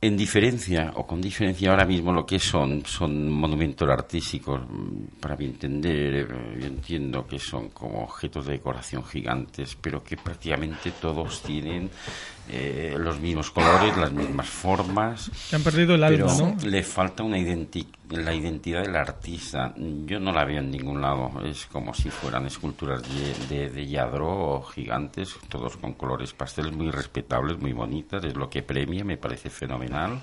En 0.01 0.15
diferencia, 0.15 0.93
o 0.95 1.05
con 1.05 1.19
diferencia 1.19 1.71
ahora 1.71 1.83
mismo 1.83 2.13
lo 2.13 2.25
que 2.25 2.39
son, 2.39 2.85
son 2.85 3.29
monumentos 3.29 3.89
artísticos, 3.89 4.61
mm, 4.61 5.19
para 5.19 5.35
mi 5.35 5.43
entender, 5.43 6.25
eh, 6.31 6.57
yo 6.57 6.67
entiendo 6.67 7.27
que 7.27 7.37
son 7.37 7.67
como 7.71 8.03
objetos 8.03 8.45
de 8.45 8.53
decoración 8.53 9.03
gigantes, 9.03 9.75
pero 9.75 10.01
que 10.01 10.15
prácticamente 10.15 10.91
todos 11.01 11.41
tienen 11.43 11.89
eh, 12.49 12.95
los 12.97 13.19
mismos 13.19 13.51
colores, 13.51 13.95
las 13.97 14.11
mismas 14.11 14.49
formas. 14.49 15.31
Que 15.49 15.55
han 15.55 15.63
perdido 15.63 15.95
el 15.95 16.03
alma, 16.03 16.27
pero 16.27 16.55
¿no? 16.55 16.69
Le 16.69 16.83
falta 16.83 17.23
una 17.23 17.37
identi 17.37 17.87
la 18.09 18.33
identidad 18.33 18.81
del 18.81 18.95
artista. 18.95 19.73
Yo 19.77 20.19
no 20.19 20.31
la 20.31 20.43
veo 20.43 20.59
en 20.59 20.71
ningún 20.71 21.01
lado. 21.01 21.31
Es 21.45 21.67
como 21.67 21.93
si 21.93 22.09
fueran 22.09 22.45
esculturas 22.47 23.03
de, 23.03 23.55
de, 23.55 23.69
de 23.69 23.87
Yadro 23.87 24.27
o 24.27 24.63
gigantes, 24.63 25.35
todos 25.47 25.77
con 25.77 25.93
colores 25.93 26.33
pasteles 26.33 26.73
muy 26.73 26.89
respetables, 26.89 27.59
muy 27.59 27.73
bonitas. 27.73 28.23
Es 28.23 28.35
lo 28.35 28.49
que 28.49 28.63
premia, 28.63 29.03
me 29.03 29.17
parece 29.17 29.49
fenomenal. 29.49 30.19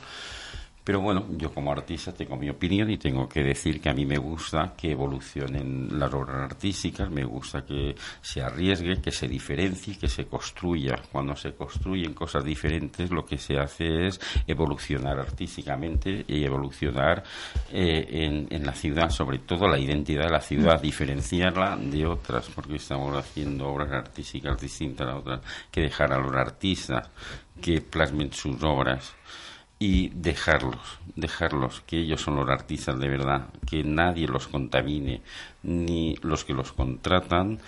Pero 0.87 1.01
bueno, 1.01 1.27
yo 1.31 1.53
como 1.53 1.73
artista 1.73 2.13
tengo 2.13 2.37
mi 2.37 2.49
opinión 2.49 2.89
y 2.89 2.97
tengo 2.97 3.29
que 3.29 3.43
decir 3.43 3.81
que 3.81 3.89
a 3.89 3.93
mí 3.93 4.07
me 4.07 4.19
gusta 4.19 4.73
que 4.77 4.93
evolucionen 4.93 5.99
las 5.99 6.15
obras 6.15 6.53
artísticas, 6.53 7.11
me 7.11 7.25
gusta 7.25 7.65
que 7.67 7.97
se 8.21 8.41
arriesgue, 8.41 9.01
que 9.03 9.11
se 9.11 9.27
diferencie, 9.27 9.99
que 9.99 10.07
se 10.07 10.27
construya. 10.27 10.95
Cuando 11.11 11.35
se 11.35 11.55
construyen 11.57 12.15
cosas 12.15 12.45
diferentes, 12.45 13.11
lo 13.11 13.27
que 13.27 13.37
se 13.37 13.59
hace 13.59 14.07
es 14.07 14.21
evolucionar 14.47 15.19
artísticamente 15.19 16.25
y 16.29 16.45
evolucionar 16.45 17.25
eh, 17.73 18.07
en, 18.09 18.47
en 18.49 18.65
la 18.65 18.73
ciudad, 18.73 19.11
sobre 19.11 19.41
todo 19.41 19.67
la 19.67 19.81
identidad 19.81 20.27
de 20.27 20.31
la 20.31 20.41
ciudad, 20.41 20.81
diferenciarla 20.81 21.77
de 21.77 22.07
otras, 22.07 22.49
porque 22.55 22.77
estamos 22.77 23.13
haciendo 23.17 23.67
obras 23.67 23.91
artísticas 23.91 24.61
distintas 24.61 25.09
a 25.09 25.17
otras, 25.17 25.41
que 25.69 25.81
dejar 25.81 26.13
a 26.13 26.19
los 26.21 26.33
artistas 26.33 27.11
que 27.61 27.81
plasmen 27.81 28.33
sus 28.33 28.63
obras 28.63 29.17
y 29.79 30.09
dejarlos, 30.09 30.99
dejarlos, 31.17 31.83
que 31.83 31.99
ellos 31.99 32.23
son 32.23 32.37
los 32.37 32.49
artistas 32.49 32.99
de 32.99 33.09
verdad, 33.09 33.49
que 33.67 33.85
nadie 33.85 34.27
los 34.27 34.49
contamine, 34.49 35.21
ni 35.65 36.17
los 36.23 36.47
que 36.47 36.55
los 36.55 36.73
contratan, 36.73 37.59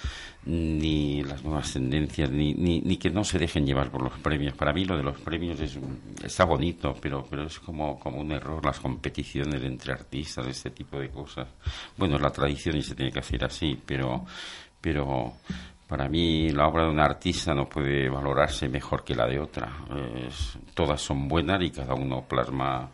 ni 0.47 1.23
las 1.23 1.45
nuevas 1.45 1.71
tendencias, 1.75 2.31
ni, 2.31 2.55
ni, 2.55 2.81
ni 2.81 2.97
que 2.97 3.11
no 3.11 3.25
se 3.25 3.39
dejen 3.39 3.67
llevar 3.67 3.91
por 3.91 4.01
los 4.03 4.19
premios. 4.21 4.55
Para 4.55 4.73
mí 4.73 4.87
lo 4.87 4.97
de 4.97 5.03
los 5.03 5.19
premios 5.19 5.61
es, 5.61 5.79
está 6.25 6.45
bonito, 6.45 6.97
pero, 6.99 7.27
pero 7.29 7.45
es 7.45 7.59
como, 7.59 8.01
como 8.01 8.21
un 8.21 8.33
error 8.33 8.65
las 8.65 8.81
competiciones 8.81 9.63
entre 9.63 9.93
artistas, 9.93 10.47
este 10.47 10.71
tipo 10.71 10.99
de 10.99 11.11
cosas. 11.11 11.49
Bueno, 11.99 12.19
la 12.19 12.31
tradición 12.31 12.79
y 12.79 12.83
se 12.83 12.95
tiene 12.95 13.13
que 13.13 13.19
hacer 13.19 13.45
así, 13.45 13.79
pero, 13.85 14.25
pero 14.81 15.35
para 15.89 16.09
mí 16.09 16.51
la 16.51 16.68
obra 16.68 16.84
de 16.84 16.91
un 16.91 17.01
artista 17.01 17.55
no 17.55 17.68
puede 17.68 18.09
valorarse 18.09 18.68
mejor 18.68 19.03
que 19.05 19.14
la 19.14 19.26
de 19.26 19.41
otra. 19.41 19.72
Es, 20.28 20.59
todas 20.74 21.01
son 21.01 21.26
buenas 21.28 21.62
y 21.62 21.70
cada 21.70 21.95
uno 21.95 22.24
plasma 22.28 22.91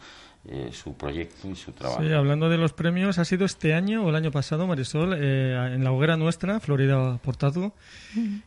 eh, 0.46 0.68
su 0.72 0.94
proyecto 0.94 1.48
y 1.48 1.54
su 1.56 1.72
trabajo. 1.72 2.02
Sí, 2.02 2.12
hablando 2.12 2.48
de 2.50 2.58
los 2.58 2.72
premios, 2.74 3.18
ha 3.18 3.24
sido 3.24 3.46
este 3.46 3.72
año 3.74 4.04
o 4.04 4.10
el 4.10 4.14
año 4.14 4.30
pasado, 4.30 4.66
Marisol, 4.66 5.14
eh, 5.18 5.72
en 5.74 5.82
la 5.82 5.90
hoguera 5.90 6.16
nuestra, 6.18 6.60
Florida 6.60 7.16
Portazgo, 7.18 7.74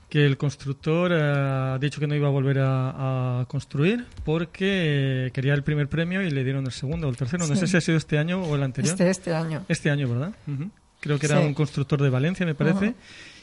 que 0.08 0.24
el 0.26 0.38
constructor 0.38 1.12
eh, 1.12 1.20
ha 1.22 1.78
dicho 1.80 2.00
que 2.00 2.06
no 2.08 2.16
iba 2.16 2.28
a 2.28 2.32
volver 2.32 2.60
a, 2.60 3.42
a 3.42 3.46
construir 3.46 4.06
porque 4.24 5.26
eh, 5.28 5.32
quería 5.32 5.56
el 5.56 5.64
primer 5.64 5.90
premio 5.90 6.22
y 6.22 6.30
le 6.30 6.44
dieron 6.44 6.66
el 6.66 6.72
segundo 6.72 7.08
o 7.08 7.10
el 7.10 7.18
tercero. 7.18 7.48
No 7.48 7.56
Sí. 7.56 7.62
sé 7.62 7.68
si 7.68 7.78
ha 7.78 7.82
sido 7.82 7.98
este 7.98 8.18
año 8.20 8.42
o 8.44 8.56
el 8.56 8.64
anterior. 8.64 8.92
Este, 8.94 9.10
este 9.10 9.34
año. 9.34 9.66
Este 9.68 9.90
año, 9.90 10.08
¿verdad? 10.08 10.34
Ujú. 10.48 10.70
Creo 11.00 11.18
que 11.20 11.26
era 11.26 11.42
Sí. 11.42 11.48
un 11.48 11.54
constructor 11.54 12.02
de 12.02 12.10
Valencia, 12.10 12.46
me 12.46 12.56
parece, 12.56 12.86
Ajá. 12.86 12.96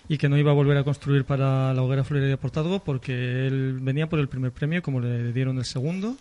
Y 0.09 0.19
que 0.19 0.29
no 0.29 0.37
iba 0.37 0.51
a 0.51 0.55
volver 0.55 0.77
a 0.77 0.85
construir 0.85 1.25
para 1.25 1.73
la 1.75 1.83
hoguera 1.83 2.05
Florida 2.05 2.29
de 2.29 2.37
Portazgo 2.37 2.81
porque 2.81 3.47
él 3.47 3.79
venía 3.81 4.09
por 4.09 4.19
el 4.19 4.29
primer 4.29 4.53
premio 4.53 4.83
como 4.83 5.01
le 5.01 5.33
dieron 5.33 5.59
el 5.59 5.65
segundo, 5.65 6.17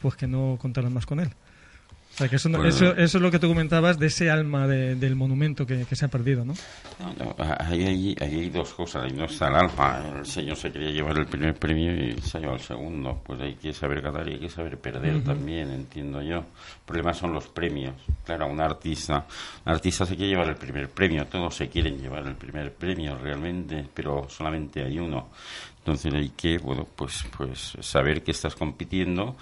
pues 0.00 0.16
que 0.16 0.26
no 0.26 0.58
contaran 0.60 0.92
más 0.92 1.06
con 1.06 1.20
él. 1.20 1.30
O 2.12 2.18
sea, 2.18 2.28
que 2.28 2.36
eso, 2.36 2.50
Pues- 2.50 2.74
eso, 2.76 2.94
eso 2.94 3.18
es 3.18 3.22
lo 3.22 3.30
que 3.30 3.38
tú 3.38 3.48
comentabas 3.48 3.98
de 3.98 4.06
ese 4.08 4.30
alma 4.30 4.66
de- 4.66 4.96
del 4.96 5.16
monumento 5.16 5.66
que, 5.66 5.86
que 5.86 5.96
se 5.96 6.04
ha 6.04 6.08
perdido, 6.08 6.44
¿no? 6.44 6.52
No, 7.00 7.14
no, 7.24 7.34
ahí, 7.58 7.84
ahí- 7.86 8.16
ahí 8.20 8.34
hay 8.40 8.50
dos 8.50 8.74
cosas, 8.74 9.04
ahí 9.04 9.12
no 9.16 9.24
está 9.24 9.48
el 9.48 9.54
alma. 9.56 10.02
El 10.18 10.26
señor 10.26 10.56
se 10.56 10.70
quería 10.70 10.90
llevar 10.90 11.16
el 11.18 11.24
primer 11.26 11.54
premio 11.54 11.90
y 11.94 12.20
se 12.20 12.36
ha 12.36 12.40
llevado 12.42 12.58
el 12.58 12.62
segundo. 12.64 13.22
Pues 13.24 13.40
hay 13.40 13.54
que 13.54 13.72
saber 13.72 14.02
ganar 14.02 14.28
y 14.28 14.34
hay 14.34 14.40
que 14.40 14.50
saber 14.50 14.78
perder 14.78 15.24
también, 15.24 15.70
entiendo 15.70 16.20
yo. 16.20 16.36
El 16.40 16.44
problema 16.84 17.14
son 17.14 17.32
los 17.32 17.48
premios. 17.48 17.94
Claro, 18.26 18.46
un 18.46 18.60
artista, 18.60 19.26
un 19.64 19.72
artista 19.72 20.04
se 20.04 20.14
quiere 20.14 20.32
llevar 20.32 20.48
el 20.50 20.56
primer 20.56 20.90
premio, 20.90 21.24
todos 21.26 21.54
se 21.56 21.68
quieren 21.70 21.98
llevar 21.98 22.26
el 22.26 22.34
primer 22.36 22.74
premio 22.74 23.16
realmente, 23.16 23.86
pero 23.94 24.28
solamente 24.28 24.84
hay 24.84 24.98
uno. 24.98 25.30
Entonces 25.78 26.12
hay 26.14 26.28
que, 26.36 26.58
bueno, 26.58 26.86
pues, 26.94 27.24
pues 27.36 27.72
saber 27.80 28.22
que 28.22 28.30
estás 28.32 28.54
compitiendo 28.54 29.34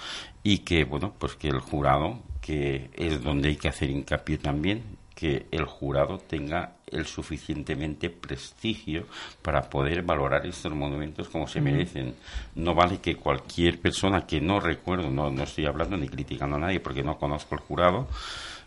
y 0.45 0.59
que, 0.59 0.85
bueno, 0.85 1.12
pues 1.18 1.35
que 1.35 1.49
el 1.49 1.59
jurado, 1.61 2.18
que 2.41 2.91
es 2.95 3.22
donde 3.22 3.51
hay 3.51 3.57
que 3.57 3.68
hacer 3.68 3.91
hincapié 3.91 4.38
también, 4.38 4.82
que 5.14 5.47
el 5.51 5.66
jurado 5.66 6.18
tenga 6.18 6.76
el 6.86 7.05
suficientemente 7.05 8.09
prestigio 8.09 9.07
para 9.43 9.68
poder 9.68 10.03
valorar 10.03 10.47
estos 10.47 10.72
monumentos 10.72 11.28
como 11.28 11.47
se 11.47 11.61
merecen. 11.61 12.14
No 12.55 12.74
vale 12.74 13.01
que 13.01 13.16
cualquier 13.16 13.80
persona 13.80 14.26
que 14.26 14.41
no 14.41 14.61
recuerdo, 14.61 15.11
no, 15.11 15.30
no 15.30 15.43
estoy 15.43 15.66
hablando 15.66 15.99
ni 15.99 16.09
criticando 16.09 16.57
a 16.57 16.61
nadie 16.61 16.80
porque 16.80 17.03
no 17.03 17.18
conozco 17.18 17.55
el 17.55 17.61
jurado 17.61 18.09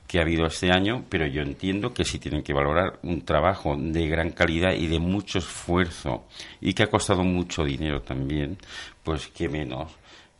que 0.08 0.20
ha 0.20 0.22
habido 0.22 0.46
este 0.46 0.72
año, 0.72 1.06
pero 1.10 1.26
yo 1.26 1.42
entiendo 1.42 1.92
que 1.92 2.06
si 2.06 2.20
tienen 2.20 2.44
que 2.44 2.54
valorar 2.54 3.00
un 3.02 3.22
trabajo 3.22 3.76
de 3.76 4.08
gran 4.08 4.30
calidad 4.30 4.74
y 4.74 4.86
de 4.86 5.00
mucho 5.00 5.40
esfuerzo 5.40 6.26
y 6.62 6.74
que 6.74 6.84
ha 6.84 6.90
costado 6.90 7.24
mucho 7.24 7.64
dinero 7.64 8.02
también, 8.02 8.58
pues 9.04 9.28
qué 9.30 9.50
menos 9.50 9.92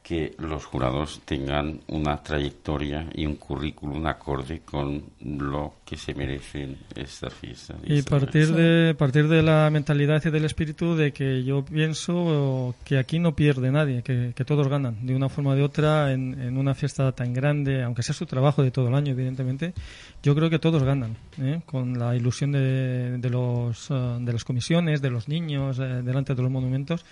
que 0.04 0.36
los 0.38 0.66
jurados 0.66 1.22
tengan 1.24 1.80
una 1.88 2.22
trayectoria 2.22 3.08
y 3.16 3.26
un 3.26 3.38
currículum 3.38 4.06
acorde 4.06 4.60
con 4.60 5.02
lo 5.22 5.76
que 5.86 5.96
se 5.96 6.14
merecen 6.14 6.78
estas 6.94 7.34
fiestas. 7.34 7.78
Y 7.86 8.02
partir 8.02 8.54
de, 8.54 8.94
partir 8.96 9.30
de 9.30 9.42
la 9.42 9.70
mentalidad 9.72 10.22
y 10.26 10.30
del 10.30 10.44
espíritu 10.44 10.96
de 10.96 11.14
que 11.14 11.46
yo 11.46 11.64
pienso 11.64 12.76
que 12.84 12.98
aquí 12.98 13.18
no 13.18 13.34
pierde 13.34 13.72
nadie, 13.72 14.04
que, 14.04 14.34
que 14.36 14.44
todos 14.44 14.68
ganan, 14.68 15.06
de 15.06 15.16
una 15.16 15.30
forma 15.30 15.52
o 15.52 15.56
de 15.56 15.64
otra, 15.64 16.12
en, 16.12 16.40
en 16.40 16.58
una 16.58 16.76
fiesta 16.76 17.14
tan 17.14 17.34
grande, 17.34 17.82
aunque 17.82 18.04
sea 18.04 18.14
su 18.14 18.26
trabajo 18.26 18.62
de 18.62 18.72
todo 18.72 18.90
el 18.90 18.96
año, 18.96 19.14
evidentemente, 19.14 19.74
yo 20.22 20.36
creo 20.36 20.50
que 20.50 20.60
todos 20.60 20.84
ganan, 20.84 21.16
¿eh? 21.40 21.62
con 21.66 21.98
la 21.98 22.16
ilusión 22.16 22.52
de, 22.52 23.18
de, 23.18 23.30
los, 23.30 23.90
eh, 23.90 24.18
de 24.20 24.34
las 24.34 24.44
comisiones, 24.44 25.02
de 25.02 25.10
los 25.10 25.30
niños, 25.30 25.80
eh, 25.80 26.02
delante 26.04 26.36
de 26.36 26.42
los 26.42 26.52
monumentos. 26.52 27.06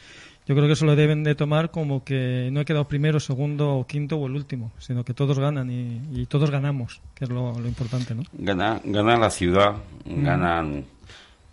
Yo 0.52 0.56
creo 0.58 0.68
que 0.68 0.74
eso 0.74 0.86
lo 0.86 0.98
deben 0.98 1.24
de 1.24 1.34
tomar 1.34 1.72
como 1.72 2.04
que 2.04 2.50
no 2.52 2.60
he 2.60 2.66
quedado 2.66 2.86
primero, 2.86 3.22
segundo 3.22 3.74
o 3.78 3.88
quinto 3.88 4.18
o 4.18 4.28
el 4.28 4.36
último, 4.36 4.74
sino 4.80 5.06
que 5.06 5.14
todos 5.14 5.40
ganan 5.40 5.72
y, 5.72 6.02
y 6.12 6.26
todos 6.26 6.52
ganamos, 6.52 7.00
que 7.16 7.24
es 7.24 7.30
lo, 7.30 7.58
lo 7.58 7.68
importante, 7.70 8.14
¿no? 8.14 8.24
Gana, 8.34 8.82
gana 8.84 9.16
la 9.16 9.30
ciudad, 9.30 9.76
ganan 10.04 10.84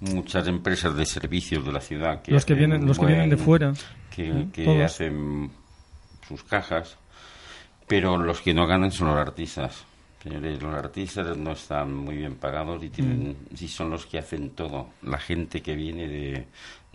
muchas 0.00 0.48
empresas 0.48 0.96
de 0.96 1.06
servicios 1.06 1.64
de 1.64 1.70
la 1.72 1.80
ciudad. 1.80 2.22
Que 2.22 2.32
Los 2.32 2.44
que 2.44 2.54
vienen- 2.54 2.84
los 2.86 2.98
que 2.98 3.06
vienen 3.06 3.30
de 3.30 3.36
fuera. 3.36 3.72
Que, 4.10 4.30
¿eh? 4.30 4.48
que 4.52 4.64
Todos. 4.64 4.82
hacen 4.82 5.52
sus 6.26 6.42
cajas, 6.42 6.96
pero 7.86 8.16
los 8.18 8.40
que 8.40 8.52
no 8.52 8.66
ganan 8.66 8.90
son 8.90 9.08
los 9.08 9.16
artistas. 9.16 9.84
Señores, 10.22 10.60
los 10.60 10.74
artistas 10.74 11.36
no 11.36 11.52
están 11.52 11.94
muy 11.94 12.16
bien 12.16 12.34
pagados 12.34 12.82
y, 12.82 12.88
tienen, 12.90 13.28
Mm. 13.50 13.54
y 13.64 13.68
son 13.68 13.90
los 13.90 14.04
que 14.06 14.18
hacen 14.18 14.50
todo. 14.50 14.88
La 15.02 15.18
gente 15.18 15.62
que 15.62 15.76
viene 15.76 16.08
de, 16.08 16.46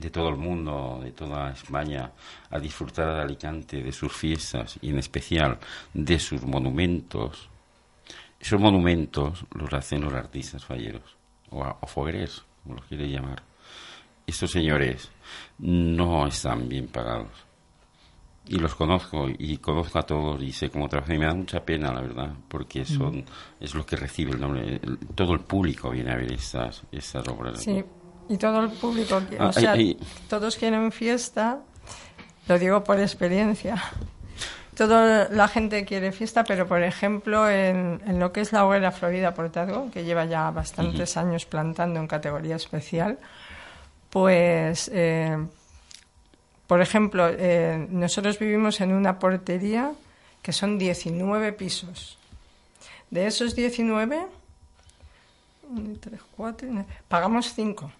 de 0.04 0.10
todo 0.10 0.30
el 0.30 0.36
mundo, 0.38 1.00
de 1.02 1.12
toda 1.12 1.52
España, 1.52 2.12
a 2.50 2.60
disfrutar 2.60 3.16
de 3.16 3.22
Alicante, 3.22 3.82
de 3.82 3.92
sus 3.92 4.12
fiestas 4.12 4.78
y 4.82 4.90
en 4.90 5.00
especial 5.00 5.58
de 5.94 6.20
sus 6.20 6.44
monumentos. 6.44 7.50
Esos 8.40 8.60
monumentos 8.60 9.46
los 9.56 9.74
hacen 9.74 10.02
los 10.02 10.14
artistas 10.14 10.66
falleros 10.66 11.16
o, 11.50 11.64
o 11.64 11.88
fogueres, 11.88 12.44
como 12.64 12.76
los 12.76 12.86
quiere 12.86 13.10
llamar. 13.10 13.42
Estos 14.28 14.52
señores 14.52 15.10
no 15.60 16.28
están 16.28 16.68
bien 16.68 16.88
pagados. 16.88 17.32
y 18.46 18.58
los 18.60 18.76
conozco 18.76 19.28
y 19.38 19.58
conozco 19.58 20.00
a 20.00 20.04
todos 20.04 20.42
y 20.44 20.52
sé 20.52 20.70
cómo 20.70 20.90
trabajan 20.90 21.16
y 21.16 21.20
me 21.20 21.26
da 21.28 21.34
mucha 21.34 21.64
pena 21.64 21.94
la 21.94 22.02
verdad 22.02 22.34
porque 22.50 22.84
son 22.84 23.24
es 23.58 23.74
lo 23.74 23.86
que 23.86 23.96
recibe 23.96 24.32
el 24.34 24.42
nombre 24.42 24.82
el- 24.84 24.98
todo 25.16 25.32
el 25.34 25.40
público 25.40 25.90
viene 25.92 26.12
a 26.12 26.18
ver 26.18 26.34
estas 26.34 26.84
estas 26.92 27.26
obras 27.30 27.62
Sí, 27.64 27.82
y 28.30 28.38
todo 28.38 28.62
el 28.64 28.70
público, 28.72 29.20
qui- 29.22 29.38
Ah, 29.40 29.48
o 29.48 29.54
sea, 29.54 29.74
ay, 29.74 29.98
ay. 30.00 30.08
todos 30.30 30.56
quieren 30.58 30.92
fiesta, 30.92 31.60
lo 32.48 32.60
digo 32.60 32.84
por 32.84 33.00
experiencia. 33.00 33.82
Toda 34.76 35.30
la 35.30 35.48
gente 35.48 35.86
quiere 35.86 36.12
fiesta, 36.12 36.44
pero 36.44 36.66
por 36.68 36.82
ejemplo, 36.82 37.48
en, 37.48 38.02
en 38.08 38.20
lo 38.20 38.32
que 38.34 38.42
es 38.42 38.52
la 38.54 38.66
hoguera 38.66 38.92
Florida 38.92 39.36
Portazgo, 39.36 39.92
que 39.92 40.04
lleva 40.04 40.26
ya 40.26 40.50
bastantes 40.50 41.16
años 41.16 41.46
plantando 41.46 42.00
en 42.00 42.08
categoría 42.08 42.56
especial, 42.56 43.20
pues, 44.10 44.90
eh, 44.92 45.38
por 46.66 46.82
ejemplo, 46.82 47.28
eh, 47.30 47.86
nosotros 47.92 48.40
vivimos 48.40 48.82
en 48.82 48.94
una 48.94 49.20
portería 49.20 49.92
que 50.42 50.52
son 50.52 50.80
19 50.80 51.54
pisos. 51.54 52.18
De 53.12 53.28
esos 53.28 53.54
19, 53.56 54.26
uno, 55.70 55.96
tres, 56.00 56.20
cuatro, 56.36 56.68
nueve. 56.72 56.88
pagamos 57.08 57.54
5. 57.54 57.92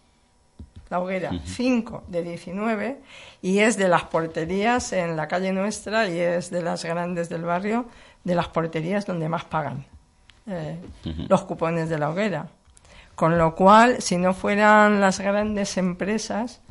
La 0.94 1.00
hoguera, 1.00 1.32
5 1.44 2.04
de 2.08 2.22
19, 2.22 3.02
y 3.42 3.58
es 3.58 3.78
de 3.78 3.88
las 3.88 4.04
porterías 4.04 4.94
en 4.94 5.16
la 5.16 5.28
calle 5.28 5.52
nuestra 5.52 6.08
y 6.08 6.20
es 6.20 6.52
de 6.52 6.62
las 6.62 6.86
grandes 6.86 7.30
del 7.30 7.42
barrio, 7.42 7.88
de 8.24 8.36
las 8.36 8.50
porterías 8.50 9.08
donde 9.08 9.28
más 9.28 9.44
pagan 9.44 9.88
eh, 10.46 10.80
los 11.28 11.46
cupones 11.46 11.90
de 11.90 11.98
la 11.98 12.12
hoguera. 12.12 12.46
Con 13.16 13.40
lo 13.40 13.56
cual, 13.56 14.04
si 14.04 14.18
no 14.18 14.36
fueran 14.36 15.02
las 15.02 15.20
grandes 15.20 15.78
empresas, 15.78 16.62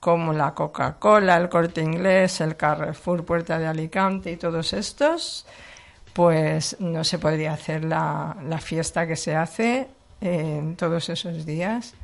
como 0.00 0.32
la 0.32 0.52
Coca-Cola, 0.52 1.36
el 1.36 1.48
Corte 1.48 1.82
Inglés, 1.82 2.40
el 2.40 2.56
Carrefour 2.56 3.24
Puerta 3.24 3.60
de 3.60 3.68
Alicante 3.68 4.32
y 4.32 4.36
todos 4.36 4.72
estos, 4.72 5.46
pues 6.12 6.80
no 6.80 7.04
se 7.04 7.20
podría 7.20 7.52
hacer 7.52 7.84
la, 7.84 8.36
la 8.42 8.58
fiesta 8.58 9.06
que 9.06 9.14
se 9.14 9.36
hace 9.36 9.86
en 10.20 10.74
todos 10.74 11.08
esos 11.10 11.46
días. 11.46 11.94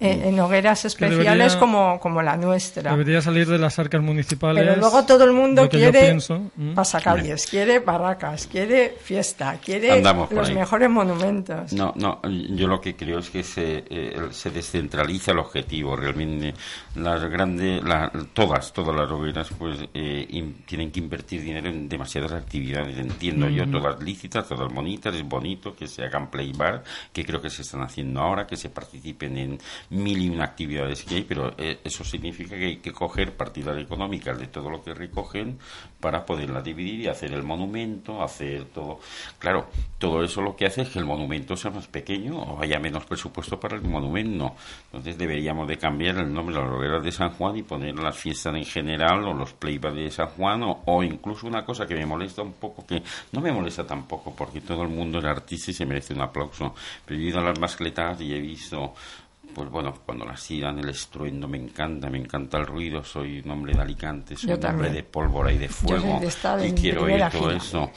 En, 0.00 0.22
en 0.22 0.38
hogueras 0.38 0.84
especiales 0.84 1.26
debería- 1.26 1.58
como, 1.58 1.98
como 1.98 2.22
la 2.22 2.36
nuestra. 2.36 2.92
Debería 2.92 3.20
salir 3.20 3.48
de 3.48 3.58
las 3.58 3.80
arcas 3.80 4.00
municipales. 4.00 4.62
Pero 4.64 4.76
luego 4.78 5.04
todo 5.04 5.24
el 5.24 5.32
mundo 5.32 5.68
quiere 5.68 6.00
pienso, 6.00 6.36
¿m? 6.56 6.72
pasacalles, 6.74 7.46
quiere 7.46 7.80
barracas, 7.80 8.46
quiere 8.46 8.90
fiesta, 9.02 9.58
quiere 9.64 10.00
los 10.00 10.48
ahí. 10.48 10.54
mejores 10.54 10.88
monumentos. 10.88 11.72
No, 11.72 11.92
no, 11.96 12.20
yo 12.22 12.68
lo 12.68 12.80
que 12.80 12.94
creo 12.94 13.18
es 13.18 13.30
que 13.30 13.42
se, 13.42 13.84
eh, 13.90 14.16
se 14.30 14.50
descentraliza 14.50 15.32
el 15.32 15.40
objetivo. 15.40 15.96
Realmente, 15.96 16.54
las 16.94 17.24
grandes, 17.24 17.82
la- 17.82 18.12
todas, 18.32 18.72
todas 18.72 18.94
las 18.94 19.10
hogueras, 19.10 19.48
pues 19.58 19.80
eh, 19.94 20.26
in- 20.30 20.62
tienen 20.64 20.92
que 20.92 21.00
invertir 21.00 21.42
dinero 21.42 21.68
en 21.70 21.88
demasiadas 21.88 22.30
actividades. 22.32 22.96
Entiendo 22.98 23.48
yo, 23.48 23.68
todas 23.68 24.00
lícitas, 24.00 24.46
todas 24.46 24.72
bonitas, 24.72 25.12
es 25.14 25.24
bonito 25.24 25.74
que 25.74 25.88
se 25.88 26.04
hagan 26.04 26.30
play 26.30 26.52
bar, 26.52 26.84
que 27.12 27.24
creo 27.24 27.42
que 27.42 27.50
se 27.50 27.62
están 27.62 27.82
haciendo 27.82 28.20
ahora, 28.20 28.46
que 28.46 28.56
se 28.56 28.68
participen 28.68 29.36
en 29.38 29.58
mil 29.90 30.20
y 30.20 30.28
una 30.28 30.44
actividades 30.44 31.04
que 31.04 31.16
hay, 31.16 31.22
pero 31.22 31.54
eh, 31.58 31.80
eso 31.84 32.04
significa 32.04 32.56
que 32.56 32.66
hay 32.66 32.76
que 32.76 32.92
coger 32.92 33.36
partidas 33.36 33.78
económicas 33.78 34.38
de 34.38 34.46
todo 34.46 34.70
lo 34.70 34.82
que 34.82 34.94
recogen 34.94 35.58
para 36.00 36.24
poderlas 36.24 36.64
dividir 36.64 37.00
y 37.00 37.08
hacer 37.08 37.32
el 37.32 37.42
monumento, 37.42 38.22
hacer 38.22 38.66
todo. 38.66 39.00
Claro, 39.38 39.68
todo 39.98 40.22
eso 40.22 40.42
lo 40.42 40.56
que 40.56 40.66
hace 40.66 40.82
es 40.82 40.90
que 40.90 40.98
el 40.98 41.04
monumento 41.04 41.56
sea 41.56 41.70
más 41.70 41.86
pequeño 41.86 42.38
o 42.38 42.62
haya 42.62 42.78
menos 42.78 43.04
presupuesto 43.04 43.58
para 43.58 43.76
el 43.76 43.82
monumento. 43.82 44.54
Entonces 44.86 45.16
deberíamos 45.18 45.68
de 45.68 45.78
cambiar 45.78 46.18
el 46.18 46.32
nombre 46.32 46.54
de 46.54 46.62
las 46.62 46.70
hogueras 46.70 47.02
de 47.02 47.12
San 47.12 47.30
Juan 47.30 47.56
y 47.56 47.62
poner 47.62 47.98
las 47.98 48.16
fiestas 48.16 48.54
en 48.54 48.64
general 48.64 49.24
o 49.24 49.34
los 49.34 49.52
playbacks 49.52 49.96
de 49.96 50.10
San 50.10 50.28
Juan 50.28 50.62
o, 50.62 50.82
o 50.84 51.02
incluso 51.02 51.46
una 51.46 51.64
cosa 51.64 51.86
que 51.86 51.94
me 51.94 52.06
molesta 52.06 52.42
un 52.42 52.54
poco, 52.54 52.86
que 52.86 53.02
no 53.32 53.40
me 53.40 53.52
molesta 53.52 53.86
tampoco 53.86 54.34
porque 54.34 54.60
todo 54.60 54.82
el 54.82 54.88
mundo 54.88 55.18
es 55.18 55.24
artista 55.24 55.70
y 55.70 55.74
se 55.74 55.86
merece 55.86 56.14
un 56.14 56.20
aplauso, 56.20 56.74
pero 57.04 57.20
he 57.20 57.24
ido 57.24 57.40
a 57.40 57.42
las 57.42 57.58
mascletas 57.58 58.20
y 58.20 58.34
he 58.34 58.40
visto 58.40 58.94
pues 59.54 59.68
bueno, 59.70 59.94
cuando 60.04 60.24
las 60.24 60.46
tiran, 60.46 60.78
el 60.78 60.88
estruendo 60.88 61.48
me 61.48 61.58
encanta, 61.58 62.08
me 62.08 62.18
encanta 62.18 62.58
el 62.58 62.66
ruido, 62.66 63.02
soy 63.02 63.40
un 63.40 63.50
hombre 63.50 63.74
de 63.74 63.82
Alicante, 63.82 64.36
soy 64.36 64.50
Yo 64.50 64.56
un 64.56 64.64
hombre 64.64 64.90
de 64.90 65.02
pólvora 65.02 65.52
y 65.52 65.58
de 65.58 65.68
soy 65.68 65.88
fuego 65.88 66.20
de 66.20 66.68
y 66.68 66.72
quiero 66.72 67.04
oír 67.04 67.22
todo 67.30 67.50
eso. 67.50 67.90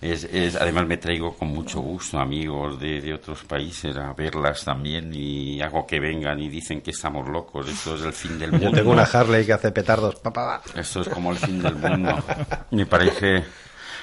Es, 0.00 0.24
es, 0.24 0.56
además 0.56 0.86
me 0.86 0.96
traigo 0.96 1.34
con 1.36 1.48
mucho 1.48 1.80
gusto 1.80 2.18
amigos 2.18 2.78
de, 2.80 3.00
de 3.00 3.14
otros 3.14 3.44
países 3.44 3.96
a 3.96 4.12
verlas 4.12 4.64
también 4.64 5.12
y 5.14 5.60
hago 5.60 5.86
que 5.86 6.00
vengan 6.00 6.40
y 6.40 6.48
dicen 6.48 6.80
que 6.80 6.90
estamos 6.90 7.28
locos, 7.28 7.68
esto 7.68 7.94
es 7.94 8.02
el 8.02 8.12
fin 8.12 8.38
del 8.38 8.52
mundo. 8.52 8.70
Yo 8.70 8.76
tengo 8.76 8.90
una 8.92 9.02
Harley 9.04 9.44
que 9.44 9.52
hace 9.52 9.70
petardos. 9.70 10.16
Pa, 10.16 10.32
pa, 10.32 10.62
pa. 10.62 10.80
Esto 10.80 11.00
es 11.02 11.08
como 11.08 11.32
el 11.32 11.38
fin 11.38 11.62
del 11.62 11.76
mundo. 11.76 12.16
Me 12.70 12.86
parece, 12.86 13.44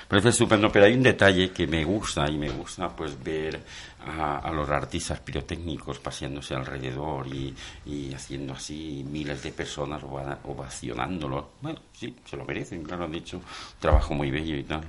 parece 0.10 0.30
estupendo, 0.30 0.70
pero 0.72 0.86
hay 0.86 0.93
un 0.95 1.03
detalle 1.03 1.51
que 1.51 1.68
me 1.68 1.86
gusta 1.86 2.30
y 2.30 2.38
me 2.38 2.49
gusta 2.49 2.89
pues 2.89 3.22
ver 3.24 3.64
a, 4.05 4.51
los 4.51 4.68
artistas 4.70 5.20
pirotécnicos 5.20 5.99
paseándose 5.99 6.55
alrededor 6.55 7.28
y, 7.28 7.55
y 7.86 8.14
haciendo 8.14 8.53
así 8.53 9.05
miles 9.10 9.43
de 9.43 9.51
personas 9.51 10.03
ova- 10.03 10.39
ovacionándolo. 10.43 11.51
Bueno, 11.62 11.80
sí, 11.93 12.16
se 12.26 12.36
lo 12.36 12.43
merecen, 12.43 12.84
claro, 12.84 13.05
han 13.05 13.16
hecho 13.16 13.38
un 13.38 13.43
trabajo 13.80 14.14
muy 14.14 14.32
bello 14.32 14.57
y 14.57 14.64
tal. 14.64 14.82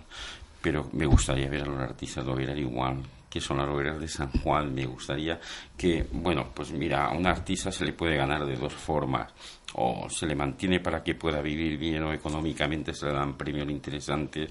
Pero 0.63 0.89
me 0.93 1.07
gustaría 1.07 1.49
ver 1.49 1.63
a 1.63 1.67
los 1.67 1.79
artistas 1.81 2.27
hogueras 2.27 2.59
igual 2.59 2.99
que 3.31 3.41
son 3.41 3.59
las 3.59 3.69
hogueras 3.69 4.01
de 4.01 4.09
San 4.09 4.29
Juan. 4.43 4.75
Me 4.75 4.85
gustaría 4.87 5.41
que, 5.77 6.05
bueno, 6.11 6.49
pues 6.53 6.73
mira, 6.73 7.07
a 7.07 7.13
un 7.17 7.27
artista 7.27 7.71
se 7.71 7.85
le 7.85 7.93
puede 7.93 8.17
ganar 8.17 8.45
de 8.45 8.57
dos 8.57 8.73
formas. 8.75 9.33
O 9.75 10.09
se 10.11 10.27
le 10.27 10.35
mantiene 10.35 10.81
para 10.81 11.03
que 11.03 11.15
pueda 11.15 11.41
vivir 11.41 11.79
bien 11.79 12.03
o 12.03 12.13
económicamente 12.13 12.93
se 12.93 13.07
le 13.07 13.13
dan 13.13 13.39
premios 13.39 13.71
interesantes 13.71 14.51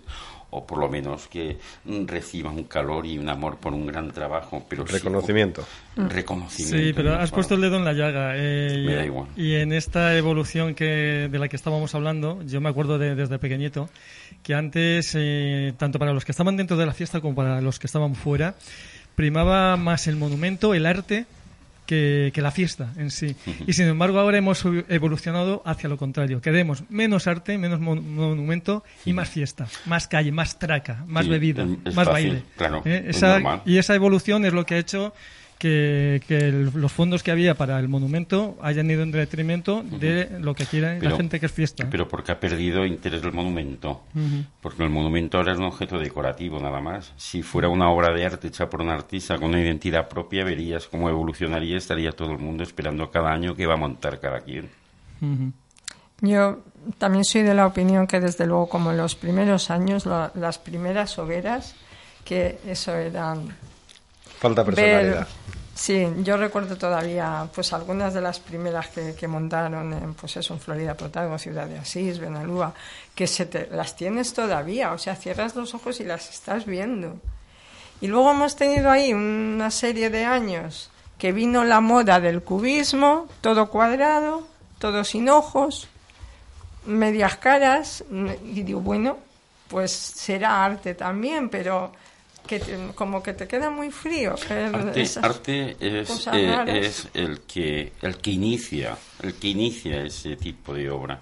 o 0.51 0.65
por 0.65 0.79
lo 0.79 0.89
menos 0.89 1.27
que 1.27 1.57
reciba 2.07 2.49
un 2.51 2.63
calor 2.63 3.05
y 3.05 3.17
un 3.17 3.29
amor 3.29 3.57
por 3.57 3.73
un 3.73 3.85
gran 3.85 4.11
trabajo. 4.11 4.65
Pero 4.69 4.85
sí- 4.87 4.93
Reconocimiento. 4.93 5.65
reconocimiento. 5.95 6.77
Sí, 6.77 6.93
pero 6.93 7.15
has 7.15 7.31
puesto 7.31 7.55
el 7.55 7.61
dedo 7.61 7.77
en 7.77 7.85
la 7.85 7.93
llaga. 7.93 8.33
eh, 8.35 8.83
Me 8.85 8.91
y- 8.91 8.95
da 8.95 9.05
igual. 9.05 9.27
Y 9.35 9.55
en 9.55 9.73
esta 9.73 10.15
evolución 10.17 10.73
que, 10.75 11.27
de 11.31 11.39
la 11.39 11.47
que 11.49 11.55
estábamos 11.55 11.93
hablando, 11.95 12.41
yo 12.45 12.61
me 12.61 12.69
acuerdo 12.69 12.97
de- 12.97 13.15
desde 13.15 13.37
pequeñito 13.39 13.89
que 14.43 14.53
antes, 14.53 15.11
eh, 15.15 15.73
tanto 15.77 15.99
para 15.99 16.13
los 16.13 16.25
que 16.25 16.31
estaban 16.31 16.57
dentro 16.57 16.77
de 16.77 16.85
la 16.85 16.93
fiesta 16.93 17.19
como 17.21 17.35
para 17.35 17.61
los 17.61 17.77
que 17.79 17.87
estaban 17.87 18.15
fuera, 18.15 18.55
primaba 19.15 19.75
más 19.77 20.07
el 20.07 20.15
monumento, 20.15 20.73
el 20.73 20.85
arte, 20.85 21.25
que, 21.89 22.29
que 22.35 22.41
la 22.43 22.51
fiesta 22.51 22.93
en 22.97 23.09
sí. 23.09 23.35
Y 23.65 23.73
sin 23.73 23.87
embargo 23.87 24.19
ahora 24.19 24.37
hemos 24.37 24.63
evo- 24.63 24.85
evolucionado 24.89 25.63
hacia 25.65 25.89
lo 25.89 25.97
contrario. 25.97 26.39
Queremos 26.39 26.83
menos 26.89 27.25
arte, 27.25 27.57
menos 27.57 27.79
mon- 27.79 28.13
monumento 28.13 28.83
y 29.05 29.13
más 29.13 29.27
fiesta, 29.27 29.67
más 29.87 30.07
calle, 30.07 30.31
más 30.31 30.59
traca, 30.59 31.03
más 31.07 31.25
Sí, 31.25 31.31
bebida, 31.31 31.65
más 31.65 31.95
fácil, 31.95 32.11
baile. 32.11 32.43
claro, 32.55 32.83
¿Eh? 32.85 33.05
Esa- 33.07 33.61
y 33.65 33.77
esa 33.79 33.95
evolución 33.95 34.45
es 34.45 34.53
lo 34.53 34.67
que 34.67 34.75
ha 34.75 34.77
hecho 34.77 35.13
que, 35.59 36.21
que 36.27 36.37
el- 36.37 36.71
los 36.73 36.91
fondos 36.91 37.21
que 37.21 37.29
había 37.31 37.53
para 37.53 37.77
el 37.79 37.87
monumento 37.89 38.57
hayan 38.61 38.89
ido 38.89 39.03
en 39.03 39.11
detrimento 39.11 39.83
de 39.83 40.39
lo 40.39 40.55
que 40.55 40.65
quiere 40.65 40.95
la 40.95 40.99
Pero- 41.01 41.17
gente 41.17 41.39
que 41.39 41.45
es 41.45 41.51
fiesta. 41.51 41.87
Pero 41.91 42.07
porque 42.07 42.31
ha 42.31 42.39
perdido 42.39 42.85
interés 42.85 43.21
el 43.23 43.33
monumento. 43.33 44.01
Porque 44.61 44.83
el 44.83 44.89
monumento 44.89 45.37
ahora 45.37 45.51
es 45.51 45.59
un 45.59 45.65
objeto 45.65 45.99
decorativo 45.99 46.59
nada 46.59 46.79
más. 46.81 47.11
Si 47.17 47.43
fuera 47.43 47.67
una 47.69 47.89
obra 47.91 48.11
de 48.15 48.25
arte 48.25 48.47
hecha 48.47 48.69
por 48.69 48.81
un 48.81 48.89
artista 48.89 49.35
con 49.37 49.49
una 49.49 49.61
identidad 49.61 50.07
propia, 50.07 50.43
verías 50.45 50.87
cómo 50.87 51.09
evolucionaría. 51.09 51.77
Estaría 51.77 52.13
todo 52.13 52.31
el 52.31 52.39
mundo 52.39 52.63
esperando 52.63 53.11
cada 53.11 53.31
año 53.31 53.53
que 53.55 53.67
va 53.67 53.73
a 53.73 53.77
montar 53.77 54.19
cada 54.21 54.39
quien. 54.39 54.69
Yo 56.21 56.59
también 56.97 57.23
soy 57.25 57.43
de 57.43 57.53
la 57.53 57.65
opinión 57.67 58.07
que 58.07 58.19
desde 58.19 58.45
luego 58.45 58.67
como 58.69 58.91
en 58.91 58.97
los 58.97 59.15
primeros 59.15 59.69
años, 59.69 60.05
la- 60.05 60.31
las 60.35 60.57
primeras 60.57 61.17
hogueras, 61.19 61.75
que 62.23 62.59
eso 62.65 62.95
eran 62.95 63.49
Falta 64.39 64.63
personalidad. 64.63 65.27
sí, 65.75 66.07
yo 66.23 66.37
recuerdo 66.37 66.77
todavía 66.77 67.47
pues 67.53 67.73
algunas 67.73 68.13
de 68.13 68.21
las 68.21 68.39
primeras 68.39 68.87
que, 68.87 69.13
que 69.13 69.27
montaron 69.27 69.93
en 69.93 70.13
pues 70.13 70.37
eso, 70.37 70.53
en 70.53 70.59
Florida 70.59 70.95
Protago, 70.95 71.37
Ciudad 71.37 71.67
de 71.67 71.79
Asís, 71.79 72.19
Benalúa, 72.19 72.73
que 73.13 73.27
se 73.27 73.45
te, 73.45 73.67
las 73.67 73.95
tienes 73.95 74.33
todavía, 74.33 74.93
o 74.93 74.97
sea, 74.97 75.15
cierras 75.15 75.55
los 75.55 75.73
ojos 75.73 75.99
y 75.99 76.05
las 76.05 76.29
estás 76.29 76.65
viendo. 76.65 77.17
Y 78.01 78.07
luego 78.07 78.31
hemos 78.31 78.55
tenido 78.55 78.89
ahí 78.89 79.13
una 79.13 79.71
serie 79.71 80.09
de 80.09 80.23
años 80.23 80.89
que 81.17 81.33
vino 81.33 81.65
la 81.65 81.81
moda 81.81 82.21
del 82.21 82.41
cubismo, 82.41 83.27
todo 83.41 83.69
cuadrado, 83.69 84.47
todo 84.79 85.03
sin 85.03 85.27
ojos, 85.27 85.89
medias 86.85 87.35
caras, 87.35 88.05
y 88.43 88.63
digo, 88.63 88.79
bueno, 88.79 89.17
pues 89.67 89.91
será 89.91 90.63
arte 90.63 90.95
también, 90.95 91.49
pero 91.49 91.91
que 92.49 92.59
te- 92.59 92.77
como 92.95 93.21
que 93.21 93.33
te 93.33 93.47
queda 93.47 93.69
muy 93.69 93.91
frío. 93.91 94.33
Arte, 94.33 95.05
arte 95.21 95.77
es, 95.79 96.27
eh, 96.33 96.63
es 96.67 97.07
el 97.13 97.41
que 97.41 97.93
el 98.01 98.17
que 98.17 98.31
inicia, 98.31 98.97
el 99.21 99.35
que 99.35 99.49
inicia 99.49 100.01
ese 100.03 100.35
tipo 100.35 100.73
de 100.73 100.89
obra. 100.89 101.19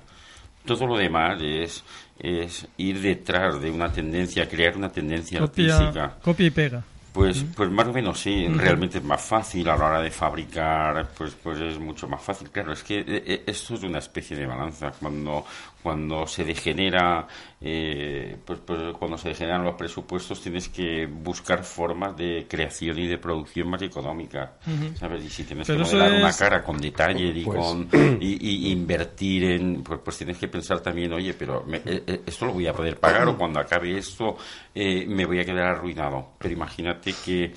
Todo 0.65 0.87
lo 0.87 0.97
demás 0.97 1.37
es 1.41 1.83
es 2.19 2.65
ir 2.77 2.99
detrás 3.01 3.61
de 3.61 3.69
una 3.69 3.91
tendencia, 3.91 4.47
crear 4.49 4.75
una 4.77 4.89
tendencia 4.91 5.39
Copia, 5.39 5.75
artística. 5.77 6.15
copia 6.23 6.47
y 6.47 6.49
pega. 6.49 6.83
Pues, 7.13 7.43
pues 7.55 7.69
más 7.71 7.87
o 7.87 7.93
menos 7.93 8.19
sí, 8.19 8.47
realmente 8.47 8.99
es 8.99 9.03
más 9.03 9.21
fácil 9.21 9.67
a 9.69 9.75
la 9.75 9.85
hora 9.85 10.01
de 10.01 10.11
fabricar, 10.11 11.09
pues, 11.17 11.35
pues 11.41 11.59
es 11.59 11.79
mucho 11.79 12.07
más 12.07 12.21
fácil. 12.21 12.49
Claro, 12.51 12.73
es 12.73 12.83
que 12.83 12.99
eh, 12.99 13.05
eh, 13.07 13.43
esto 13.47 13.73
es 13.73 13.81
una 13.83 13.97
especie 13.99 14.37
de 14.37 14.45
balanza. 14.45 14.91
Cuando, 14.99 15.43
cuando 15.83 16.27
se 16.27 16.43
degenera, 16.43 17.25
eh, 17.61 18.35
pues, 18.45 18.59
pues 18.65 18.79
cuando 18.97 19.17
se 19.17 19.29
degeneran 19.29 19.63
los 19.63 19.75
presupuestos, 19.75 20.41
tienes 20.41 20.67
que 20.69 21.05
buscar 21.05 21.63
formas 21.63 22.15
de 22.17 22.45
creación 22.49 22.99
y 22.99 23.07
de 23.07 23.17
producción 23.17 23.69
más 23.69 23.81
económicas, 23.81 24.49
¿sabes? 24.95 25.23
Y 25.23 25.29
si 25.29 25.43
tienes 25.43 25.65
Pero 25.67 25.85
que 25.85 25.95
modelar 25.95 26.13
una 26.19 26.33
cara 26.33 26.63
con 26.63 26.77
detalle 26.79 27.27
y 27.27 27.43
Pues- 27.45 27.57
con 27.59 27.87
y, 28.21 28.67
y 28.67 28.71
invertir 28.71 29.43
en, 29.45 29.83
pues, 29.83 29.99
pues 30.03 30.17
tienes 30.17 30.37
que 30.37 30.47
pensar 30.47 30.81
también, 30.81 31.13
oye, 31.13 31.33
pero 31.33 31.63
me- 31.65 31.77
eh, 31.77 32.03
eh, 32.05 32.21
esto 32.25 32.45
lo 32.47 32.53
voy 32.53 32.67
a 32.67 32.73
poder 32.73 32.99
pagar 32.99 33.27
o 33.27 33.37
cuando 33.37 33.59
acabe 33.59 33.97
esto 33.97 34.37
eh, 34.75 35.05
me 35.07 35.25
voy 35.25 35.39
a 35.39 35.45
quedar 35.45 35.67
arruinado. 35.67 36.31
Pero 36.37 36.53
imagínate 36.53 37.13
que, 37.23 37.53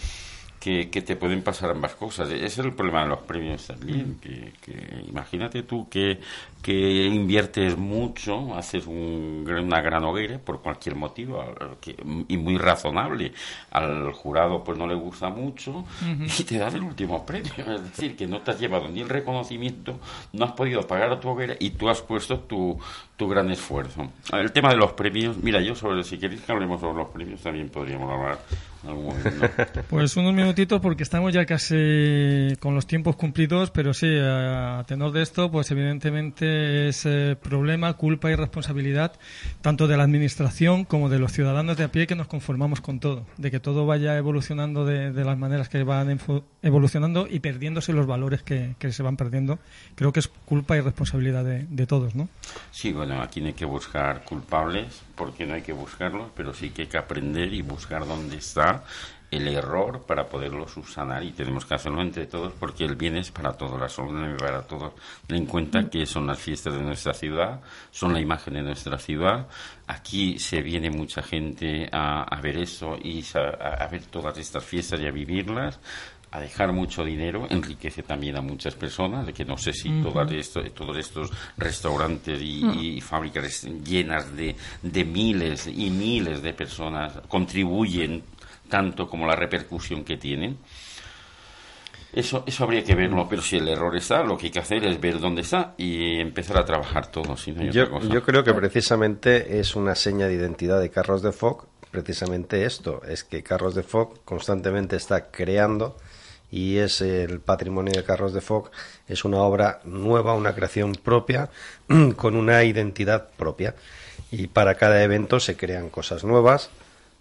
que, 0.58 0.90
que 0.90 1.02
te 1.02 1.16
pueden 1.16 1.42
pasar 1.42 1.70
ambas 1.70 1.94
cosas. 1.94 2.28
Ese 2.30 2.44
es 2.46 2.58
el 2.58 2.74
problema 2.74 3.02
de 3.02 3.08
los 3.08 3.20
premios 3.20 3.66
también. 3.66 4.18
Que, 4.20 4.52
que 4.60 5.04
imagínate 5.08 5.62
tú 5.62 5.88
que, 5.88 6.20
que 6.62 7.06
inviertes 7.06 7.76
mucho, 7.76 8.54
haces 8.54 8.86
un, 8.86 9.44
una 9.48 9.80
gran 9.80 10.04
hoguera 10.04 10.38
por 10.38 10.60
cualquier 10.62 10.94
motivo 10.96 11.42
que- 11.80 11.96
y 12.28 12.36
muy 12.36 12.58
razonable. 12.58 13.32
Al 13.70 14.12
jurado 14.12 14.62
pues 14.62 14.76
no 14.78 14.86
le 14.86 14.94
gusta 14.94 15.30
mucho 15.30 15.84
y 16.38 16.44
te 16.44 16.58
dan 16.58 16.74
el 16.76 16.82
último 16.82 17.24
premio. 17.24 17.52
Es 17.56 17.82
decir, 17.82 18.16
que 18.16 18.26
no 18.26 18.40
te 18.40 18.50
has 18.50 18.60
llevado 18.60 18.88
ni 18.88 19.00
el 19.00 19.08
reconocimiento, 19.08 19.98
no 20.32 20.44
has 20.44 20.52
podido 20.52 20.86
pagar 20.86 21.10
a 21.12 21.20
tu 21.20 21.28
hoguera 21.28 21.54
y 21.58 21.70
tú 21.70 21.88
has 21.88 22.00
puesto 22.02 22.38
tu, 22.40 22.78
tu 23.16 23.28
gran 23.28 23.50
esfuerzo. 23.50 24.08
El 24.32 24.52
tema 24.52 24.70
de 24.70 24.76
los 24.76 24.92
premios, 24.92 25.36
mira, 25.38 25.60
yo 25.60 25.74
sobre, 25.74 26.02
si 26.04 26.18
queréis 26.18 26.40
que 26.42 26.52
hablemos 26.52 26.80
sobre 26.80 26.98
los 26.98 27.08
premios, 27.08 27.40
también 27.40 27.68
podríamos 27.68 28.10
hablar. 28.10 28.38
Pues 29.90 30.16
unos 30.16 30.32
minutitos 30.32 30.80
porque 30.80 31.02
estamos 31.02 31.32
ya 31.34 31.44
casi 31.44 32.54
con 32.60 32.74
los 32.74 32.86
tiempos 32.86 33.14
cumplidos, 33.16 33.70
pero 33.70 33.92
sí, 33.92 34.06
a 34.18 34.82
tenor 34.86 35.12
de 35.12 35.20
esto, 35.22 35.50
pues 35.50 35.70
evidentemente 35.70 36.46
es 36.50 37.06
problema, 37.42 37.94
culpa 37.94 38.30
y 38.30 38.34
responsabilidad 38.34 39.12
tanto 39.60 39.86
de 39.88 39.96
la 39.96 40.04
administración 40.04 40.84
como 40.84 41.08
de 41.08 41.18
los 41.18 41.32
ciudadanos 41.32 41.76
de 41.76 41.84
a 41.84 41.92
pie 41.92 42.06
que 42.06 42.14
nos 42.14 42.26
conformamos 42.26 42.80
con 42.80 43.00
todo, 43.00 43.26
de 43.36 43.50
que 43.50 43.60
todo 43.60 43.86
vaya 43.86 44.16
evolucionando 44.16 44.84
de, 44.84 45.12
de 45.12 45.24
las 45.24 45.38
maneras 45.38 45.68
que 45.68 45.82
van 45.82 46.18
evolucionando 46.62 47.26
y 47.28 47.40
perdiéndose 47.40 47.92
los 47.92 48.06
valores 48.06 48.42
que, 48.42 48.74
que 48.78 48.92
se 48.92 49.02
van 49.02 49.16
perdiendo. 49.16 49.58
Creo 49.94 50.12
que 50.12 50.20
es 50.20 50.28
culpa 50.28 50.76
y 50.76 50.80
responsabilidad 50.80 51.44
de, 51.44 51.66
de 51.68 51.86
todos, 51.86 52.14
¿no? 52.14 52.28
Sí, 52.70 52.92
bueno, 52.92 53.20
aquí 53.22 53.40
no 53.40 53.48
hay 53.48 53.54
que 53.54 53.64
buscar 53.64 54.24
culpables, 54.24 55.02
porque 55.14 55.46
no 55.46 55.54
hay 55.54 55.62
que 55.62 55.72
buscarlos, 55.72 56.30
pero 56.34 56.54
sí 56.54 56.70
que 56.70 56.82
hay 56.82 56.88
que 56.88 56.98
aprender 56.98 57.52
y 57.52 57.62
buscar 57.62 58.06
dónde 58.06 58.36
está 58.36 58.84
el 59.30 59.46
error 59.48 60.02
para 60.06 60.28
poderlo 60.28 60.66
subsanar. 60.66 61.22
Y 61.22 61.32
tenemos 61.32 61.64
que 61.64 61.74
hacerlo 61.74 62.02
entre 62.02 62.26
todos 62.26 62.52
porque 62.58 62.84
el 62.84 62.96
bien 62.96 63.16
es 63.16 63.30
para 63.30 63.52
todos, 63.52 63.80
la 63.80 63.88
solución 63.88 64.24
es 64.34 64.42
para 64.42 64.62
todos. 64.62 64.92
Ten 65.26 65.38
en 65.38 65.46
cuenta 65.46 65.88
que 65.88 66.04
son 66.06 66.26
las 66.26 66.38
fiestas 66.38 66.74
de 66.74 66.82
nuestra 66.82 67.14
ciudad, 67.14 67.60
son 67.90 68.12
la 68.12 68.20
imagen 68.20 68.54
de 68.54 68.62
nuestra 68.62 68.98
ciudad. 68.98 69.46
Aquí 69.86 70.38
se 70.38 70.62
viene 70.62 70.90
mucha 70.90 71.22
gente 71.22 71.88
a, 71.92 72.22
a 72.24 72.40
ver 72.40 72.58
eso 72.58 72.96
y 73.02 73.24
a, 73.34 73.84
a 73.84 73.86
ver 73.88 74.02
todas 74.06 74.36
estas 74.38 74.64
fiestas 74.64 75.00
y 75.00 75.06
a 75.06 75.10
vivirlas. 75.10 75.78
A 76.32 76.38
dejar 76.38 76.72
mucho 76.72 77.02
dinero, 77.04 77.48
enriquece 77.50 78.04
también 78.04 78.36
a 78.36 78.40
muchas 78.40 78.76
personas, 78.76 79.26
de 79.26 79.32
que 79.32 79.44
no 79.44 79.58
sé 79.58 79.72
si 79.72 79.90
todas 80.00 80.30
esto- 80.30 80.62
todos 80.70 80.96
estos 80.96 81.28
restaurantes 81.56 82.40
y, 82.40 82.64
y 82.96 83.00
fábricas 83.00 83.64
llenas 83.84 84.36
de, 84.36 84.54
de 84.80 85.04
miles 85.04 85.66
y 85.66 85.90
miles 85.90 86.40
de 86.40 86.52
personas 86.54 87.14
contribuyen 87.26 88.22
tanto 88.70 89.06
como 89.06 89.26
la 89.26 89.36
repercusión 89.36 90.04
que 90.04 90.16
tienen. 90.16 90.56
Eso, 92.12 92.42
eso 92.46 92.64
habría 92.64 92.82
que 92.82 92.94
verlo, 92.94 93.26
pero 93.28 93.42
si 93.42 93.58
el 93.58 93.68
error 93.68 93.94
está, 93.96 94.24
lo 94.24 94.36
que 94.36 94.46
hay 94.46 94.52
que 94.52 94.58
hacer 94.58 94.84
es 94.84 95.00
ver 95.00 95.20
dónde 95.20 95.42
está 95.42 95.74
y 95.76 96.18
empezar 96.18 96.56
a 96.58 96.64
trabajar 96.64 97.08
todo, 97.08 97.36
si 97.36 97.52
no 97.52 97.60
hay 97.60 97.70
Yo, 97.70 97.82
otra 97.82 97.98
cosa. 97.98 98.08
yo 98.12 98.22
creo 98.24 98.42
que 98.42 98.54
precisamente 98.54 99.60
es 99.60 99.76
una 99.76 99.94
seña 99.94 100.26
de 100.26 100.34
identidad 100.34 100.80
de 100.80 100.90
Carros 100.90 101.22
de 101.22 101.30
Foc, 101.30 101.66
precisamente 101.92 102.64
esto, 102.64 103.02
es 103.06 103.22
que 103.22 103.44
Carros 103.44 103.76
de 103.76 103.84
Foc 103.84 104.24
constantemente 104.24 104.96
está 104.96 105.30
creando 105.30 105.96
y 106.50 106.78
es 106.78 107.00
el 107.00 107.40
patrimonio 107.40 107.92
de 107.92 108.02
Carros 108.02 108.32
de 108.32 108.40
Foc, 108.40 108.72
es 109.06 109.24
una 109.24 109.38
obra 109.38 109.80
nueva, 109.84 110.34
una 110.34 110.54
creación 110.54 110.94
propia, 110.94 111.48
con 112.16 112.34
una 112.34 112.64
identidad 112.64 113.28
propia. 113.36 113.76
Y 114.32 114.48
para 114.48 114.74
cada 114.74 115.02
evento 115.02 115.40
se 115.40 115.56
crean 115.56 115.90
cosas 115.90 116.24
nuevas. 116.24 116.70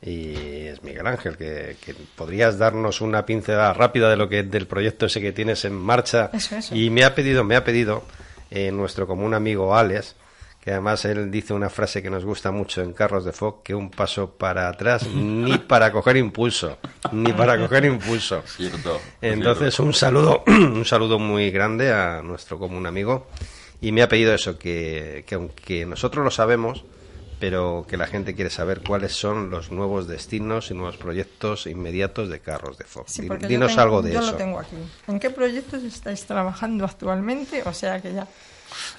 Y 0.01 0.67
es 0.67 0.81
Miguel 0.81 1.05
Ángel, 1.07 1.35
que, 1.35 1.75
que 1.83 1.93
podrías 2.15 2.57
darnos 2.57 3.01
una 3.01 3.25
pincelada 3.25 3.73
rápida 3.73 4.09
de 4.09 4.15
lo 4.15 4.29
que 4.29 4.43
del 4.43 4.65
proyecto 4.65 5.07
ese 5.07 5.19
que 5.19 5.33
tienes 5.33 5.65
en 5.65 5.73
marcha. 5.73 6.29
Eso, 6.31 6.55
eso. 6.55 6.73
Y 6.75 6.89
me 6.89 7.03
ha 7.03 7.13
pedido, 7.15 7.43
me 7.43 7.55
ha 7.57 7.63
pedido 7.65 8.03
eh, 8.49 8.71
nuestro 8.71 9.05
común 9.05 9.33
amigo 9.33 9.75
Alex, 9.75 10.15
que 10.61 10.71
además 10.71 11.03
él 11.05 11.29
dice 11.29 11.53
una 11.53 11.69
frase 11.69 12.01
que 12.01 12.09
nos 12.09 12.23
gusta 12.23 12.51
mucho 12.51 12.81
en 12.81 12.93
Carros 12.93 13.25
de 13.25 13.33
Foc, 13.33 13.61
que 13.63 13.75
un 13.75 13.91
paso 13.91 14.31
para 14.31 14.69
atrás 14.69 15.05
ni 15.13 15.57
para 15.57 15.91
coger 15.91 16.15
impulso, 16.17 16.77
ni 17.11 17.33
para 17.33 17.57
coger 17.59 17.85
impulso. 17.85 18.41
Cierto, 18.45 19.01
Entonces 19.21 19.73
cierto. 19.75 19.83
un 19.83 19.93
saludo, 19.93 20.43
un 20.47 20.85
saludo 20.85 21.19
muy 21.19 21.51
grande 21.51 21.91
a 21.91 22.21
nuestro 22.23 22.57
común 22.57 22.85
amigo 22.85 23.27
y 23.81 23.91
me 23.91 24.01
ha 24.01 24.07
pedido 24.07 24.33
eso, 24.33 24.57
que, 24.57 25.25
que 25.27 25.35
aunque 25.35 25.85
nosotros 25.85 26.23
lo 26.23 26.31
sabemos, 26.31 26.83
pero 27.39 27.85
que 27.87 27.97
la 27.97 28.05
gente 28.07 28.35
quiere 28.35 28.49
saber 28.49 28.81
cuáles 28.81 29.13
son 29.13 29.49
los 29.49 29.71
nuevos 29.71 30.07
destinos 30.07 30.71
y 30.71 30.73
nuevos 30.73 30.97
proyectos 30.97 31.67
inmediatos 31.67 32.29
de 32.29 32.39
Carros 32.39 32.77
de. 32.77 32.85
Sí, 33.07 33.27
yo 33.27 33.35
Dinos 33.47 33.69
tengo- 33.71 33.81
algo 33.81 34.01
de 34.01 34.13
yo 34.13 34.19
eso. 34.19 34.31
lo 34.31 34.37
tengo 34.37 34.59
aquí. 34.59 34.75
¿En 35.07 35.19
qué 35.19 35.29
proyectos 35.29 35.83
estáis 35.83 36.25
trabajando 36.25 36.85
actualmente? 36.85 37.63
O 37.65 37.73
sea 37.73 38.01
que 38.01 38.13
ya. 38.13 38.27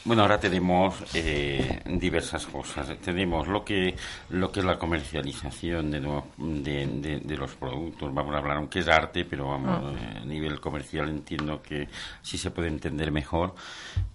Bueno, 0.05 0.23
ahora 0.23 0.39
tenemos 0.41 0.95
eh, 1.15 1.81
diversas 1.87 2.47
cosas. 2.47 2.97
Tenemos 2.99 3.47
lo 3.49 3.65
que 3.65 3.95
lo 4.31 4.51
que 4.51 4.61
es 4.61 4.67
la 4.67 4.79
comercialización 4.79 5.91
de, 5.91 6.01
de, 6.39 6.87
de- 6.87 7.21
de 7.21 7.37
los 7.37 7.55
productos. 7.55 8.13
Vamos 8.15 8.35
a 8.35 8.39
hablar, 8.39 8.57
aunque 8.57 8.81
es 8.81 8.89
arte, 8.89 9.25
pero 9.25 9.49
vamos, 9.49 9.95
eh, 10.01 10.19
a 10.23 10.25
nivel 10.25 10.61
comercial 10.61 11.09
entiendo 11.09 11.63
que 11.63 11.89
sí 12.23 12.39
se 12.39 12.51
puede 12.51 12.69
entender 12.69 13.11
mejor. 13.13 13.55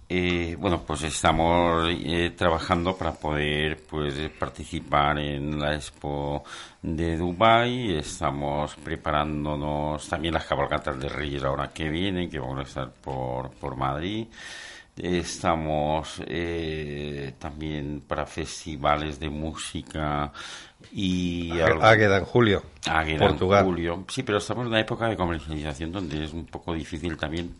Eh, 0.08 0.56
bueno, 0.60 0.82
pues 0.86 1.02
estamos 1.02 1.88
eh, 1.90 2.32
trabajando 2.36 2.96
para 2.96 3.12
poder 3.12 3.82
pues 3.90 4.14
participar 4.38 5.18
en 5.18 5.58
la 5.58 5.74
Expo 5.74 6.44
de 6.82 7.16
Dubai. 7.16 7.96
Estamos 7.96 8.76
preparándonos 8.76 10.08
también 10.08 10.34
las 10.34 10.44
cabalgatas 10.44 10.98
de 11.00 11.08
Reyes 11.08 11.42
ahora 11.42 11.72
que 11.72 11.88
vienen, 11.88 12.30
que 12.30 12.38
van 12.38 12.58
a 12.58 12.62
estar 12.62 12.90
por, 12.92 13.50
por 13.50 13.76
Madrid. 13.76 14.26
Estamos 14.96 16.22
eh, 16.26 17.34
también 17.38 18.02
para 18.06 18.24
festivales 18.24 19.20
de 19.20 19.28
música 19.28 20.32
y 20.90 21.50
Águeda 21.60 22.16
en 22.16 22.24
julio, 22.24 22.62
Águeda 22.86 23.28
Portugal. 23.28 23.64
julio. 23.64 24.04
Sí, 24.08 24.22
pero 24.22 24.38
estamos 24.38 24.62
en 24.62 24.68
una 24.68 24.80
época 24.80 25.08
de 25.08 25.16
comercialización 25.16 25.92
donde 25.92 26.24
es 26.24 26.32
un 26.32 26.46
poco 26.46 26.72
difícil 26.72 27.16
también 27.16 27.54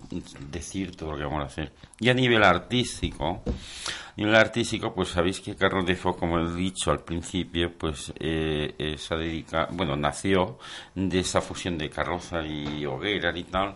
decir 0.50 0.96
todo 0.96 1.12
lo 1.12 1.18
que 1.18 1.24
vamos 1.24 1.42
a 1.42 1.46
hacer. 1.46 1.72
Y 1.98 2.08
a 2.08 2.14
nivel 2.14 2.44
artístico, 2.44 3.42
a 3.46 4.12
nivel 4.16 4.34
artístico, 4.36 4.94
pues 4.94 5.08
sabéis 5.08 5.40
que 5.40 5.56
Carlos 5.56 5.84
de 5.86 5.96
Foc, 5.96 6.18
como 6.18 6.38
he 6.38 6.54
dicho 6.54 6.90
al 6.90 7.00
principio, 7.00 7.72
pues 7.76 8.12
eh, 8.18 8.74
eh, 8.78 8.96
se 8.98 9.16
dedica, 9.16 9.68
bueno, 9.72 9.96
nació 9.96 10.58
de 10.94 11.18
esa 11.18 11.40
fusión 11.40 11.76
de 11.76 11.90
carroza 11.90 12.42
y 12.46 12.84
hogueras 12.86 13.36
y 13.36 13.44
tal. 13.44 13.74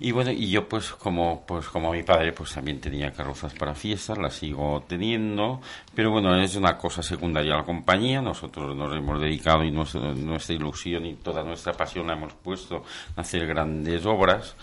Y 0.00 0.12
bueno, 0.12 0.30
y 0.30 0.50
yo 0.50 0.68
pues 0.68 0.92
como 0.92 1.44
pues 1.44 1.68
como 1.68 1.92
mi 1.92 2.02
padre 2.04 2.32
pues 2.32 2.54
también 2.54 2.80
tenía 2.80 3.10
carrozas 3.12 3.52
para 3.54 3.74
fiestas, 3.74 4.16
las 4.18 4.34
sigo 4.34 4.84
teniendo, 4.86 5.60
pero 5.94 6.10
bueno, 6.10 6.40
es 6.40 6.54
una 6.54 6.76
cosa 6.76 7.02
secundaria 7.02 7.54
a 7.54 7.58
la 7.58 7.64
compañía, 7.64 8.22
nosotros 8.22 8.76
nos 8.76 8.94
hemos 8.94 9.20
dedicado 9.20 9.64
y 9.64 9.72
nuestra, 9.72 10.14
nuestra 10.14 10.54
ilusión 10.54 10.87
y 10.96 11.14
toda 11.14 11.42
nuestra 11.42 11.72
pasión 11.72 12.06
la 12.06 12.14
hemos 12.14 12.34
puesto 12.34 12.84
a 13.16 13.20
hacer 13.20 13.46
grandes 13.46 14.04
obras. 14.06 14.56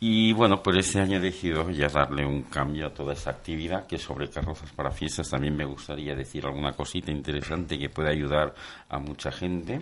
Y 0.00 0.32
bueno, 0.32 0.62
pues 0.62 0.76
este 0.76 1.00
año 1.00 1.16
he 1.16 1.20
decidido 1.20 1.68
ya 1.70 1.88
darle 1.88 2.24
un 2.24 2.42
cambio 2.42 2.86
a 2.86 2.94
toda 2.94 3.14
esta 3.14 3.30
actividad, 3.30 3.86
que 3.86 3.98
sobre 3.98 4.30
carrozas 4.30 4.70
para 4.70 4.92
fiestas 4.92 5.28
también 5.28 5.56
me 5.56 5.64
gustaría 5.64 6.14
decir 6.14 6.46
alguna 6.46 6.72
cosita 6.72 7.10
interesante 7.10 7.78
que 7.78 7.88
pueda 7.88 8.10
ayudar 8.10 8.54
a 8.88 8.98
mucha 9.00 9.32
gente. 9.32 9.80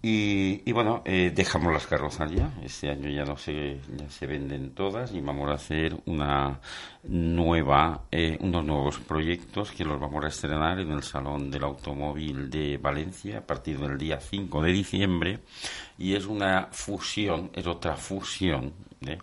Y, 0.00 0.62
y 0.64 0.72
bueno, 0.72 1.02
eh, 1.04 1.32
dejamos 1.34 1.72
las 1.72 1.86
carrozas 1.86 2.30
ya. 2.30 2.52
Este 2.62 2.88
año 2.88 3.10
ya 3.10 3.24
no 3.24 3.36
se, 3.36 3.80
ya 3.96 4.08
se 4.08 4.26
venden 4.26 4.70
todas 4.70 5.12
y 5.12 5.20
vamos 5.20 5.50
a 5.50 5.54
hacer 5.54 5.96
una 6.06 6.60
nueva, 7.02 8.02
eh, 8.12 8.38
unos 8.40 8.64
nuevos 8.64 8.98
proyectos 9.00 9.72
que 9.72 9.84
los 9.84 9.98
vamos 9.98 10.24
a 10.24 10.28
estrenar 10.28 10.78
en 10.78 10.92
el 10.92 11.02
Salón 11.02 11.50
del 11.50 11.64
Automóvil 11.64 12.48
de 12.48 12.76
Valencia 12.78 13.38
a 13.38 13.46
partir 13.46 13.78
del 13.80 13.98
día 13.98 14.20
5 14.20 14.62
de 14.62 14.72
diciembre. 14.72 15.38
Y 15.98 16.14
es 16.14 16.26
una 16.26 16.68
fusión, 16.70 17.50
es 17.52 17.66
otra 17.66 17.96
fusión. 17.96 18.72
¿eh? 19.04 19.18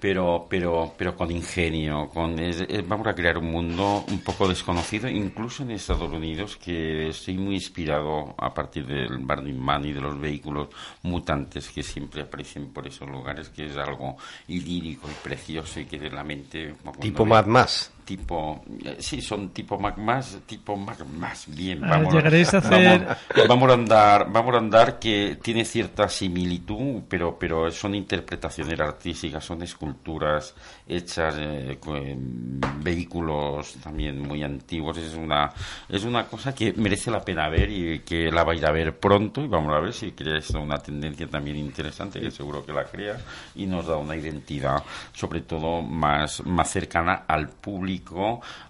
Pero 0.00 0.46
pero 0.48 0.92
pero 0.96 1.16
con 1.16 1.30
ingenio 1.30 2.08
con 2.10 2.38
es- 2.38 2.60
es- 2.68 2.86
vamos 2.86 3.06
a 3.06 3.14
crear 3.14 3.38
un 3.38 3.50
mundo 3.50 4.04
un 4.08 4.20
poco 4.20 4.46
desconocido 4.46 5.08
incluso 5.08 5.62
en 5.62 5.70
Estados 5.70 6.10
Unidos 6.12 6.56
que 6.56 7.08
estoy 7.08 7.38
muy 7.38 7.54
inspirado 7.54 8.34
a 8.36 8.52
partir 8.52 8.86
del 8.86 9.18
Burning 9.18 9.58
Man 9.58 9.84
y 9.86 9.92
de 9.92 10.00
los 10.00 10.20
vehículos 10.20 10.68
mutantes 11.02 11.70
que 11.70 11.82
siempre 11.82 12.22
aparecen 12.22 12.72
por 12.72 12.86
esos 12.86 13.08
lugares 13.08 13.48
que 13.48 13.64
es 13.66 13.76
algo 13.76 14.16
idílico 14.48 15.08
y 15.10 15.14
precioso 15.26 15.80
y 15.80 15.86
que 15.86 15.98
de 15.98 16.10
la 16.10 16.22
mente 16.24 16.74
Tipo 17.00 17.24
Mad 17.24 17.46
Max. 17.46 17.92
Tipo 18.06 18.64
eh, 18.84 18.96
sí 19.00 19.20
son 19.20 19.50
tipo 19.50 19.78
Mac 19.78 19.98
más 19.98 20.38
tipo 20.46 20.76
Mac 20.76 21.04
más. 21.06 21.44
Bien 21.48 21.82
Ah, 21.84 21.88
vamos 21.98 22.14
a 22.14 22.18
hacer- 22.18 22.22
vamos, 22.70 23.48
vamos 23.48 23.70
a 23.70 23.74
andar 23.74 24.32
vamos 24.32 24.54
a 24.54 24.58
andar 24.58 24.98
que 24.98 25.38
tiene 25.42 25.64
cierta 25.64 26.08
similitud 26.08 27.02
pero 27.08 27.36
pero 27.38 27.70
son 27.72 27.94
interpretaciones 27.96 28.78
artísticas 28.80 29.44
son 29.44 29.62
esculturas 29.62 30.54
hechas 30.86 31.34
eh, 31.38 31.78
con 31.80 32.60
vehículos 32.82 33.74
también 33.82 34.20
muy 34.22 34.42
antiguos. 34.44 34.96
Es 34.98 35.14
una 35.14 35.50
es 35.88 36.04
una 36.04 36.26
cosa 36.26 36.54
que 36.54 36.72
merece 36.74 37.10
la 37.10 37.20
pena 37.24 37.48
ver 37.48 37.68
y 37.70 37.98
que 38.00 38.30
la 38.30 38.44
va 38.44 38.52
a 38.52 38.56
ir 38.56 38.64
a 38.64 38.70
ver 38.70 38.96
pronto 38.98 39.42
y 39.42 39.48
vamos 39.48 39.74
a 39.74 39.80
ver 39.80 39.92
si 39.92 40.12
crea 40.12 40.38
esto 40.38 40.60
una 40.60 40.78
tendencia 40.78 41.26
también 41.26 41.56
interesante 41.56 42.20
que 42.20 42.30
seguro 42.30 42.64
que 42.64 42.72
la 42.72 42.84
crea 42.84 43.16
y 43.56 43.66
nos 43.66 43.86
da 43.86 43.96
una 43.96 44.14
identidad 44.14 44.82
sobre 45.12 45.40
todo 45.40 45.82
más 45.82 46.44
más 46.46 46.70
cercana 46.70 47.24
al 47.26 47.48
público 47.48 47.95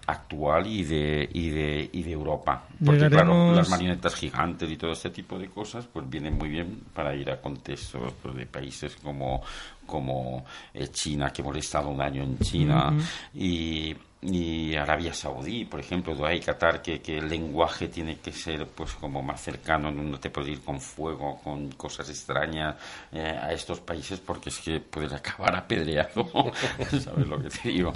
actual 0.05 0.67
y 0.67 0.83
de 0.83 1.29
y 1.31 1.49
de 1.49 1.89
y 1.91 2.03
de 2.03 2.11
Europa. 2.11 2.63
Porque 2.83 3.09
claro 3.09 3.53
las 3.53 3.69
marionetas 3.69 4.15
gigantes 4.15 4.69
y 4.69 4.77
todo 4.77 4.91
este 4.91 5.09
tipo 5.09 5.37
de 5.37 5.49
cosas 5.49 5.85
pues 5.91 6.09
vienen 6.09 6.37
muy 6.37 6.49
bien 6.49 6.81
para 6.93 7.15
ir 7.15 7.29
a 7.29 7.41
contextos 7.41 8.13
pues, 8.21 8.35
de 8.35 8.45
países 8.45 8.95
como 8.97 9.41
como 9.85 10.45
eh, 10.73 10.87
China 10.89 11.31
que 11.31 11.41
hemos 11.41 11.55
estado 11.57 11.89
un 11.89 12.01
año 12.01 12.23
en 12.23 12.37
China 12.39 12.93
y 13.33 13.95
y 14.21 14.75
Arabia 14.75 15.13
Saudí, 15.13 15.65
por 15.65 15.79
ejemplo, 15.79 16.15
Dubái, 16.15 16.39
Qatar, 16.39 16.81
que, 16.81 16.99
que 17.01 17.19
el 17.19 17.29
lenguaje 17.29 17.87
tiene 17.87 18.17
que 18.17 18.31
ser 18.31 18.67
pues 18.67 18.93
como 18.93 19.21
más 19.21 19.41
cercano, 19.41 19.91
no 19.91 20.19
te 20.19 20.29
puedes 20.29 20.51
ir 20.51 20.61
con 20.61 20.81
fuego, 20.81 21.39
con 21.43 21.71
cosas 21.71 22.09
extrañas 22.09 22.75
eh, 23.11 23.21
a 23.21 23.51
estos 23.53 23.79
países 23.79 24.19
porque 24.19 24.49
es 24.49 24.59
que 24.59 24.79
puedes 24.79 25.13
acabar 25.13 25.55
apedreado, 25.57 26.25
¿sabes 26.99 27.27
lo 27.27 27.41
que 27.41 27.49
te 27.49 27.69
digo? 27.69 27.93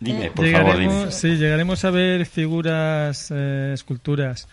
Dime, 0.00 0.30
por 0.30 0.50
favor, 0.50 0.72
dime. 0.78 0.84
llegaremos, 0.92 1.14
sí, 1.14 1.28
llegaremos 1.36 1.84
a 1.84 1.90
ver 1.90 2.26
figuras, 2.26 3.28
eh, 3.34 3.70
esculturas 3.74 4.46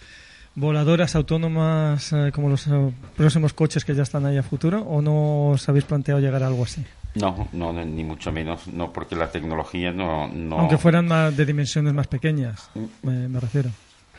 voladoras 0.55 1.15
autónomas 1.15 2.13
eh, 2.13 2.31
como 2.33 2.47
los 2.47 2.67
eh, 2.67 2.71
próximos 3.17 3.53
coches 3.53 3.83
que 3.83 3.95
ya 3.95 4.03
están 4.03 4.25
ahí 4.25 4.37
a 4.37 4.43
futuro 4.43 4.81
o 4.83 5.01
no 5.01 5.49
os 5.49 5.67
habéis 5.67 5.85
planteado 5.85 6.21
llegar 6.21 6.43
a 6.43 6.47
algo 6.47 6.63
así? 6.63 6.83
No, 7.15 7.47
no, 7.53 7.73
ni 7.73 8.03
mucho 8.03 8.31
menos, 8.31 8.67
no, 8.67 8.91
porque 8.93 9.15
la 9.15 9.29
tecnología 9.31 9.91
no... 9.91 10.27
no 10.27 10.59
Aunque 10.59 10.77
fueran 10.77 11.07
más 11.07 11.35
de 11.35 11.45
dimensiones 11.45 11.93
más 11.93 12.07
pequeñas, 12.07 12.69
Mm. 12.75 12.85
me, 13.07 13.27
me 13.29 13.39
refiero. 13.39 13.69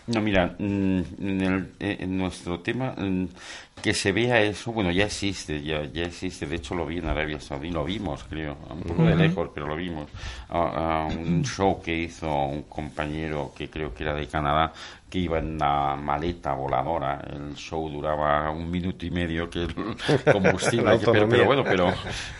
No, 0.07 0.21
mira, 0.21 0.55
mm, 0.59 0.99
en, 1.19 1.41
el- 1.41 1.73
eh, 1.81 1.97
en 2.01 2.19
nuestro 2.19 2.61
tema, 2.61 2.95
mm, 2.97 3.25
que 3.83 3.95
se 3.95 4.13
vea 4.13 4.41
eso, 4.43 4.71
bueno, 4.73 4.91
ya 4.91 5.05
existe, 5.07 5.63
ya, 5.63 5.85
ya 5.85 6.05
existe, 6.05 6.47
de 6.47 6.57
hecho 6.57 6.75
lo 6.75 6.85
vi 6.87 6.99
en 6.99 7.07
Arabia 7.07 7.41
Saudí, 7.41 7.71
lo 7.71 7.85
vimos, 7.85 8.25
creo, 8.29 8.57
un 8.71 8.81
poco 8.83 9.05
de 9.07 9.17
lejos, 9.17 9.51
pero 9.55 9.67
lo 9.67 9.77
vimos, 9.77 10.11
a, 10.51 11.05
a 11.05 11.07
un 11.07 11.43
show 11.43 11.81
que 11.83 11.97
hizo 11.97 12.31
un 12.47 12.63
compañero 12.65 13.53
que 13.57 13.69
creo 13.71 13.95
que 13.95 14.03
era 14.05 14.15
de 14.15 14.27
Canadá, 14.27 14.73
que 15.15 15.21
iba 15.21 15.39
en 15.39 15.55
una 15.55 15.95
maleta 15.95 16.55
voladora, 16.55 17.21
el 17.33 17.55
show 17.55 17.89
duraba 17.89 18.51
un 18.51 18.69
minuto 18.69 19.07
y 19.07 19.13
medio, 19.13 19.49
que 19.49 19.63
el 19.63 19.75
combustible, 20.33 20.87
La 20.91 20.99
que- 20.99 21.07
pero, 21.07 21.45
bueno, 21.45 21.63
pero, 21.63 21.93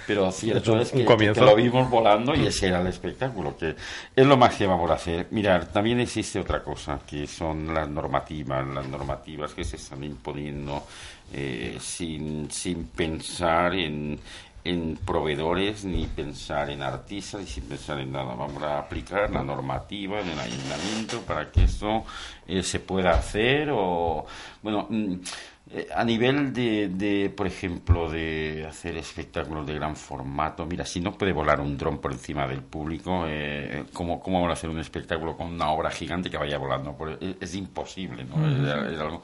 pero 0.09 0.33
cierto 0.33 0.81
es 0.81 0.91
que 0.91 1.05
lo 1.41 1.55
vimos 1.55 1.89
volando 1.89 2.35
y 2.35 2.47
ese 2.47 2.67
era 2.67 2.81
el 2.81 2.89
espectáculo, 2.89 3.57
que 3.57 3.77
es 4.17 4.27
lo 4.27 4.37
más 4.37 4.57
que 4.57 4.67
vamos 4.67 4.91
a 4.91 4.95
hacer. 4.95 5.29
Mirar, 5.31 5.67
también 5.67 6.01
existe 6.01 6.41
otra 6.41 6.65
cosa, 6.65 6.99
que 7.09 7.29
son 7.29 7.73
las 7.73 7.89
normativas, 7.89 8.67
las 8.67 8.89
normativas 8.89 9.55
que 9.55 9.63
se 9.63 9.77
están 9.77 10.03
imponiendo 10.03 10.83
eh, 11.33 11.77
sin, 11.79 12.51
sin 12.51 12.87
pensar 12.89 13.73
en, 13.77 14.19
en 14.65 14.97
proveedores 15.05 15.85
ni 15.85 16.07
pensar 16.07 16.71
en 16.71 16.83
artistas 16.83 17.43
y 17.43 17.47
sin 17.47 17.65
pensar 17.65 18.01
en 18.01 18.13
nada. 18.13 18.35
Vamos 18.35 18.63
a 18.63 18.79
aplicar 18.79 19.31
la 19.31 19.43
normativa 19.43 20.21
en 20.21 20.29
el 20.31 20.39
ayuntamiento 20.41 21.21
para 21.21 21.51
que 21.51 21.65
esto 21.65 22.05
eh, 22.47 22.63
se 22.63 22.81
pueda 22.81 23.11
hacer 23.11 23.69
o, 23.71 24.25
bueno, 24.63 24.87
mm, 24.89 25.15
eh, 25.71 25.89
a 25.95 26.05
nivel 26.05 26.53
de, 26.53 26.89
de, 26.89 27.31
por 27.31 27.47
ejemplo, 27.47 28.11
de 28.11 28.67
hacer 28.69 28.97
espectáculos 28.99 29.67
de 29.67 29.75
gran 29.75 29.97
formato, 29.97 30.67
mira, 30.67 30.85
si 30.85 31.01
no 31.01 31.13
puede 31.13 31.33
volar 31.33 31.59
un 31.61 31.77
dron 31.79 31.99
por 31.99 32.13
encima 32.13 32.47
del 32.47 32.63
público, 32.63 33.25
eh, 33.27 33.85
¿cómo, 33.93 34.21
¿cómo 34.21 34.41
van 34.43 34.51
a 34.51 34.53
hacer 34.55 34.69
un 34.71 34.79
espectáculo 34.79 35.37
con 35.37 35.49
una 35.55 35.71
obra 35.71 35.91
gigante 35.91 36.29
que 36.31 36.37
vaya 36.37 36.59
volando? 36.59 36.93
Por- 36.97 37.19
es, 37.21 37.37
es 37.41 37.55
imposible, 37.55 38.25
¿no? 38.25 38.47
Es- 38.47 38.93
es 38.95 39.01
algo- 39.01 39.23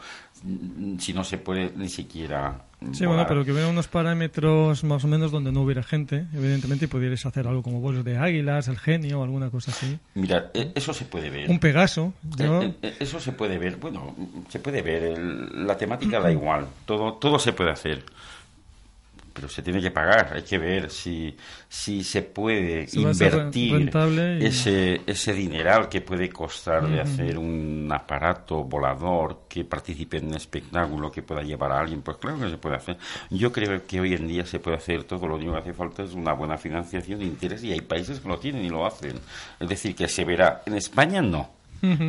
si 0.98 1.12
no 1.12 1.24
se 1.24 1.38
puede 1.38 1.72
ni 1.76 1.88
siquiera. 1.88 2.64
Sí, 2.92 3.04
volar. 3.04 3.08
bueno, 3.08 3.24
pero 3.28 3.44
que 3.44 3.52
hubiera 3.52 3.68
unos 3.68 3.88
parámetros 3.88 4.84
más 4.84 5.04
o 5.04 5.08
menos 5.08 5.30
donde 5.30 5.52
no 5.52 5.60
hubiera 5.62 5.82
gente, 5.82 6.26
evidentemente, 6.32 6.86
y 6.86 6.88
pudierais 6.88 7.24
hacer 7.26 7.46
algo 7.46 7.62
como 7.62 7.80
vuelos 7.80 8.04
de 8.04 8.16
águilas, 8.16 8.68
el 8.68 8.78
genio 8.78 9.20
o 9.20 9.22
alguna 9.24 9.50
cosa 9.50 9.70
así. 9.70 9.98
Mira, 10.14 10.50
eh, 10.54 10.72
eso 10.74 10.94
se 10.94 11.04
puede 11.04 11.28
ver. 11.28 11.50
Un 11.50 11.58
Pegaso. 11.58 12.14
Eh, 12.38 12.72
eh, 12.82 12.94
Eso 13.00 13.20
se 13.20 13.32
puede 13.32 13.58
ver, 13.58 13.76
bueno, 13.76 14.14
se 14.48 14.60
puede 14.60 14.80
ver, 14.80 15.02
el- 15.02 15.66
la 15.66 15.76
temática 15.76 16.20
da 16.20 16.32
igual, 16.32 16.66
todo, 16.86 17.12
todo 17.14 17.38
se 17.38 17.52
puede 17.52 17.70
hacer, 17.70 18.02
pero 19.32 19.48
se 19.48 19.62
tiene 19.62 19.80
que 19.80 19.90
pagar, 19.90 20.32
hay 20.34 20.42
que 20.42 20.58
ver 20.58 20.90
si, 20.90 21.36
si 21.68 22.02
se 22.04 22.22
puede 22.22 22.86
invertir 23.28 23.70
y- 24.40 24.46
ese, 24.46 25.00
ese 25.06 25.32
dineral 25.32 25.88
que 25.88 26.00
puede 26.00 26.28
costar 26.30 26.88
de 26.88 27.00
hacer 27.00 27.38
un 27.38 27.88
aparato 27.92 28.64
volador 28.64 29.42
que 29.48 29.64
participe 29.64 30.16
en 30.18 30.26
un 30.28 30.34
espectáculo 30.34 31.10
que 31.12 31.22
pueda 31.22 31.42
llevar 31.42 31.72
a 31.72 31.80
alguien, 31.80 32.02
pues 32.02 32.16
claro 32.18 32.38
que 32.40 32.50
se 32.50 32.56
puede 32.58 32.76
hacer. 32.76 32.96
Yo 33.30 33.52
creo 33.52 33.86
que 33.86 34.00
hoy 34.00 34.14
en 34.14 34.26
día 34.26 34.44
se 34.46 34.58
puede 34.58 34.76
hacer 34.76 35.04
todo, 35.04 35.26
lo 35.28 35.36
único 35.36 35.52
que 35.52 35.58
hace 35.58 35.72
falta 35.74 36.02
es 36.02 36.12
una 36.14 36.32
buena 36.32 36.56
financiación 36.58 37.18
de 37.20 37.26
interés 37.26 37.62
y 37.64 37.72
hay 37.72 37.80
países 37.80 38.20
que 38.20 38.28
lo 38.28 38.38
tienen 38.38 38.64
y 38.64 38.68
lo 38.70 38.86
hacen. 38.86 39.18
Es 39.58 39.68
decir, 39.68 39.94
que 39.94 40.08
se 40.08 40.24
verá. 40.24 40.62
En 40.66 40.74
España 40.74 41.22
no 41.22 41.50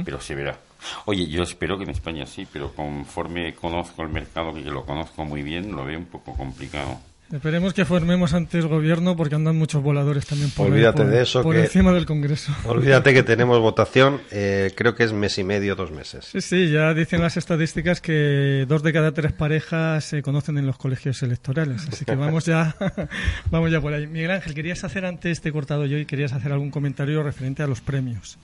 pero 0.04 0.20
se 0.20 0.36
verá. 0.36 0.58
Oye, 1.06 1.28
yo 1.28 1.44
espero 1.44 1.78
que 1.78 1.86
en 1.86 1.92
España 1.92 2.26
sí, 2.26 2.46
pero 2.52 2.74
conforme 2.74 3.54
conozco 3.54 4.02
el 4.02 4.10
mercado, 4.10 4.54
que 4.54 4.62
lo 4.62 4.84
conozco 4.86 5.24
muy 5.24 5.44
bien, 5.44 5.72
lo 5.74 5.86
veo 5.86 5.98
un 5.98 6.08
poco 6.08 6.34
complicado. 6.36 7.00
Esperemos 7.32 7.74
que 7.74 7.86
formemos 7.86 8.34
antes 8.34 8.66
gobierno 8.66 9.16
porque 9.16 9.36
andan 9.36 9.56
muchos 9.58 9.82
voladores 9.82 10.26
también 10.26 10.50
por, 10.52 10.68
Olvídate 10.68 11.04
por- 11.04 11.12
de 11.12 11.22
eso, 11.22 11.42
por 11.44 11.56
que- 11.56 11.62
encima 11.62 11.94
del 11.94 12.06
Congreso. 12.06 12.54
Olvídate 12.66 13.14
que 13.14 13.24
tenemos 13.24 13.60
votación, 13.60 14.20
eh, 14.32 14.74
creo 14.76 14.96
que 14.96 15.04
es 15.06 15.14
mes 15.14 15.38
y 15.38 15.44
medio, 15.46 15.76
dos 15.76 15.92
meses. 15.92 16.26
Sí, 16.26 16.42
sí, 16.42 16.70
ya 16.72 16.94
dicen 16.94 17.22
las 17.22 17.38
estadísticas 17.38 18.02
que 18.02 18.66
dos 18.68 18.84
de 18.84 18.92
cada 18.92 19.14
tres 19.14 19.32
parejas 19.32 20.04
se 20.04 20.22
conocen 20.22 20.58
en 20.58 20.68
los 20.68 20.78
colegios 20.78 21.24
electorales. 21.24 21.88
Así 21.88 22.04
que 22.04 22.16
vamos 22.16 22.46
ya, 22.46 22.76
vamos 23.50 23.72
ya 23.72 23.80
por 23.80 23.94
ahí. 23.94 24.08
Miguel 24.08 24.32
Ángel, 24.32 24.54
querías 24.54 24.84
hacer 24.84 25.06
antes 25.06 25.40
te 25.40 25.50
he 25.50 25.52
cortado 25.54 25.86
yo 25.86 25.98
y 25.98 26.06
querías 26.06 26.34
hacer 26.34 26.52
algún 26.52 26.70
comentario 26.72 27.24
referente 27.24 27.64
a 27.64 27.68
los 27.68 27.80
premios. 27.80 28.38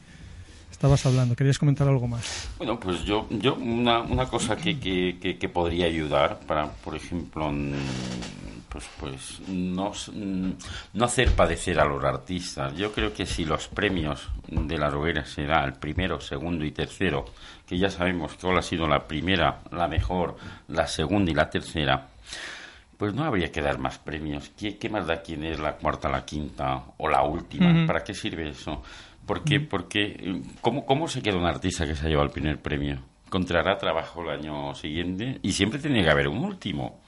Estabas 0.71 1.05
hablando, 1.05 1.35
querías 1.35 1.57
comentar 1.59 1.87
algo 1.87 2.07
más. 2.07 2.49
Bueno, 2.57 2.79
pues 2.79 3.03
yo, 3.03 3.27
yo 3.31 3.55
una, 3.55 3.99
una 4.01 4.27
cosa 4.27 4.55
que, 4.55 4.79
que, 4.79 5.17
que, 5.19 5.37
que 5.37 5.49
podría 5.49 5.87
ayudar 5.87 6.39
para, 6.45 6.67
por 6.71 6.95
ejemplo, 6.95 7.51
pues, 8.77 8.89
pues 8.99 9.49
no, 9.49 9.91
mm, 10.13 10.51
no 10.93 11.05
hacer 11.05 11.31
padecer 11.31 11.79
a 11.79 11.85
los 11.85 12.03
artistas. 12.03 12.75
Yo 12.75 12.91
creo 12.91 13.13
que 13.13 13.25
si 13.25 13.45
los 13.45 13.67
premios 13.67 14.29
de 14.47 14.77
la 14.77 14.89
hoguera 14.89 15.25
se 15.25 15.45
da 15.45 15.63
el 15.63 15.73
primero, 15.73 16.21
segundo 16.21 16.63
y 16.63 16.71
tercero, 16.71 17.25
que 17.65 17.77
ya 17.77 17.89
sabemos 17.89 18.33
que 18.33 18.41
cuál 18.41 18.59
ha 18.59 18.61
sido 18.61 18.87
la 18.87 19.07
primera, 19.07 19.61
la 19.71 19.87
mejor, 19.87 20.37
la 20.67 20.85
segunda 20.85 21.31
y 21.31 21.33
la 21.33 21.49
tercera, 21.49 22.07
pues 22.97 23.13
no 23.13 23.23
habría 23.23 23.51
que 23.51 23.61
dar 23.61 23.79
más 23.79 23.97
premios. 23.97 24.49
¿Qué, 24.49 24.77
qué 24.77 24.89
más 24.89 25.07
da 25.07 25.21
quién 25.21 25.43
es 25.43 25.59
la 25.59 25.73
cuarta, 25.77 26.09
la 26.09 26.23
quinta 26.23 26.83
o 26.97 27.09
la 27.09 27.23
última? 27.23 27.85
¿Para 27.87 28.03
qué 28.03 28.13
sirve 28.13 28.49
eso? 28.49 28.83
¿Por 29.25 29.43
qué? 29.43 29.59
Porque, 29.59 30.03
eh, 30.19 30.41
¿cómo, 30.61 30.85
¿Cómo 30.85 31.07
se 31.07 31.21
queda 31.21 31.37
un 31.37 31.45
artista 31.45 31.85
que 31.85 31.95
se 31.95 32.05
ha 32.05 32.09
llevado 32.09 32.27
el 32.27 32.33
primer 32.33 32.61
premio? 32.61 32.99
Encontrará 33.25 33.77
trabajo 33.77 34.21
el 34.21 34.29
año 34.29 34.73
siguiente 34.75 35.39
y 35.41 35.51
siempre 35.51 35.79
tiene 35.79 36.03
que 36.03 36.09
haber 36.09 36.27
un 36.27 36.45
último. 36.45 37.01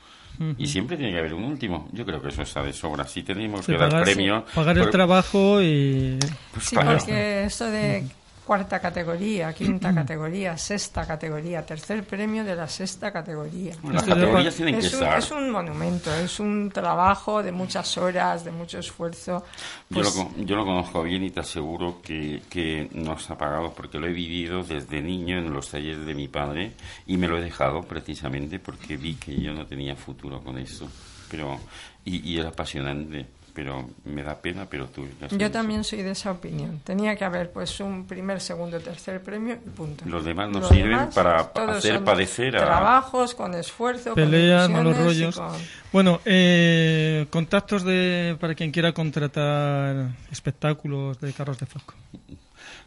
Y 0.57 0.67
siempre 0.67 0.95
tiene 0.95 1.11
que 1.11 1.19
haber 1.19 1.33
un 1.33 1.43
último. 1.43 1.89
Yo 1.91 2.05
creo 2.05 2.21
que 2.21 2.29
eso 2.29 2.41
está 2.43 2.63
de 2.63 2.71
sobra. 2.73 3.05
Si 3.05 3.23
tenemos 3.23 3.65
Sí, 3.65 3.73
que 3.73 3.77
dar 3.77 3.89
pagar, 3.89 4.03
premios... 4.05 4.43
pagar 4.55 4.77
el 4.77 4.89
trabajo 4.89 5.61
y... 5.61 6.17
pues 6.53 6.65
Sí, 6.65 6.75
claro. 6.75 6.97
porque 6.97 7.43
esto 7.43 7.69
de 7.69 8.05
cuarta 8.49 8.79
categoría, 8.79 9.53
quinta 9.53 9.93
categoría, 10.01 10.57
sexta 10.57 11.05
categoría, 11.05 11.63
tercer 11.63 12.03
premio 12.03 12.43
de 12.43 12.55
la 12.55 12.67
sexta 12.67 13.11
categoría. 13.13 13.75
Las 13.83 14.01
categorías 14.03 14.55
tienen 14.55 14.79
que 14.79 14.87
Es 14.87 14.93
un, 14.95 15.03
estar. 15.03 15.19
es 15.19 15.29
un 15.29 15.51
monumento, 15.51 16.11
es 16.15 16.39
un 16.39 16.71
trabajo 16.71 17.43
de 17.43 17.51
muchas 17.51 17.95
horas, 17.99 18.43
de 18.43 18.49
mucho 18.49 18.79
esfuerzo. 18.79 19.43
Yo, 19.87 20.01
Pues, 20.01 20.15
lo, 20.15 20.31
yo 20.43 20.55
lo 20.55 20.65
conozco 20.65 21.03
bien 21.03 21.23
y 21.25 21.29
te 21.29 21.41
aseguro 21.41 22.01
que, 22.01 22.41
que 22.49 22.89
no 22.93 23.13
está 23.13 23.37
pagado 23.37 23.71
porque 23.71 23.99
lo 23.99 24.07
he 24.07 24.13
vivido 24.13 24.63
desde 24.63 24.99
niño 24.99 25.37
en 25.37 25.53
los 25.53 25.69
talleres 25.69 26.03
de 26.03 26.15
mi 26.15 26.27
padre 26.27 26.71
y 27.05 27.17
me 27.17 27.27
lo 27.27 27.37
he 27.37 27.41
dejado 27.41 27.83
precisamente 27.83 28.57
porque 28.57 28.97
vi 28.97 29.13
que 29.13 29.39
yo 29.39 29.53
no 29.53 29.67
tenía 29.67 29.95
futuro 29.95 30.41
con 30.41 30.57
esto. 30.57 30.87
Pero, 31.29 31.59
y, 32.03 32.27
y 32.27 32.39
era 32.39 32.49
apasionante. 32.49 33.27
Pero 33.59 33.89
me 34.05 34.23
da 34.23 34.35
pena, 34.41 34.65
pero 34.69 34.87
tú... 34.87 35.05
ya 35.19 35.27
Yo 35.37 35.51
también 35.51 35.83
soy 35.83 36.01
de 36.01 36.11
esa 36.11 36.31
opinión. 36.31 36.79
Tenía 36.85 37.17
que 37.17 37.25
haber 37.25 37.51
pues 37.51 37.81
un 37.81 38.07
primer, 38.07 38.39
segundo, 38.39 38.79
tercer 38.79 39.21
premio 39.21 39.55
y 39.55 39.69
punto. 39.69 40.05
Los 40.07 40.23
demás 40.23 40.47
nos 40.49 40.61
Los 40.61 40.69
sirven 40.69 40.91
demás, 40.91 41.13
para 41.13 41.41
hacer 41.75 42.01
padecer 42.01 42.55
a... 42.55 42.61
Trabajos 42.61 43.35
con 43.35 43.53
esfuerzo, 43.55 44.15
Peleas, 44.15 44.67
con 44.69 44.77
malos 44.77 44.97
rollos. 44.97 45.35
con- 45.35 45.51
Bueno, 45.91 46.21
eh, 46.23 47.25
contactos 47.31 47.83
de 47.83 48.37
para 48.39 48.55
quien 48.55 48.71
quiera 48.71 48.93
contratar 48.93 50.07
espectáculos 50.31 51.19
de 51.19 51.33
carros 51.33 51.59
de 51.59 51.65
foco. 51.65 51.95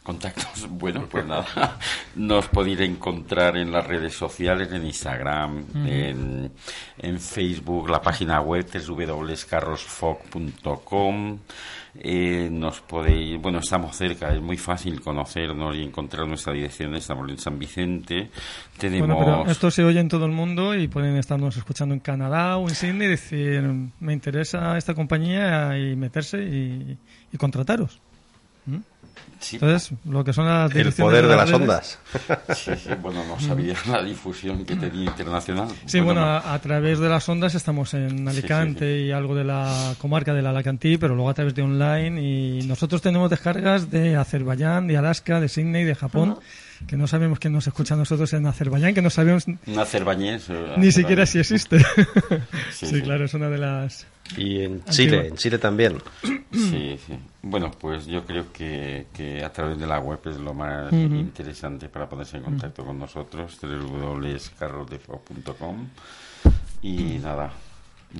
Contactos, 0.02 0.68
bueno, 0.70 1.06
pues 1.08 1.24
nada, 1.24 1.78
nos 2.16 2.48
podéis 2.48 2.80
encontrar 2.80 3.56
en 3.56 3.70
las 3.70 3.86
redes 3.86 4.14
sociales, 4.14 4.72
en 4.72 4.84
Instagram, 4.84 5.64
en, 5.86 6.50
en 6.98 7.20
Facebook, 7.20 7.88
la 7.88 8.02
página 8.02 8.40
web 8.40 8.66
www.carrosfoc.com. 8.66 11.38
Eh, 11.94 12.48
nos 12.50 12.80
podéis, 12.80 13.38
bueno, 13.40 13.58
estamos 13.58 13.94
cerca, 13.94 14.34
es 14.34 14.40
muy 14.40 14.56
fácil 14.56 14.98
conocernos 15.00 15.76
y 15.76 15.82
encontrar 15.82 16.26
nuestra 16.26 16.54
dirección. 16.54 16.96
Estamos 16.96 17.30
en 17.30 17.38
San 17.38 17.58
Vicente. 17.58 18.30
Tenemos. 18.78 19.06
Bueno, 19.06 19.42
pero 19.42 19.52
esto 19.52 19.70
se 19.70 19.84
oye 19.84 20.00
en 20.00 20.08
todo 20.08 20.24
el 20.24 20.32
mundo 20.32 20.74
y 20.74 20.88
pueden 20.88 21.16
estarnos 21.16 21.54
escuchando 21.56 21.94
en 21.94 22.00
Canadá 22.00 22.56
o 22.56 22.68
en 22.68 22.74
Sydney 22.74 23.06
y 23.06 23.10
decir, 23.10 23.62
me 24.00 24.14
interesa 24.14 24.78
esta 24.78 24.94
compañía 24.94 25.78
y 25.78 25.94
meterse 25.94 26.42
y, 26.42 26.98
y 27.30 27.36
contrataros. 27.36 28.00
Sí, 29.42 29.56
Entonces, 29.56 29.90
lo 30.04 30.22
que 30.24 30.32
son 30.32 30.46
las 30.46 30.74
El 30.74 30.92
poder 30.92 31.26
de 31.26 31.36
las 31.36 31.50
redes- 31.50 31.60
ondas. 31.60 31.98
sí, 32.56 32.70
sí, 32.76 32.90
bueno, 33.02 33.24
no 33.26 33.38
sabía 33.40 33.74
la 33.90 34.02
difusión 34.02 34.64
que 34.64 34.76
tenía 34.76 35.04
internacional. 35.04 35.68
Sí, 35.86 36.00
bueno, 36.00 36.20
no. 36.20 36.26
a, 36.28 36.54
a 36.54 36.58
través 36.60 36.98
de 37.00 37.08
las 37.08 37.28
ondas 37.28 37.54
estamos 37.54 37.92
en 37.94 38.28
Alicante 38.28 39.00
y 39.00 39.10
algo 39.12 39.34
de 39.34 39.44
la 39.44 39.94
comarca 39.98 40.32
del 40.32 40.46
Alacantí, 40.46 40.96
pero 40.96 41.14
luego 41.14 41.30
a 41.30 41.34
través 41.34 41.54
de 41.54 41.62
online 41.62 42.22
y 42.22 42.66
nosotros 42.66 43.02
tenemos 43.02 43.28
descargas 43.30 43.90
de 43.90 44.16
Azerbaiyán, 44.16 44.86
de 44.86 44.96
Alaska, 44.96 45.40
de 45.40 45.48
Sydney, 45.48 45.84
de 45.84 45.94
Japón, 45.94 46.38
que 46.86 46.96
no 46.96 47.06
sabemos 47.06 47.38
quién 47.38 47.52
nos 47.52 47.66
escucha 47.66 47.94
a 47.94 47.96
nosotros 47.96 48.32
en 48.34 48.46
Azerbaiyán, 48.46 48.94
que 48.94 49.02
no 49.02 49.10
sabemos 49.10 49.46
Un 49.46 49.78
azerbañés. 49.78 50.48
eh, 50.50 50.74
ni 50.76 50.92
siquiera 50.92 51.26
si 51.26 51.40
existe. 51.40 51.78
Sí, 52.72 52.86
sí, 52.86 52.94
sí. 52.96 53.02
claro, 53.02 53.24
es 53.24 53.34
una 53.34 53.48
de 53.48 53.58
las... 53.58 54.06
Y 54.36 54.62
en 54.62 54.84
Chile, 54.84 55.28
en 55.28 55.36
Chile 55.36 55.58
también. 55.58 55.98
Sí, 56.52 56.98
sí. 57.06 57.14
Bueno, 57.42 57.70
pues 57.70 58.06
yo 58.06 58.24
creo 58.24 58.52
que, 58.52 59.06
que 59.12 59.42
a 59.44 59.52
través 59.52 59.78
de 59.78 59.86
la 59.86 59.98
web 60.00 60.18
es 60.26 60.36
lo 60.38 60.54
más 60.54 60.92
Ujú. 60.92 61.14
interesante 61.16 61.88
para 61.88 62.08
ponerse 62.08 62.36
en 62.36 62.42
contacto 62.44 62.84
con 62.84 62.98
nosotros, 62.98 63.58
www.carrosdefo.com 63.62 65.86
y 66.82 67.18
nada, 67.22 67.52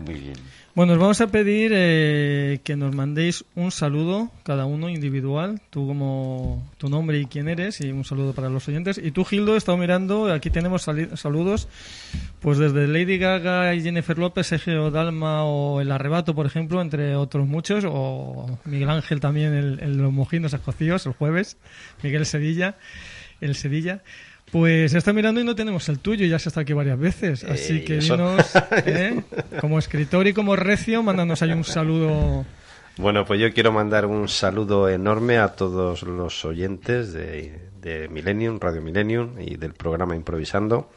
muy 0.05 0.15
bien. 0.15 0.35
Bueno, 0.75 0.95
os 0.95 0.99
vamos 0.99 1.21
a 1.21 1.27
pedir 1.27 1.73
eh, 1.75 2.61
que 2.65 2.77
nos 2.77 2.95
mandéis 2.95 3.45
un 3.57 3.71
saludo, 3.71 4.31
cada 4.43 4.65
uno 4.65 4.89
individual, 4.89 5.61
tú 5.69 5.87
como 5.87 6.67
tu 6.79 6.89
nombre 6.89 7.19
y 7.19 7.27
quién 7.27 7.49
eres, 7.49 7.81
y 7.83 7.91
un 7.91 8.05
saludo 8.05 8.33
para 8.33 8.49
los 8.49 8.67
oyentes. 8.69 8.99
Y 9.03 9.11
tú, 9.11 9.25
Gildo, 9.25 9.55
he 9.55 9.59
estado 9.59 9.77
mirando, 9.77 10.33
aquí 10.33 10.49
tenemos 10.49 10.87
saludos, 11.15 11.69
pues 12.43 12.59
desde 12.59 12.89
Lady 12.89 13.19
Gaga 13.19 13.73
y 13.75 13.83
Jennifer 13.83 14.19
López, 14.19 14.51
Egeo 14.53 14.91
Dalma 14.91 15.45
o 15.45 15.81
El 15.81 15.93
Arrebato, 15.93 16.35
por 16.35 16.45
ejemplo, 16.47 16.83
entre 16.83 17.15
otros 17.17 17.47
muchos, 17.47 17.85
o 17.89 18.59
Miguel 18.65 18.91
Ángel 18.91 19.21
también, 19.21 19.55
el, 19.55 19.79
el 19.81 19.97
Los 19.97 20.13
Mojinos 20.13 20.53
Escocíos, 20.53 21.07
el 21.07 21.13
jueves, 21.13 21.57
Miguel 22.03 22.27
Sevilla, 22.27 22.75
el 23.41 23.55
Sevilla. 23.55 24.03
Pues 24.51 24.93
está 24.93 25.13
mirando 25.15 25.41
y 25.41 25.45
no 25.45 25.55
tenemos 25.55 25.89
el 25.89 25.99
tuyo, 26.01 26.27
ya 26.27 26.37
has 26.37 26.47
estado 26.47 26.63
aquí 26.63 26.75
varias 26.75 26.99
veces. 26.99 27.43
Así 27.45 27.79
Eh, 27.79 27.85
que 27.85 27.99
eso. 27.99 28.17
dinos, 28.17 28.53
¿eh? 28.87 29.23
como 29.61 29.79
escritor 29.79 30.27
y 30.27 30.35
como 30.35 30.57
recio, 30.57 31.03
mándanos 31.03 31.41
ahí 31.43 31.53
un 31.53 31.65
saludo. 31.65 32.45
Bueno, 32.99 33.25
pues 33.25 33.41
yo 33.41 33.51
quiero 33.55 33.73
mandar 33.73 34.05
un 34.05 34.29
saludo 34.29 34.91
enorme 34.91 35.39
a 35.39 35.49
todos 35.55 36.03
los 36.03 36.45
oyentes 36.45 37.15
de, 37.15 37.71
de 37.81 38.09
Millennium, 38.09 38.59
Radio 38.61 38.83
Millennium 38.83 39.41
y 39.41 39.57
del 39.57 39.73
programa 39.73 40.15
Improvisando. 40.17 40.91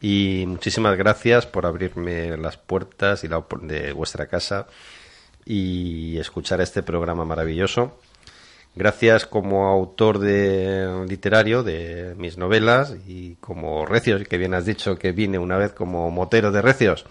Y 0.00 0.44
muchísimas 0.46 0.96
gracias 0.96 1.46
por 1.46 1.66
abrirme 1.66 2.36
las 2.36 2.56
puertas 2.56 3.22
y 3.24 3.28
la 3.28 3.44
de 3.60 3.92
vuestra 3.92 4.26
casa 4.26 4.66
y 5.44 6.18
escuchar 6.18 6.60
este 6.60 6.82
programa 6.82 7.24
maravilloso. 7.24 7.98
Gracias 8.74 9.26
como 9.26 9.66
autor 9.66 10.20
de 10.20 11.04
literario 11.08 11.62
de 11.62 12.14
mis 12.16 12.38
novelas 12.38 12.94
y 13.06 13.34
como 13.36 13.84
Recios, 13.84 14.22
que 14.28 14.38
bien 14.38 14.54
has 14.54 14.64
dicho 14.64 14.96
que 14.96 15.12
vine 15.12 15.38
una 15.38 15.56
vez 15.56 15.72
como 15.72 16.10
motero 16.10 16.52
de 16.52 16.62
Recios. 16.62 17.04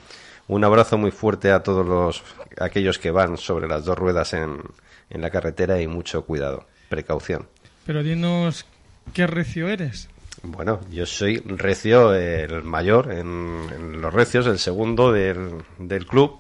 Un 0.48 0.64
abrazo 0.64 0.98
muy 0.98 1.12
fuerte 1.12 1.52
a 1.52 1.62
todos 1.62 1.86
los 1.86 2.24
aquellos 2.60 2.98
que 2.98 3.12
van 3.12 3.38
sobre 3.38 3.68
las 3.68 3.86
dos 3.86 3.98
ruedas 3.98 4.34
en, 4.34 4.62
en 5.10 5.22
la 5.22 5.30
carretera 5.30 5.82
y 5.82 5.88
mucho 5.88 6.26
cuidado, 6.26 6.66
precaución. 6.88 7.48
Pero 7.86 8.04
dinos 8.04 8.66
qué 9.14 9.28
recio 9.28 9.68
eres. 9.68 10.10
Bueno, 10.44 10.80
yo 10.90 11.06
soy 11.06 11.38
Recio, 11.46 12.14
el 12.16 12.64
mayor 12.64 13.12
en, 13.12 13.62
en 13.76 14.02
los 14.02 14.14
Recios, 14.14 14.48
el 14.48 14.60
segundo 14.60 15.12
del, 15.12 15.64
del 15.78 16.06
club 16.06 16.40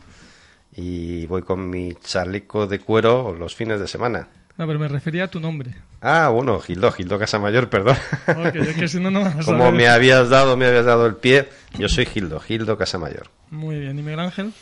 y 0.75 1.25
voy 1.25 1.41
con 1.41 1.69
mi 1.69 1.93
chaleco 1.95 2.65
de 2.67 2.79
cuero 2.79 3.35
los 3.37 3.55
fines 3.55 3.79
de 3.79 3.87
semana. 3.87 4.27
No, 4.57 4.67
pero 4.67 4.79
me 4.79 4.87
refería 4.87 5.25
a 5.25 5.27
tu 5.29 5.39
nombre. 5.39 5.73
Ah, 6.01 6.29
bueno, 6.29 6.59
Gildo, 6.59 6.91
Gildo 6.91 7.17
Casamayor, 7.19 7.69
perdón. 7.69 7.95
Ok, 8.27 8.55
es 8.55 8.75
que 8.77 8.87
si 8.87 8.99
no, 8.99 9.09
no 9.11 9.21
vas 9.21 9.35
a 9.35 9.43
Como 9.43 9.57
saber. 9.59 9.73
me 9.73 9.87
habías 9.87 10.29
dado, 10.29 10.55
me 10.57 10.65
habías 10.65 10.85
dado 10.85 11.05
el 11.05 11.15
pie, 11.15 11.47
yo 11.77 11.87
soy 11.89 12.05
Gildo, 12.05 12.39
Gildo 12.39 12.77
Casamayor. 12.77 13.27
Muy 13.51 13.79
bien, 13.79 13.97
¿y 13.97 14.01
Miguel 14.01 14.19
Ángel? 14.19 14.53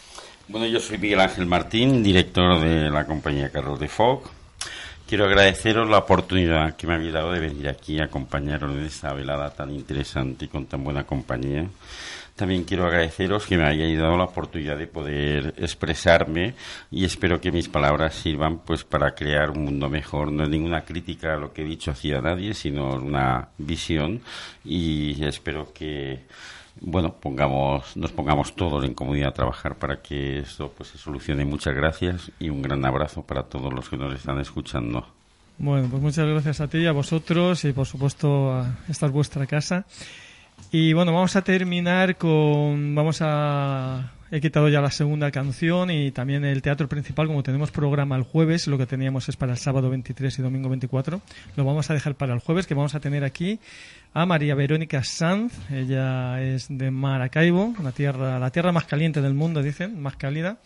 Bueno, 0.48 0.66
yo 0.68 0.80
soy 0.80 0.98
Miguel 0.98 1.20
Ángel 1.20 1.46
Martín, 1.46 2.04
director 2.04 2.60
de 2.62 2.90
la 2.90 3.06
compañía 3.06 3.52
Carros 3.52 3.80
de 3.80 3.88
Foc. 3.88 4.30
Quiero 5.08 5.24
agradeceros 5.24 5.90
la 5.90 6.00
oportunidad 6.00 6.76
que 6.76 6.86
me 6.86 6.96
habéis 6.96 7.14
dado 7.14 7.32
de 7.32 7.40
venir 7.40 7.70
aquí 7.70 7.98
a 7.98 8.04
acompañaros 8.04 8.74
en 8.74 8.84
esta 8.84 9.14
velada 9.14 9.50
tan 9.52 9.72
interesante 9.72 10.44
y 10.44 10.48
con 10.50 10.66
tan 10.66 10.84
buena 10.84 11.06
compañía. 11.06 11.66
También 12.36 12.66
quiero 12.66 12.86
agradeceros 12.86 13.46
que 13.46 13.58
me 13.58 13.64
hayáis 13.64 13.98
dado 13.98 14.18
la 14.18 14.26
oportunidad 14.26 14.78
de 14.78 14.86
poder 14.86 15.54
expresarme 15.60 16.56
y 16.92 17.06
espero 17.06 17.40
que 17.40 17.54
mis 17.54 17.70
palabras 17.70 18.16
sirvan 18.16 18.60
pues 18.60 18.84
para 18.84 19.16
crear 19.16 19.52
un 19.52 19.64
mundo 19.64 19.90
mejor. 19.90 20.30
No 20.30 20.44
es 20.44 20.50
ninguna 20.50 20.84
crítica 20.84 21.36
a 21.36 21.38
lo 21.38 21.54
que 21.54 21.62
he 21.62 21.66
dicho 21.66 21.92
hacia 21.92 22.20
nadie, 22.20 22.54
sino 22.54 22.96
una 22.96 23.48
visión 23.58 24.20
y 24.66 25.24
espero 25.24 25.72
que 25.74 26.26
bueno, 26.82 27.14
pongamos, 27.14 27.96
nos 27.98 28.12
pongamos 28.12 28.56
todos 28.56 28.84
en 28.86 28.94
comunidad 28.94 29.30
a 29.30 29.34
trabajar 29.34 29.76
para 29.76 30.02
que 30.02 30.40
esto 30.40 30.72
pues 30.76 30.90
se 30.90 30.98
solucione. 30.98 31.46
Muchas 31.46 31.76
gracias 31.76 32.32
y 32.40 32.50
un 32.50 32.62
gran 32.62 32.86
abrazo 32.86 33.24
para 33.24 33.44
todos 33.44 33.74
los 33.74 33.90
que 33.90 33.98
nos 33.98 34.14
están 34.14 34.40
escuchando. 34.40 35.06
Bueno, 35.58 35.88
pues 35.90 36.02
muchas 36.02 36.28
gracias 36.28 36.62
a 36.62 36.68
ti, 36.68 36.86
a 36.86 36.92
vosotros 36.92 37.66
y 37.66 37.74
por 37.74 37.88
supuesto 37.88 38.54
a 38.54 38.78
esta 38.88 39.08
es 39.08 39.12
vuestra 39.12 39.48
casa. 39.48 39.86
Y 40.72 40.94
bueno, 40.94 41.14
vamos 41.14 41.36
a 41.36 41.42
terminar 41.44 42.18
con, 42.18 42.94
vamos 42.94 43.20
a, 43.22 44.12
he 44.32 44.42
quitado 44.42 44.68
ya 44.70 44.82
la 44.82 44.92
segunda 44.92 45.32
canción 45.32 45.90
y 45.90 46.12
también 46.12 46.44
el 46.44 46.62
teatro 46.62 46.90
principal, 46.90 47.28
como 47.28 47.44
tenemos 47.44 47.72
programa 47.72 48.16
el 48.16 48.24
jueves, 48.24 48.68
lo 48.68 48.78
que 48.78 48.86
teníamos 48.86 49.30
es 49.30 49.38
para 49.38 49.54
el 49.54 49.58
sábado 49.58 49.90
23 49.90 50.40
y 50.40 50.42
domingo 50.42 50.70
24, 50.70 51.22
lo 51.56 51.66
vamos 51.66 51.90
a 51.90 51.94
dejar 51.94 52.16
para 52.16 52.34
el 52.34 52.40
jueves, 52.40 52.68
que 52.68 52.74
vamos 52.74 52.96
a 52.96 53.00
tener 53.00 53.24
aquí 53.24 53.60
a 54.14 54.26
María 54.26 54.56
Verónica 54.56 55.04
Sanz, 55.04 55.54
ella 55.72 56.42
es 56.42 56.68
de 56.70 56.92
Maracaibo, 56.92 57.74
una 57.80 57.92
tierra, 57.92 58.40
la 58.40 58.52
tierra 58.52 58.72
más 58.72 58.86
caliente 58.86 59.22
del 59.22 59.34
mundo, 59.34 59.64
dicen, 59.64 60.02
más 60.02 60.18
cálida 60.18 60.58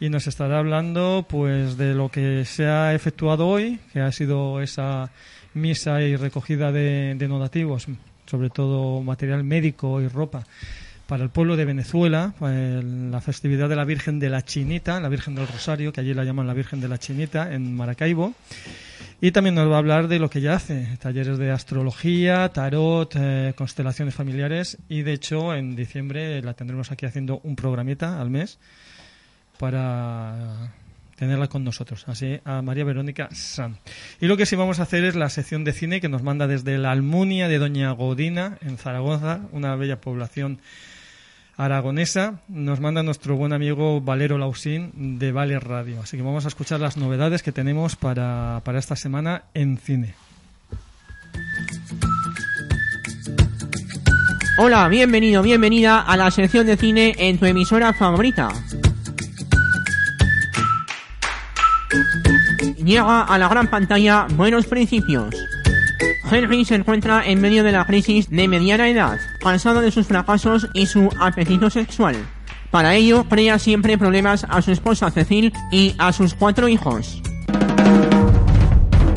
y 0.00 0.08
nos 0.08 0.26
estará 0.26 0.58
hablando 0.58 1.26
pues 1.28 1.76
de 1.76 1.94
lo 1.94 2.08
que 2.08 2.46
se 2.46 2.66
ha 2.66 2.94
efectuado 2.94 3.46
hoy, 3.46 3.78
que 3.92 4.00
ha 4.00 4.10
sido 4.10 4.62
esa 4.62 5.10
misa 5.52 6.00
y 6.00 6.16
recogida 6.16 6.72
de, 6.72 7.14
de 7.16 7.28
donativos, 7.28 7.86
sobre 8.24 8.48
todo 8.48 9.02
material 9.02 9.44
médico 9.44 10.00
y 10.00 10.08
ropa 10.08 10.44
para 11.10 11.24
el 11.24 11.30
pueblo 11.30 11.56
de 11.56 11.64
Venezuela, 11.64 12.34
la 12.40 13.20
festividad 13.20 13.68
de 13.68 13.74
la 13.74 13.84
Virgen 13.84 14.20
de 14.20 14.30
la 14.30 14.42
Chinita, 14.42 15.00
la 15.00 15.08
Virgen 15.08 15.34
del 15.34 15.48
Rosario, 15.48 15.92
que 15.92 16.00
allí 16.00 16.14
la 16.14 16.22
llaman 16.22 16.46
la 16.46 16.54
Virgen 16.54 16.80
de 16.80 16.86
la 16.86 16.98
Chinita, 16.98 17.52
en 17.52 17.74
Maracaibo. 17.74 18.32
Y 19.20 19.32
también 19.32 19.56
nos 19.56 19.68
va 19.68 19.74
a 19.74 19.78
hablar 19.78 20.06
de 20.06 20.20
lo 20.20 20.30
que 20.30 20.40
ya 20.40 20.54
hace, 20.54 20.86
talleres 21.00 21.36
de 21.36 21.50
astrología, 21.50 22.48
tarot, 22.50 23.12
eh, 23.16 23.54
constelaciones 23.56 24.14
familiares 24.14 24.78
y 24.88 25.02
de 25.02 25.14
hecho 25.14 25.52
en 25.52 25.74
diciembre 25.74 26.40
la 26.42 26.54
tendremos 26.54 26.92
aquí 26.92 27.06
haciendo 27.06 27.40
un 27.42 27.56
programita 27.56 28.20
al 28.20 28.30
mes 28.30 28.60
para 29.58 30.72
tenerla 31.16 31.48
con 31.48 31.64
nosotros, 31.64 32.04
así 32.06 32.38
a 32.44 32.62
María 32.62 32.84
Verónica 32.84 33.28
San. 33.32 33.78
Y 34.20 34.26
lo 34.26 34.36
que 34.36 34.46
sí 34.46 34.54
vamos 34.54 34.78
a 34.78 34.84
hacer 34.84 35.02
es 35.02 35.16
la 35.16 35.28
sección 35.28 35.64
de 35.64 35.72
cine 35.72 36.00
que 36.00 36.08
nos 36.08 36.22
manda 36.22 36.46
desde 36.46 36.78
la 36.78 36.92
Almunia 36.92 37.48
de 37.48 37.58
Doña 37.58 37.90
Godina 37.90 38.58
en 38.62 38.78
Zaragoza, 38.78 39.40
una 39.50 39.74
bella 39.74 40.00
población 40.00 40.60
aragonesa, 41.56 42.40
nos 42.48 42.80
manda 42.80 43.02
nuestro 43.02 43.36
buen 43.36 43.52
amigo 43.52 44.00
Valero 44.00 44.38
Lausín 44.38 45.18
de 45.18 45.32
Vale 45.32 45.58
Radio. 45.60 46.00
Así 46.00 46.16
que 46.16 46.22
vamos 46.22 46.44
a 46.44 46.48
escuchar 46.48 46.80
las 46.80 46.96
novedades 46.96 47.42
que 47.42 47.52
tenemos 47.52 47.96
para, 47.96 48.62
para 48.64 48.78
esta 48.78 48.96
semana 48.96 49.44
en 49.54 49.78
cine. 49.78 50.14
Hola, 54.58 54.88
bienvenido, 54.88 55.42
bienvenida 55.42 56.00
a 56.00 56.16
la 56.16 56.30
sección 56.30 56.66
de 56.66 56.76
cine 56.76 57.14
en 57.18 57.38
tu 57.38 57.46
emisora 57.46 57.92
favorita. 57.92 58.50
llega 62.84 63.22
a 63.22 63.38
la 63.38 63.48
gran 63.48 63.68
pantalla 63.68 64.26
Buenos 64.34 64.66
Principios. 64.66 65.49
Henry 66.30 66.64
se 66.64 66.76
encuentra 66.76 67.26
en 67.26 67.40
medio 67.40 67.64
de 67.64 67.72
la 67.72 67.84
crisis 67.84 68.30
de 68.30 68.46
mediana 68.46 68.88
edad, 68.88 69.18
cansado 69.40 69.80
de 69.80 69.90
sus 69.90 70.06
fracasos 70.06 70.68
y 70.74 70.86
su 70.86 71.08
apetito 71.18 71.70
sexual. 71.70 72.16
Para 72.70 72.94
ello, 72.94 73.24
crea 73.28 73.58
siempre 73.58 73.98
problemas 73.98 74.46
a 74.48 74.62
su 74.62 74.70
esposa 74.70 75.10
Cecil 75.10 75.52
y 75.72 75.94
a 75.98 76.12
sus 76.12 76.34
cuatro 76.34 76.68
hijos. 76.68 77.20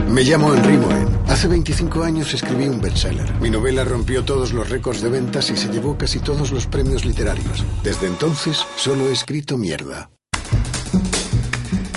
Me 0.10 0.24
llamo 0.24 0.54
Henry 0.54 0.78
Moen. 0.78 1.08
Hace 1.28 1.48
25 1.48 2.04
años 2.04 2.34
escribí 2.34 2.68
un 2.68 2.82
bestseller. 2.82 3.34
Mi 3.42 3.50
novela 3.50 3.84
rompió 3.84 4.24
todos 4.24 4.54
los 4.54 4.70
récords 4.70 5.02
de 5.02 5.10
ventas 5.10 5.50
y 5.50 5.58
se 5.58 5.70
llevó 5.70 5.98
casi 5.98 6.20
todos 6.20 6.52
los 6.52 6.68
premios 6.68 7.06
literarios. 7.06 7.64
Desde 7.84 8.08
entonces, 8.08 8.64
solo 8.76 9.10
he 9.10 9.14
escrito 9.14 9.58
mierda. 9.58 10.10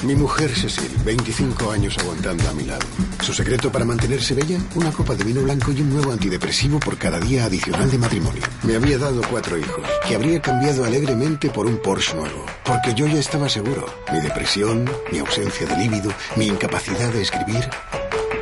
Mi 0.07 0.15
mujer 0.15 0.55
Cecil, 0.55 0.93
25 1.05 1.69
años 1.73 1.99
aguantando 1.99 2.49
a 2.49 2.53
mi 2.53 2.63
lado. 2.63 2.87
¿Su 3.21 3.33
secreto 3.33 3.73
para 3.73 3.85
mantenerse 3.85 4.35
bella? 4.35 4.61
Una 4.77 4.93
copa 4.93 5.17
de 5.17 5.25
vino 5.25 5.43
blanco 5.43 5.73
y 5.73 5.81
un 5.81 5.91
nuevo 5.91 6.13
antidepresivo 6.13 6.79
por 6.79 6.97
cada 6.97 7.19
día 7.19 7.45
adicional 7.45 7.91
de 7.91 7.99
matrimonio. 7.99 8.43
Me 8.63 8.77
había 8.77 8.99
dado 8.99 9.21
cuatro 9.29 9.59
hijos, 9.59 9.85
que 10.07 10.15
habría 10.15 10.41
cambiado 10.41 10.85
alegremente 10.85 11.51
por 11.51 11.67
un 11.67 11.79
Porsche 11.79 12.15
nuevo. 12.15 12.47
Porque 12.65 12.95
yo 12.95 13.09
ya 13.09 13.19
estaba 13.19 13.49
seguro. 13.49 13.85
Mi 14.13 14.21
depresión, 14.21 14.89
mi 15.11 15.19
ausencia 15.19 15.67
de 15.67 15.77
líbido, 15.77 16.13
mi 16.37 16.47
incapacidad 16.47 17.13
de 17.13 17.23
escribir. 17.23 17.69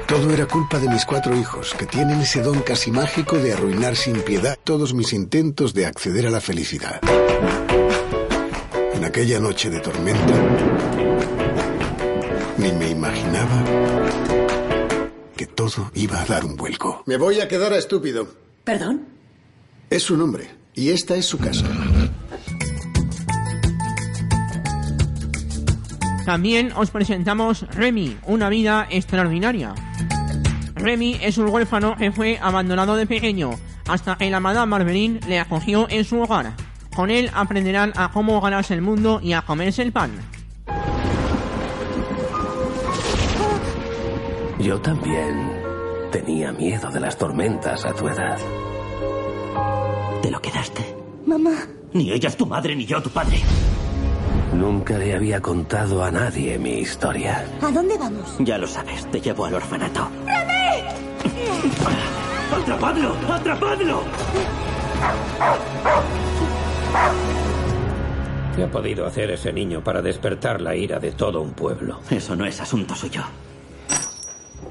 Todo 0.07 0.35
era 0.35 0.45
culpa 0.45 0.79
de 0.79 0.91
mis 0.91 1.07
cuatro 1.07 1.35
hijos, 1.35 1.75
que 1.79 1.87
tienen 1.87 2.21
ese 2.21 2.43
don 2.43 2.61
casi 2.61 2.91
mágico 2.91 3.39
de 3.39 3.55
arruinar 3.55 3.97
sin 3.97 4.21
piedad 4.21 4.59
todos 4.65 4.93
mis 4.93 5.15
intentos 5.15 5.73
de 5.73 5.87
acceder 5.87 6.27
a 6.27 6.31
la 6.31 6.43
felicidad. 6.43 7.01
En 8.93 9.03
aquella 9.03 9.41
noche 9.41 9.71
de 9.71 9.81
tormenta, 9.81 10.35
ni 12.59 12.73
me 12.73 12.91
imaginaba 12.91 13.65
que 15.37 15.47
todo 15.47 15.91
iba 15.95 16.21
a 16.21 16.25
dar 16.25 16.45
un 16.45 16.57
vuelco. 16.57 17.03
Me 17.07 17.17
voy 17.17 17.41
a 17.41 17.49
quedar 17.49 17.73
a 17.73 17.79
estúpido. 17.79 18.29
¿Perdón? 18.65 19.07
Es 19.91 20.03
su 20.05 20.17
nombre, 20.17 20.49
y 20.75 20.91
esta 20.91 21.17
es 21.17 21.27
su 21.27 21.39
casa. 21.39 21.67
También 26.25 26.73
os 26.75 26.91
presentamos 26.91 27.67
Remy, 27.75 28.17
una 28.27 28.49
vida 28.49 28.87
extraordinaria. 28.91 29.75
Remy 30.75 31.19
es 31.21 31.37
un 31.37 31.49
huérfano 31.49 31.97
que 31.97 32.13
fue 32.13 32.39
abandonado 32.41 32.97
de 32.97 33.07
pequeño, 33.07 33.51
hasta 33.87 34.17
que 34.17 34.31
la 34.31 34.41
Madame 34.41 34.71
Marvelin 34.71 35.21
le 35.29 35.39
acogió 35.39 35.87
en 35.91 36.05
su 36.05 36.21
hogar. 36.21 36.55
Con 36.95 37.11
él 37.11 37.31
aprenderán 37.35 37.93
a 37.97 38.11
cómo 38.11 38.41
ganarse 38.41 38.73
el 38.73 38.81
mundo 38.81 39.21
y 39.23 39.33
a 39.33 39.43
comerse 39.43 39.83
el 39.83 39.93
pan. 39.93 40.13
Yo 44.65 44.81
también 44.81 45.53
tenía 46.11 46.51
miedo 46.51 46.91
de 46.91 46.99
las 46.99 47.19
tormentas 47.19 47.85
a 47.85 47.93
tu 47.93 48.09
edad. 48.09 48.39
¿Te 50.23 50.31
lo 50.31 50.41
quedaste? 50.41 50.97
Mamá. 51.27 51.69
Ni 51.93 52.11
ella 52.11 52.31
es 52.31 52.37
tu 52.39 52.47
madre 52.47 52.75
ni 52.75 52.87
yo 52.87 53.03
tu 53.03 53.11
padre. 53.11 53.43
Nunca 54.55 54.97
le 54.97 55.15
había 55.15 55.43
contado 55.43 56.03
a 56.03 56.11
nadie 56.11 56.59
mi 56.59 56.79
historia. 56.79 57.45
¿A 57.61 57.71
dónde 57.71 57.99
vamos? 57.99 58.37
Ya 58.39 58.57
lo 58.57 58.67
sabes, 58.67 59.05
te 59.11 59.21
llevo 59.21 59.45
al 59.45 59.53
orfanato. 59.53 60.09
¡Atrapadlo! 62.51 63.17
¡Atrapadlo! 63.31 64.01
¿Qué 68.57 68.63
ha 68.63 68.71
podido 68.71 69.05
hacer 69.05 69.31
ese 69.31 69.53
niño 69.53 69.85
para 69.85 70.01
despertar 70.01 70.63
la 70.63 70.75
ira 70.75 70.99
de 70.99 71.13
todo 71.13 71.43
un 71.43 71.53
pueblo? 71.53 72.01
Eso 72.09 72.35
no 72.35 72.47
es 72.47 72.59
asunto 72.63 72.95
suyo. 72.95 73.25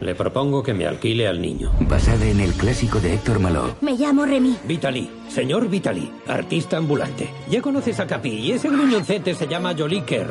Le 0.03 0.15
propongo 0.15 0.61
que 0.61 0.73
me 0.73 0.85
alquile 0.85 1.29
al 1.29 1.41
niño. 1.41 1.71
Basada 1.79 2.25
en 2.25 2.41
el 2.41 2.53
clásico 2.55 2.99
de 2.99 3.13
Héctor 3.13 3.39
Maló. 3.39 3.73
Me 3.79 3.93
llamo 3.93 4.25
Remy. 4.25 4.57
Vitali, 4.65 5.09
señor 5.29 5.69
Vitali, 5.69 6.11
artista 6.27 6.75
ambulante. 6.75 7.29
Ya 7.49 7.61
conoces 7.61 8.01
a 8.01 8.05
Capi 8.05 8.29
y 8.29 8.51
ese 8.51 8.67
gruñoncete 8.67 9.33
se 9.33 9.47
llama 9.47 9.73
Joliker. 9.77 10.29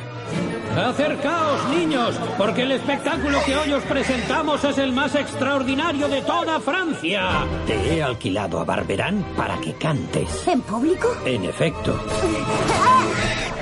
Acercaos, 0.76 1.70
niños, 1.70 2.20
porque 2.36 2.62
el 2.62 2.72
espectáculo 2.72 3.38
que 3.46 3.56
hoy 3.56 3.72
os 3.72 3.82
presentamos 3.84 4.62
es 4.62 4.76
el 4.76 4.92
más 4.92 5.14
extraordinario 5.14 6.06
de 6.06 6.20
toda 6.20 6.60
Francia. 6.60 7.46
Te 7.66 7.94
he 7.94 8.02
alquilado 8.02 8.60
a 8.60 8.64
Barberán 8.64 9.24
para 9.36 9.58
que 9.58 9.72
cantes. 9.72 10.46
¿En 10.48 10.60
público? 10.60 11.08
En 11.24 11.44
efecto. 11.44 11.98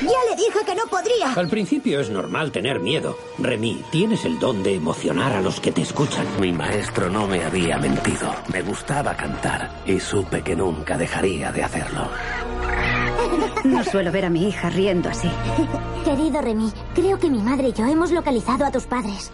Ya 0.00 0.30
le 0.30 0.36
dije 0.36 0.58
que 0.64 0.74
no 0.74 0.84
podría. 0.86 1.32
Al 1.34 1.48
principio 1.48 2.00
es 2.00 2.10
normal 2.10 2.52
tener 2.52 2.80
miedo. 2.80 3.16
Remy, 3.38 3.82
tienes 3.90 4.24
el 4.24 4.38
don 4.38 4.62
de 4.62 4.74
emocionar 4.74 5.32
a 5.32 5.40
los 5.40 5.60
que 5.60 5.72
te 5.72 5.82
escuchan. 5.82 6.26
Mi 6.40 6.52
maestro 6.52 7.10
no 7.10 7.26
me 7.26 7.44
había 7.44 7.78
mentido. 7.78 8.34
Me 8.52 8.62
gustaba 8.62 9.16
cantar 9.16 9.70
y 9.86 10.00
supe 10.00 10.42
que 10.42 10.56
nunca 10.56 10.96
dejaría 10.96 11.52
de 11.52 11.62
hacerlo. 11.62 12.08
No 13.64 13.84
suelo 13.84 14.10
ver 14.10 14.24
a 14.24 14.30
mi 14.30 14.48
hija 14.48 14.70
riendo 14.70 15.08
así. 15.08 15.30
Querido 16.04 16.40
Remy, 16.40 16.72
creo 16.94 17.18
que 17.18 17.30
mi 17.30 17.40
madre 17.40 17.68
y 17.68 17.72
yo 17.72 17.86
hemos 17.86 18.10
localizado 18.10 18.64
a 18.64 18.72
tus 18.72 18.84
padres. 18.84 19.30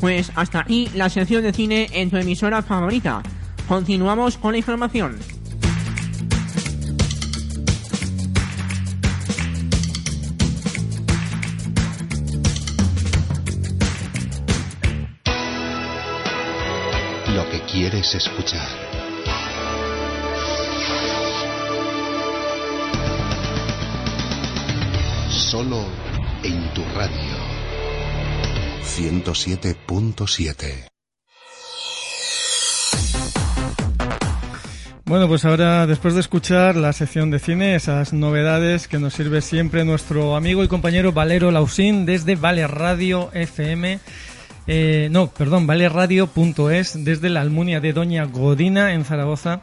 Pues 0.00 0.30
hasta 0.34 0.60
aquí 0.60 0.90
la 0.94 1.08
sección 1.08 1.42
de 1.42 1.52
cine 1.52 1.88
en 1.92 2.10
tu 2.10 2.16
emisora 2.16 2.62
favorita. 2.62 3.22
Continuamos 3.68 4.36
con 4.36 4.52
la 4.52 4.58
información. 4.58 5.18
Lo 17.34 17.50
que 17.50 17.60
quieres 17.62 18.14
escuchar. 18.14 18.68
Solo 25.30 25.86
en 26.42 26.74
tu 26.74 26.84
radio. 26.94 27.34
107.7. 28.82 30.93
Bueno, 35.06 35.28
pues 35.28 35.44
ahora, 35.44 35.86
después 35.86 36.14
de 36.14 36.20
escuchar 36.20 36.76
la 36.76 36.94
sección 36.94 37.30
de 37.30 37.38
cine, 37.38 37.74
esas 37.74 38.14
novedades 38.14 38.88
que 38.88 38.98
nos 38.98 39.12
sirve 39.12 39.42
siempre 39.42 39.84
nuestro 39.84 40.34
amigo 40.34 40.64
y 40.64 40.68
compañero 40.68 41.12
Valero 41.12 41.50
Lausín 41.50 42.06
desde 42.06 42.36
Vale 42.36 42.66
Radio 42.66 43.30
FM. 43.34 44.00
Eh, 44.66 45.08
no, 45.10 45.26
perdón, 45.26 45.66
valeradio.es 45.66 47.04
desde 47.04 47.28
la 47.28 47.42
Almunia 47.42 47.80
de 47.80 47.92
Doña 47.92 48.24
Godina 48.24 48.94
en 48.94 49.04
Zaragoza. 49.04 49.60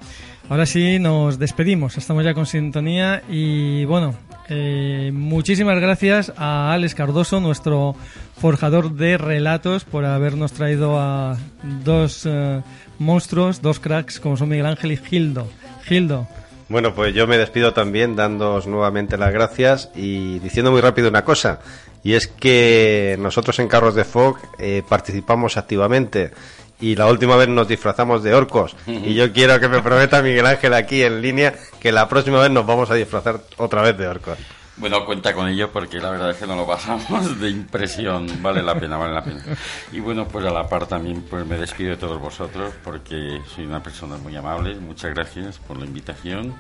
Ahora 0.48 0.68
sí 0.68 1.00
nos 1.00 1.40
despedimos, 1.40 1.98
estamos 1.98 2.24
ya 2.24 2.36
con 2.36 2.46
sintonía 2.46 3.24
y 3.28 3.84
bueno, 3.86 4.14
eh, 4.50 5.12
muchísimas 5.14 5.80
gracias 5.80 6.34
a 6.38 6.74
Alex 6.74 6.96
Cardoso, 6.96 7.40
nuestro 7.40 7.96
forjador 8.38 8.94
de 8.94 9.18
relatos, 9.18 9.84
por 9.84 10.06
habernos 10.06 10.52
traído 10.54 11.00
a 11.00 11.38
dos 11.84 12.26
eh, 12.26 12.62
monstruos, 13.00 13.62
dos 13.62 13.80
cracks 13.80 14.20
como 14.20 14.38
son 14.38 14.50
Miguel 14.50 14.66
Ángel 14.66 14.92
y 14.92 14.98
Gildo. 14.98 15.48
Gildo. 15.84 16.28
Bueno, 16.70 16.96
pues 16.96 17.14
yo 17.14 17.28
me 17.28 17.38
despido 17.38 17.74
también 17.74 18.16
dándoos 18.16 18.66
nuevamente 18.66 19.18
las 19.18 19.34
gracias 19.34 19.90
y 19.94 20.40
diciendo 20.40 20.72
muy 20.72 20.80
rápido 20.80 21.10
una 21.10 21.26
cosa, 21.26 21.60
y 22.04 22.14
es 22.14 22.28
que 22.28 23.18
nosotros 23.20 23.60
en 23.60 23.68
Carros 23.68 23.94
de 23.94 24.06
Fog 24.06 24.38
eh, 24.58 24.82
participamos 24.88 25.58
activamente 25.58 26.32
y 26.82 26.96
la 26.96 27.08
última 27.08 27.38
vez 27.38 27.48
nos 27.48 27.68
disfrazamos 27.68 28.24
de 28.24 28.34
orcos 28.34 28.76
y 28.88 29.14
yo 29.14 29.32
quiero 29.32 29.60
que 29.60 29.70
me 29.70 29.82
prometa 29.82 30.22
Miguel 30.22 30.46
Ángel 30.46 30.74
aquí 30.74 31.04
en 31.04 31.22
línea 31.22 31.54
que 31.80 31.92
la 31.92 32.10
próxima 32.10 32.40
vez 32.40 32.52
nos 32.52 32.66
vamos 32.66 32.90
a 32.92 32.96
disfrazar 32.96 33.40
otra 33.58 33.82
vez 33.82 33.98
de 33.98 34.08
orcos. 34.08 34.38
Bueno, 34.78 35.06
cuenta 35.06 35.34
con 35.34 35.48
ello 35.48 35.72
porque 35.72 36.00
la 36.00 36.10
verdad 36.10 36.32
es 36.32 36.38
que 36.38 36.48
no 36.48 36.56
lo 36.56 36.66
pasamos 36.66 37.40
de 37.40 37.50
impresión. 37.50 38.26
Vale 38.42 38.64
la 38.64 38.74
pena, 38.80 38.98
vale 38.98 39.14
la 39.14 39.24
pena. 39.24 39.44
Y 39.92 40.00
bueno, 40.00 40.28
pues 40.28 40.44
a 40.46 40.50
la 40.50 40.68
par 40.68 40.88
también 40.88 41.22
pues 41.30 41.46
me 41.46 41.58
despido 41.58 41.92
de 41.92 41.98
todos 41.98 42.20
vosotros 42.20 42.74
porque 42.84 43.42
soy 43.54 43.66
una 43.66 43.84
persona 43.84 44.18
muy 44.18 44.36
amable. 44.36 44.74
Muchas 44.76 45.14
gracias 45.14 45.60
por 45.60 45.78
la 45.78 45.86
invitación 45.86 46.56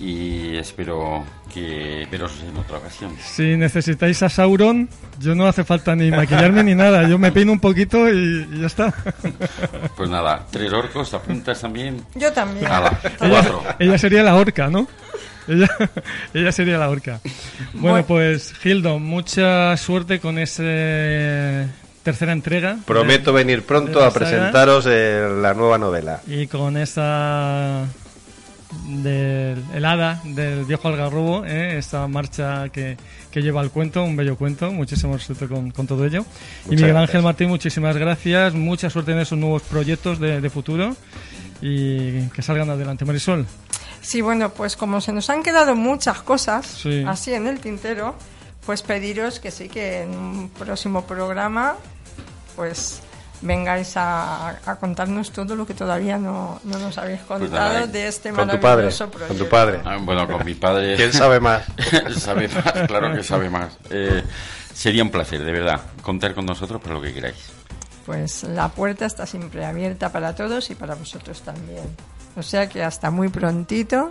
y 0.00 0.56
espero 0.56 1.24
que 1.52 2.06
veros 2.10 2.32
en 2.48 2.56
otra 2.56 2.78
ocasión. 2.78 3.12
Si 3.22 3.56
necesitáis 3.56 4.22
a 4.22 4.28
Sauron, 4.28 4.88
yo 5.20 5.34
no 5.34 5.46
hace 5.46 5.62
falta 5.64 5.94
ni 5.94 6.10
maquillarme 6.10 6.64
ni 6.64 6.74
nada. 6.74 7.08
Yo 7.08 7.18
me 7.18 7.30
peino 7.32 7.52
un 7.52 7.60
poquito 7.60 8.08
y, 8.08 8.46
y 8.52 8.60
ya 8.60 8.66
está. 8.66 8.92
Pues 9.96 10.10
nada, 10.10 10.44
tres 10.50 10.72
orcos, 10.72 11.10
¿te 11.10 11.16
apuntas 11.16 11.60
también? 11.60 12.04
Yo 12.16 12.32
también. 12.32 12.64
Nada, 12.64 12.98
Ella, 13.20 13.30
cuatro. 13.30 13.62
ella 13.78 13.96
sería 13.98 14.22
la 14.24 14.34
orca, 14.34 14.68
¿no? 14.68 14.88
Ella, 15.46 15.68
ella 16.34 16.50
sería 16.52 16.78
la 16.78 16.90
orca. 16.90 17.20
Bueno, 17.74 18.04
pues 18.04 18.52
Gildo, 18.54 18.98
mucha 18.98 19.76
suerte 19.76 20.18
con 20.18 20.38
esa 20.38 20.62
tercera 22.02 22.32
entrega. 22.32 22.78
Prometo 22.84 23.32
venir 23.32 23.62
pronto 23.62 24.00
de 24.00 24.06
a 24.06 24.10
presentaros 24.10 24.86
eh, 24.88 25.28
la 25.40 25.54
nueva 25.54 25.78
novela. 25.78 26.20
Y 26.26 26.48
con 26.48 26.76
esa 26.76 27.86
del 28.86 29.62
el 29.74 29.84
hada 29.84 30.20
del 30.24 30.64
viejo 30.64 30.88
algarrobo, 30.88 31.44
¿eh? 31.44 31.78
esta 31.78 32.06
marcha 32.08 32.68
que, 32.70 32.96
que 33.30 33.42
lleva 33.42 33.60
el 33.62 33.70
cuento, 33.70 34.04
un 34.04 34.16
bello 34.16 34.36
cuento, 34.36 34.70
muchísimo 34.72 35.14
éxito 35.16 35.48
con, 35.48 35.70
con 35.70 35.86
todo 35.86 36.04
ello. 36.04 36.24
y 36.66 36.70
Miguel 36.70 36.90
Ángel 36.90 37.02
gracias. 37.02 37.22
Martín, 37.24 37.48
muchísimas 37.48 37.96
gracias, 37.96 38.54
mucha 38.54 38.90
suerte 38.90 39.12
en 39.12 39.18
esos 39.18 39.38
nuevos 39.38 39.62
proyectos 39.62 40.18
de, 40.20 40.40
de 40.40 40.50
futuro 40.50 40.96
y 41.62 42.22
que 42.28 42.42
salgan 42.42 42.70
adelante. 42.70 43.04
Marisol, 43.04 43.46
Sí, 44.02 44.20
bueno, 44.20 44.50
pues 44.50 44.76
como 44.76 45.00
se 45.00 45.12
nos 45.14 45.30
han 45.30 45.42
quedado 45.42 45.74
muchas 45.74 46.20
cosas 46.20 46.66
Sí. 46.66 47.04
así 47.06 47.32
en 47.32 47.46
el 47.46 47.58
tintero, 47.60 48.14
pues 48.66 48.82
pediros 48.82 49.40
que 49.40 49.50
sí 49.50 49.68
que 49.70 50.02
en 50.02 50.10
un 50.10 50.48
próximo 50.50 51.06
programa 51.06 51.76
pues 52.54 53.00
vengáis 53.40 53.96
a, 53.96 54.50
a 54.50 54.76
contarnos 54.76 55.30
todo 55.30 55.54
lo 55.56 55.66
que 55.66 55.74
todavía 55.74 56.18
no, 56.18 56.60
no 56.64 56.78
nos 56.78 56.96
habéis 56.98 57.20
contado 57.22 57.50
nada, 57.52 57.86
de 57.86 58.08
este 58.08 58.30
Con 58.30 58.48
tu 58.48 58.60
padre, 58.60 58.60
maravilloso 58.62 59.04
con 59.04 59.12
proyecto. 59.12 59.44
tu 59.44 59.50
padre. 59.50 59.80
Ah, 59.84 59.98
bueno, 60.00 60.26
con 60.26 60.44
mi 60.44 60.54
padre. 60.54 60.96
¿Quién 60.96 61.12
sabe 61.12 61.40
más? 61.40 61.64
sabe 62.18 62.48
más, 62.48 62.72
claro 62.86 63.14
que 63.14 63.22
sabe 63.22 63.50
más. 63.50 63.76
Eh, 63.90 64.22
sería 64.72 65.02
un 65.02 65.10
placer, 65.10 65.44
de 65.44 65.52
verdad, 65.52 65.80
contar 66.02 66.34
con 66.34 66.46
nosotros 66.46 66.80
para 66.80 66.94
lo 66.94 67.02
que 67.02 67.12
queráis. 67.12 67.36
Pues 68.06 68.44
la 68.44 68.68
puerta 68.68 69.06
está 69.06 69.26
siempre 69.26 69.64
abierta 69.64 70.10
para 70.12 70.34
todos 70.34 70.70
y 70.70 70.74
para 70.74 70.94
vosotros 70.94 71.40
también. 71.42 71.84
O 72.36 72.42
sea 72.42 72.68
que 72.68 72.82
hasta 72.82 73.10
muy 73.10 73.28
prontito, 73.28 74.10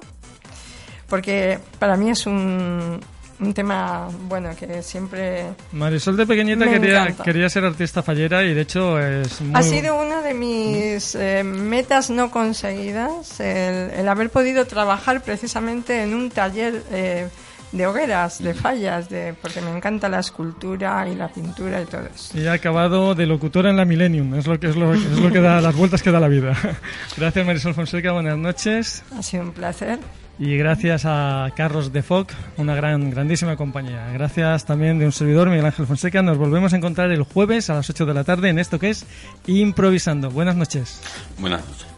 porque 1.10 1.60
para 1.78 1.96
mí 1.98 2.10
es 2.10 2.26
un, 2.26 3.00
un 3.40 3.54
tema, 3.54 4.08
bueno, 4.28 4.56
que 4.56 4.82
siempre 4.82 5.46
Marisol 5.72 6.18
de 6.18 6.26
pequeñita 6.26 6.66
quería, 6.70 7.16
quería 7.24 7.50
ser 7.50 7.66
artista 7.66 8.04
fallera 8.04 8.44
y 8.44 8.54
de 8.54 8.62
hecho 8.62 9.00
es 9.00 9.42
muy... 9.42 9.60
ha 9.60 9.64
sido 9.64 10.00
una 10.00 10.22
de 10.22 10.34
mis 10.34 11.16
eh, 11.16 11.44
metas 11.44 12.10
no 12.10 12.32
conseguidas, 12.32 13.40
el, 13.40 13.92
el 13.92 14.08
haber 14.08 14.30
podido 14.30 14.66
trabajar 14.66 15.22
precisamente 15.22 16.04
en 16.04 16.14
un 16.14 16.30
taller 16.30 16.84
eh, 16.92 17.28
de 17.74 17.88
hogueras, 17.88 18.42
de 18.42 18.54
fallas, 18.54 19.10
de, 19.10 19.34
porque 19.42 19.60
me 19.60 19.76
encanta 19.76 20.08
la 20.08 20.20
escultura 20.20 21.08
y 21.10 21.16
la 21.16 21.28
pintura 21.28 21.82
y 21.82 21.86
todo 21.86 22.04
eso. 22.14 22.38
Y 22.38 22.46
ha 22.46 22.54
acabado 22.54 23.16
de 23.16 23.26
locutora 23.26 23.72
en 23.72 23.78
la 23.78 23.86
Millennium, 23.86 24.36
es 24.36 24.46
lo 24.46 24.60
que 24.60 24.70
es 24.70 24.76
lo, 24.76 24.94
es 24.94 25.20
lo 25.20 25.32
que 25.32 25.42
da 25.42 25.60
las 25.60 25.76
vueltas 25.76 26.02
que 26.04 26.12
da 26.12 26.20
la 26.20 26.28
vida. 26.28 26.56
Gracias 27.18 27.46
Marisol 27.46 27.74
Fonseca, 27.74 28.12
buenas 28.12 28.38
noches. 28.38 29.04
Ha 29.18 29.24
sido 29.24 29.44
un 29.44 29.52
placer. 29.52 30.00
Y 30.46 30.58
gracias 30.58 31.04
a 31.06 31.54
Carlos 31.56 31.94
de 31.94 32.04
Foc, 32.04 32.34
una 32.58 32.76
gran, 32.76 33.10
grandísima 33.10 33.56
compañía. 33.56 34.12
Gracias 34.12 34.66
también 34.66 35.00
de 35.00 35.06
un 35.06 35.14
servidor, 35.14 35.48
Miguel 35.48 35.66
Ángel 35.66 35.88
Fonseca. 35.88 36.22
Nos 36.22 36.38
volvemos 36.38 36.74
a 36.74 36.76
encontrar 36.76 37.12
el 37.12 37.24
jueves 37.24 37.70
a 37.70 37.76
las 37.76 37.90
8 37.90 38.06
de 38.06 38.14
la 38.14 38.26
tarde 38.26 38.50
en 38.50 38.60
esto 38.60 38.78
que 38.78 38.90
es 38.90 39.06
Improvisando. 39.48 40.30
Buenas 40.32 40.58
noches. 40.58 41.02
Buenas 41.40 41.66
noches. 41.66 41.93